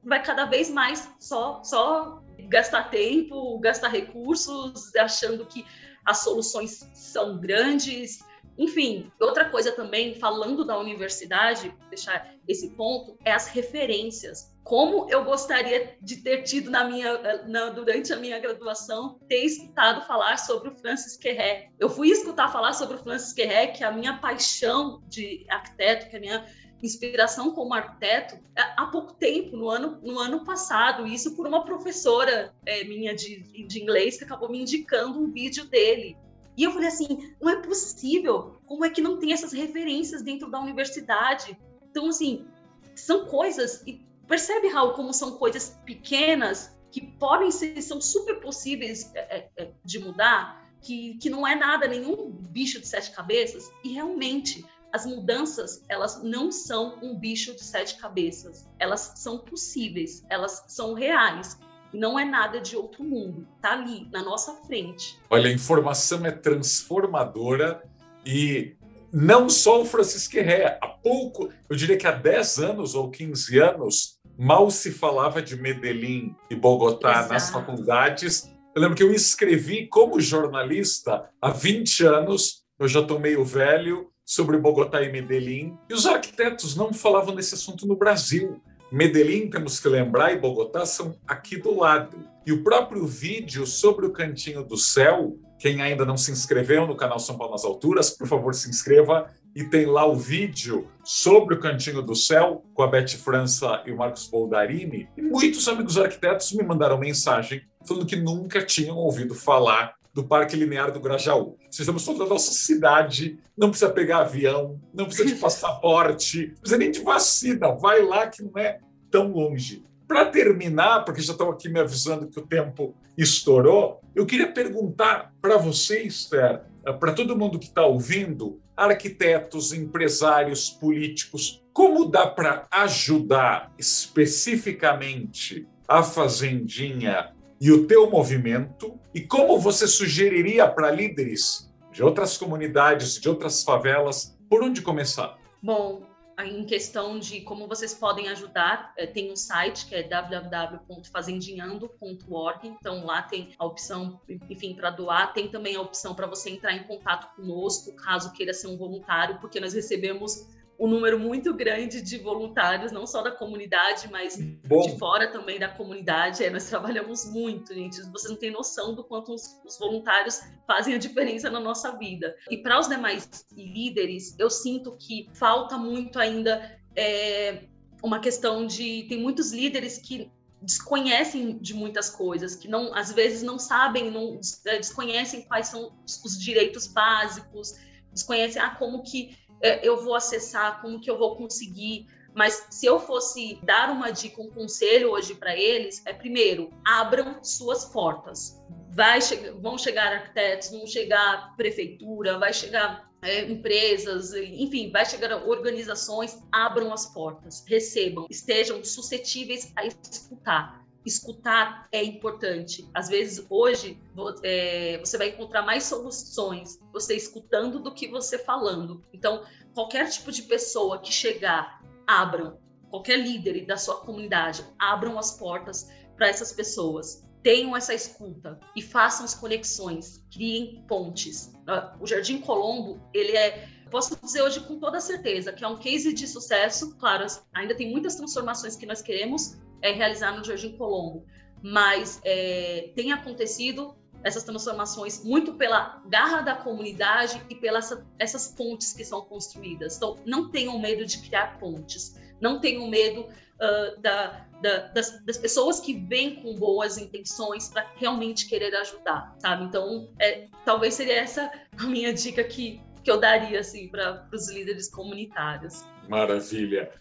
vai 0.04 0.22
cada 0.24 0.46
vez 0.46 0.70
mais 0.70 1.10
só, 1.20 1.62
só 1.64 2.22
gastar 2.50 2.90
tempo, 2.90 3.60
gastar 3.60 3.90
recursos, 3.90 4.96
achando 4.96 5.46
que 5.46 5.66
as 6.06 6.20
soluções 6.20 6.90
são 6.94 7.38
grandes. 7.38 8.20
Enfim, 8.58 9.12
outra 9.20 9.50
coisa 9.50 9.72
também, 9.72 10.16
falando 10.16 10.66
da 10.66 10.78
universidade, 10.78 11.76
deixar 11.90 12.34
esse 12.48 12.72
ponto, 12.72 13.18
é 13.24 13.32
as 13.32 13.48
referências 13.48 14.52
como 14.68 15.10
eu 15.10 15.24
gostaria 15.24 15.96
de 16.02 16.18
ter 16.18 16.44
tido 16.44 16.70
na 16.70 16.84
minha, 16.84 17.18
na, 17.48 17.70
durante 17.70 18.12
a 18.12 18.18
minha 18.18 18.38
graduação, 18.38 19.18
ter 19.28 19.46
escutado 19.46 20.06
falar 20.06 20.38
sobre 20.38 20.68
o 20.68 20.76
Francis 20.76 21.16
Querré. 21.16 21.70
Eu 21.80 21.90
fui 21.90 22.10
escutar 22.10 22.52
falar 22.52 22.74
sobre 22.74 22.98
o 22.98 23.00
Francis 23.00 23.32
Querré, 23.32 23.68
que 23.68 23.82
a 23.82 23.92
minha 23.94 24.18
paixão 24.18 25.02
de 25.08 25.46
arquiteto, 25.50 26.10
que 26.10 26.18
a 26.18 26.20
minha 26.20 26.46
inspiração 26.84 27.52
como 27.52 27.74
arquiteto, 27.74 28.36
é, 28.58 28.62
há 28.76 28.88
pouco 28.88 29.14
tempo, 29.14 29.56
no 29.56 29.70
ano, 29.70 30.02
no 30.04 30.20
ano 30.20 30.44
passado, 30.44 31.08
isso 31.08 31.34
por 31.38 31.48
uma 31.48 31.64
professora 31.64 32.54
é, 32.66 32.84
minha 32.84 33.16
de, 33.16 33.40
de 33.66 33.82
inglês, 33.82 34.18
que 34.18 34.26
acabou 34.26 34.50
me 34.50 34.62
indicando 34.62 35.18
um 35.18 35.32
vídeo 35.32 35.64
dele. 35.66 36.18
E 36.58 36.64
eu 36.64 36.72
falei 36.72 36.88
assim, 36.88 37.36
não 37.40 37.52
é 37.52 37.62
possível, 37.62 38.58
como 38.66 38.84
é 38.84 38.90
que 38.90 39.02
não 39.02 39.20
tem 39.20 39.32
essas 39.32 39.54
referências 39.54 40.24
dentro 40.24 40.50
da 40.50 40.60
universidade? 40.60 41.56
Então, 41.90 42.08
assim, 42.08 42.48
são 42.96 43.26
coisas, 43.26 43.86
Percebe, 44.28 44.68
Raul, 44.68 44.94
como 44.94 45.14
são 45.14 45.38
coisas 45.38 45.80
pequenas 45.86 46.76
que 46.92 47.02
podem 47.02 47.52
ser, 47.52 47.82
são 47.82 48.02
super 48.02 48.40
possíveis 48.40 49.12
é, 49.14 49.38
é, 49.38 49.50
é, 49.56 49.72
de 49.86 50.00
mudar, 50.00 50.68
que, 50.82 51.18
que 51.18 51.30
não 51.30 51.48
é 51.48 51.56
nada, 51.56 51.88
nenhum 51.88 52.30
bicho 52.32 52.80
de 52.80 52.88
sete 52.88 53.12
cabeças, 53.12 53.72
e 53.84 53.94
realmente 53.94 54.66
as 54.92 55.06
mudanças, 55.06 55.84
elas 55.88 56.24
não 56.24 56.52
são 56.52 56.98
um 57.02 57.16
bicho 57.16 57.54
de 57.54 57.64
sete 57.64 57.98
cabeças, 57.98 58.68
elas 58.80 59.14
são 59.16 59.40
possíveis, 59.40 60.26
elas 60.30 60.64
são 60.68 60.94
reais, 60.94 61.58
não 61.98 62.18
é 62.18 62.24
nada 62.24 62.62
de 62.62 62.76
outro 62.76 63.04
mundo, 63.04 63.48
tá 63.60 63.74
ali 63.74 64.08
na 64.12 64.24
nossa 64.24 64.54
frente. 64.54 65.20
Olha, 65.30 65.50
a 65.50 65.54
informação 65.54 66.26
é 66.26 66.32
transformadora 66.32 67.84
e 68.26 68.76
não 69.12 69.50
só 69.50 69.82
o 69.82 69.86
Francisco 69.86 70.34
Guerreiro, 70.34 70.76
há 70.80 70.88
pouco, 70.88 71.50
eu 71.68 71.76
diria 71.76 71.98
que 71.98 72.06
há 72.06 72.12
10 72.12 72.60
anos 72.60 72.94
ou 72.94 73.10
15 73.10 73.60
anos, 73.60 74.20
mal 74.38 74.70
se 74.70 74.92
falava 74.92 75.42
de 75.42 75.56
Medellín 75.56 76.36
e 76.50 76.56
Bogotá 76.56 77.12
Exato. 77.12 77.34
nas 77.34 77.50
faculdades. 77.50 78.52
Eu 78.76 78.82
lembro 78.82 78.96
que 78.96 79.04
eu 79.04 79.12
escrevi 79.12 79.88
como 79.88 80.22
jornalista 80.22 81.28
há 81.42 81.50
20 81.50 82.06
anos, 82.06 82.64
eu 82.78 82.88
já 82.88 83.00
estou 83.00 83.20
meio 83.20 83.44
velho, 83.44 84.12
sobre 84.24 84.58
Bogotá 84.58 85.02
e 85.02 85.12
Medellín. 85.12 85.78
E 85.90 85.94
os 85.94 86.06
arquitetos 86.06 86.76
não 86.76 86.94
falavam 86.94 87.34
desse 87.34 87.56
assunto 87.56 87.88
no 87.88 87.96
Brasil. 87.96 88.62
Medellín, 88.92 89.50
temos 89.50 89.80
que 89.80 89.90
lembrar, 89.90 90.34
e 90.34 90.40
Bogotá 90.40 90.86
são 90.86 91.18
aqui 91.28 91.58
do 91.58 91.78
lado. 91.78 92.18
E 92.46 92.52
o 92.54 92.64
próprio 92.64 93.06
vídeo 93.06 93.68
sobre 93.68 94.06
o 94.06 94.12
Cantinho 94.12 94.64
do 94.64 94.78
Céu, 94.78 95.36
quem 95.60 95.82
ainda 95.82 96.06
não 96.06 96.16
se 96.16 96.32
inscreveu 96.32 96.88
no 96.88 96.96
canal 96.96 97.20
São 97.20 97.38
Paulo 97.38 97.52
nas 97.52 97.66
Alturas, 97.66 98.10
por 98.10 98.28
favor, 98.28 98.56
se 98.56 98.70
inscreva 98.70 99.30
e 99.54 99.66
tem 99.66 99.86
lá 99.86 100.06
o 100.06 100.16
vídeo 100.16 100.88
sobre 101.04 101.56
o 101.56 101.60
Cantinho 101.60 102.02
do 102.02 102.16
Céu, 102.16 102.64
com 102.74 102.84
a 102.84 102.88
Beth 102.88 103.18
França 103.18 103.82
e 103.86 103.92
o 103.92 103.98
Marcos 103.98 104.28
Boldarini. 104.28 105.10
E 105.18 105.22
muitos 105.22 105.68
amigos 105.68 105.98
arquitetos 105.98 106.54
me 106.54 106.64
mandaram 106.64 106.98
mensagem 106.98 107.64
falando 107.86 108.06
que 108.06 108.16
nunca 108.16 108.64
tinham 108.64 108.96
ouvido 108.96 109.34
falar 109.34 109.97
do 110.18 110.24
Parque 110.24 110.56
Linear 110.56 110.92
do 110.92 111.00
Grajaú. 111.00 111.56
Estamos 111.70 112.04
falando 112.04 112.24
da 112.24 112.30
nossa 112.30 112.52
cidade, 112.52 113.38
não 113.56 113.70
precisa 113.70 113.92
pegar 113.92 114.22
avião, 114.22 114.82
não 114.92 115.06
precisa 115.06 115.28
de 115.28 115.36
passaporte, 115.40 116.48
não 116.48 116.56
precisa 116.56 116.78
nem 116.80 116.90
de 116.90 117.02
vacina, 117.02 117.72
vai 117.74 118.02
lá 118.04 118.26
que 118.26 118.42
não 118.42 118.58
é 118.58 118.80
tão 119.12 119.32
longe. 119.32 119.86
Para 120.08 120.26
terminar, 120.26 121.06
porque 121.06 121.22
já 121.22 121.34
estão 121.34 121.52
aqui 121.52 121.70
me 121.70 121.80
avisando 121.80 122.26
que 122.26 122.40
o 122.40 122.48
tempo 122.48 122.96
estourou, 123.16 124.02
eu 124.16 124.26
queria 124.26 124.52
perguntar 124.52 125.32
para 125.40 125.56
você, 125.58 126.02
Esther, 126.02 126.64
para 127.00 127.14
todo 127.14 127.38
mundo 127.38 127.60
que 127.60 127.66
está 127.66 127.86
ouvindo, 127.86 128.60
arquitetos, 128.76 129.72
empresários, 129.72 130.68
políticos, 130.68 131.64
como 131.72 132.06
dá 132.06 132.26
para 132.26 132.66
ajudar 132.72 133.72
especificamente 133.78 135.68
a 135.88 136.02
Fazendinha 136.02 137.37
e 137.60 137.72
o 137.72 137.88
teu 137.88 138.10
movimento? 138.10 139.00
E 139.14 139.22
como 139.22 139.60
você 139.60 139.88
sugeriria 139.88 140.68
para 140.68 140.92
líderes 140.92 141.72
de 141.92 142.04
outras 142.04 142.38
comunidades, 142.38 143.20
de 143.20 143.28
outras 143.28 143.64
favelas, 143.64 144.38
por 144.50 144.64
onde 144.64 144.82
começar? 144.82 145.38
Bom, 145.62 146.04
em 146.46 146.64
questão 146.66 147.18
de 147.18 147.42
como 147.42 147.68
vocês 147.68 147.96
podem 147.96 148.30
ajudar, 148.30 148.94
é, 148.96 149.08
tem 149.08 149.32
um 149.32 149.36
site 149.36 149.88
que 149.88 149.96
é 149.96 150.04
www.fazendinhando.org. 150.04 152.68
Então 152.68 153.04
lá 153.06 153.24
tem 153.24 153.56
a 153.58 153.66
opção, 153.66 154.22
enfim, 154.30 154.76
para 154.76 154.92
doar. 154.92 155.34
Tem 155.34 155.48
também 155.48 155.76
a 155.76 155.82
opção 155.82 156.14
para 156.14 156.28
você 156.28 156.52
entrar 156.52 156.74
em 156.74 156.84
contato 156.84 157.36
conosco, 157.36 157.96
caso 157.96 158.32
queira 158.34 158.54
ser 158.54 158.68
um 158.68 158.78
voluntário, 158.78 159.40
porque 159.40 159.60
nós 159.60 159.74
recebemos 159.74 160.48
um 160.80 160.88
número 160.88 161.18
muito 161.18 161.54
grande 161.54 162.02
de 162.02 162.18
voluntários, 162.18 162.92
não 162.92 163.08
só 163.08 163.22
da 163.24 163.32
comunidade, 163.32 164.08
mas 164.12 164.38
Bom. 164.66 164.82
de 164.82 164.98
fora 164.98 165.32
também 165.32 165.58
da 165.58 165.68
comunidade. 165.68 166.44
É, 166.44 166.50
nós 166.50 166.70
trabalhamos 166.70 167.26
muito, 167.32 167.74
gente. 167.74 168.02
Vocês 168.12 168.30
não 168.30 168.38
têm 168.38 168.52
noção 168.52 168.94
do 168.94 169.04
quanto 169.04 169.34
os, 169.34 169.60
os 169.66 169.78
voluntários 169.80 170.40
fazem 170.68 170.94
a 170.94 170.98
diferença 170.98 171.50
na 171.50 171.60
nossa 171.60 171.98
vida. 171.98 172.36
E 172.50 172.58
para 172.58 172.80
os 172.80 172.88
demais 172.88 173.46
líderes, 173.52 174.36
eu 174.38 174.50
sinto 174.50 174.96
que 174.98 175.30
falta 175.34 175.78
muito 175.78 176.20
ainda 176.20 176.80
é, 176.96 177.64
uma 178.04 178.20
questão 178.20 178.68
de. 178.68 179.04
Tem 179.10 179.20
muitos 179.20 179.52
líderes 179.52 179.98
que 179.98 180.32
desconhecem 180.62 181.58
de 181.58 181.74
muitas 181.74 182.10
coisas, 182.10 182.56
que 182.56 182.68
não, 182.68 182.94
às 182.94 183.12
vezes 183.12 183.44
não 183.44 183.60
sabem, 183.60 184.10
não 184.10 184.40
é, 184.66 184.78
desconhecem 184.78 185.44
quais 185.44 185.68
são 185.68 185.94
os 186.06 186.38
direitos 186.38 186.88
básicos, 186.88 187.76
desconhecem 188.18 188.62
ah, 188.62 188.72
como 188.72 189.04
que 189.04 189.38
é, 189.62 189.88
eu 189.88 190.04
vou 190.04 190.16
acessar, 190.16 190.82
como 190.82 191.00
que 191.00 191.10
eu 191.10 191.18
vou 191.18 191.36
conseguir. 191.36 192.08
Mas 192.34 192.68
se 192.70 192.86
eu 192.86 193.00
fosse 193.00 193.60
dar 193.64 193.90
uma 193.90 194.12
dica, 194.12 194.42
um 194.42 194.52
conselho 194.52 195.10
hoje 195.12 195.34
para 195.34 195.58
eles, 195.58 196.06
é 196.06 196.14
primeiro, 196.14 196.72
abram 196.86 197.44
suas 197.44 197.86
portas. 197.86 198.62
Vai 198.92 199.20
vão 199.60 199.78
chegar 199.78 200.14
arquitetos, 200.14 200.70
vão 200.70 200.86
chegar 200.86 201.56
prefeitura, 201.56 202.38
vai 202.38 202.54
chegar 202.54 203.10
é, 203.22 203.42
empresas, 203.42 204.34
enfim, 204.34 204.92
vai 204.92 205.06
chegar 205.06 205.48
organizações, 205.48 206.38
abram 206.52 206.94
as 206.94 207.08
portas, 207.08 207.64
recebam, 207.68 208.28
estejam 208.30 208.84
suscetíveis 208.84 209.72
a 209.76 209.86
escutar 209.86 210.87
escutar 211.08 211.88
é 211.92 212.04
importante. 212.04 212.90
Às 212.94 213.08
vezes, 213.10 213.46
hoje, 213.50 214.00
é, 214.44 215.00
você 215.00 215.18
vai 215.18 215.30
encontrar 215.30 215.62
mais 215.62 215.84
soluções 215.84 216.80
você 216.92 217.16
escutando 217.16 217.80
do 217.80 217.94
que 217.94 218.08
você 218.08 218.38
falando. 218.38 219.04
Então, 219.14 219.44
qualquer 219.74 220.10
tipo 220.10 220.32
de 220.32 220.44
pessoa 220.44 221.00
que 221.00 221.12
chegar, 221.12 221.82
abram. 222.06 222.60
Qualquer 222.90 223.18
líder 223.18 223.66
da 223.66 223.78
sua 223.78 224.02
comunidade, 224.02 224.64
abram 224.80 225.18
as 225.18 225.32
portas 225.32 225.90
para 226.16 226.28
essas 226.28 226.52
pessoas. 226.52 227.26
Tenham 227.44 227.76
essa 227.76 227.94
escuta 227.94 228.60
e 228.76 228.82
façam 228.82 229.26
as 229.26 229.34
conexões, 229.34 230.26
criem 230.32 230.84
pontes. 230.88 231.54
Ah, 231.68 231.96
o 232.00 232.06
Jardim 232.06 232.42
Colombo, 232.42 233.02
ele 233.14 233.36
é 233.38 233.70
posso 233.90 234.20
dizer 234.22 234.42
hoje 234.42 234.60
com 234.62 234.80
toda 234.80 235.00
certeza 235.00 235.54
que 235.54 235.64
é 235.64 235.68
um 235.68 235.78
case 235.78 236.12
de 236.14 236.28
sucesso. 236.28 236.98
Claro, 236.98 237.26
ainda 237.54 237.74
tem 237.76 237.90
muitas 237.90 238.16
transformações 238.16 238.76
que 238.76 238.86
nós 238.86 239.02
queremos 239.02 239.58
é, 239.82 239.92
realizar 239.92 240.38
no 240.38 240.44
Jardim 240.44 240.78
Colombo, 240.78 241.26
mas 241.62 242.22
é, 242.24 242.92
tem 242.96 243.12
acontecido 243.12 243.96
essas 244.24 244.44
transformações 244.44 245.24
muito 245.24 245.54
pela 245.54 246.02
garra 246.08 246.42
da 246.42 246.56
comunidade 246.56 247.42
e 247.50 247.56
pelas 247.56 247.98
essas 248.18 248.48
pontes 248.48 248.94
que 248.94 249.06
são 249.06 249.22
construídas. 249.22 249.98
Então, 249.98 250.18
não 250.26 250.50
tenham 250.50 250.80
medo 250.80 251.06
de 251.06 251.20
criar 251.20 251.58
pontes, 251.60 252.20
não 252.42 252.60
tenham 252.60 252.88
medo 252.90 253.22
uh, 253.22 254.02
da, 254.02 254.46
da, 254.62 254.88
das, 254.88 255.24
das, 255.24 255.38
pessoas 255.38 255.80
que 255.80 255.94
vêm 255.94 256.36
com 256.36 256.56
boas 256.56 256.98
intenções 256.98 257.70
para 257.70 257.90
realmente 257.96 258.48
querer 258.48 258.76
ajudar, 258.76 259.36
sabe? 259.40 259.66
Então, 259.66 260.10
é, 260.20 260.48
talvez 260.66 260.96
seria 260.96 261.16
essa 261.16 261.52
a 261.78 261.84
minha 261.84 262.14
dica 262.14 262.44
que, 262.44 262.82
que 263.04 263.10
eu 263.10 263.20
daria 263.20 263.60
assim 263.60 263.88
para 263.88 264.28
os 264.34 264.50
líderes 264.52 264.90
comunitários. 264.90 265.86
Maravilha. 266.10 266.92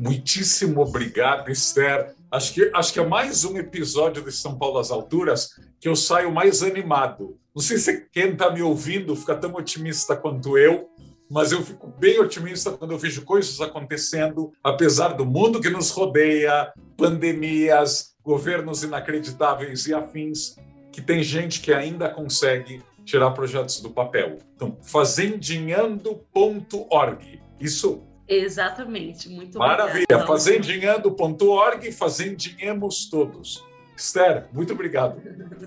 Muitíssimo 0.00 0.80
obrigado, 0.80 1.50
Esther. 1.50 2.14
Acho 2.30 2.54
que, 2.54 2.70
acho 2.74 2.90
que 2.90 3.00
é 3.00 3.06
mais 3.06 3.44
um 3.44 3.58
episódio 3.58 4.24
de 4.24 4.32
São 4.32 4.56
Paulo 4.56 4.78
às 4.78 4.90
Alturas 4.90 5.50
que 5.78 5.86
eu 5.86 5.94
saio 5.94 6.32
mais 6.32 6.62
animado. 6.62 7.36
Não 7.54 7.60
sei 7.60 7.76
se 7.76 8.08
quem 8.10 8.30
está 8.30 8.50
me 8.50 8.62
ouvindo 8.62 9.14
fica 9.14 9.34
tão 9.34 9.54
otimista 9.54 10.16
quanto 10.16 10.56
eu, 10.56 10.88
mas 11.30 11.52
eu 11.52 11.62
fico 11.62 11.92
bem 11.98 12.18
otimista 12.18 12.70
quando 12.70 12.92
eu 12.92 12.98
vejo 12.98 13.26
coisas 13.26 13.60
acontecendo, 13.60 14.50
apesar 14.64 15.08
do 15.08 15.26
mundo 15.26 15.60
que 15.60 15.68
nos 15.68 15.90
rodeia, 15.90 16.72
pandemias, 16.96 18.14
governos 18.24 18.82
inacreditáveis 18.82 19.86
e 19.86 19.92
afins, 19.92 20.56
que 20.90 21.02
tem 21.02 21.22
gente 21.22 21.60
que 21.60 21.74
ainda 21.74 22.08
consegue 22.08 22.82
tirar 23.04 23.32
projetos 23.32 23.82
do 23.82 23.90
papel. 23.90 24.38
Então, 24.56 24.78
fazendinhando.org. 24.80 27.42
Isso 27.60 28.02
Exatamente, 28.30 29.28
muito 29.28 29.58
Maravilha. 29.58 30.04
Obrigada. 30.04 30.26
Fazendinhando.org, 30.26 31.90
fazendinhemos 31.90 33.10
todos. 33.10 33.64
Esther, 33.96 34.46
muito 34.52 34.72
obrigado. 34.72 35.20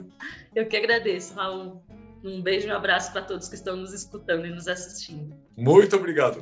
Eu 0.56 0.66
que 0.66 0.78
agradeço, 0.78 1.34
Raul. 1.34 1.84
Um 2.24 2.42
beijo 2.42 2.70
e 2.70 2.72
um 2.72 2.76
abraço 2.76 3.12
para 3.12 3.22
todos 3.22 3.50
que 3.50 3.56
estão 3.56 3.76
nos 3.76 3.94
escutando 3.94 4.46
e 4.46 4.50
nos 4.50 4.70
assistindo. 4.70 5.36
Muito 5.58 5.94
obrigado. 5.98 6.42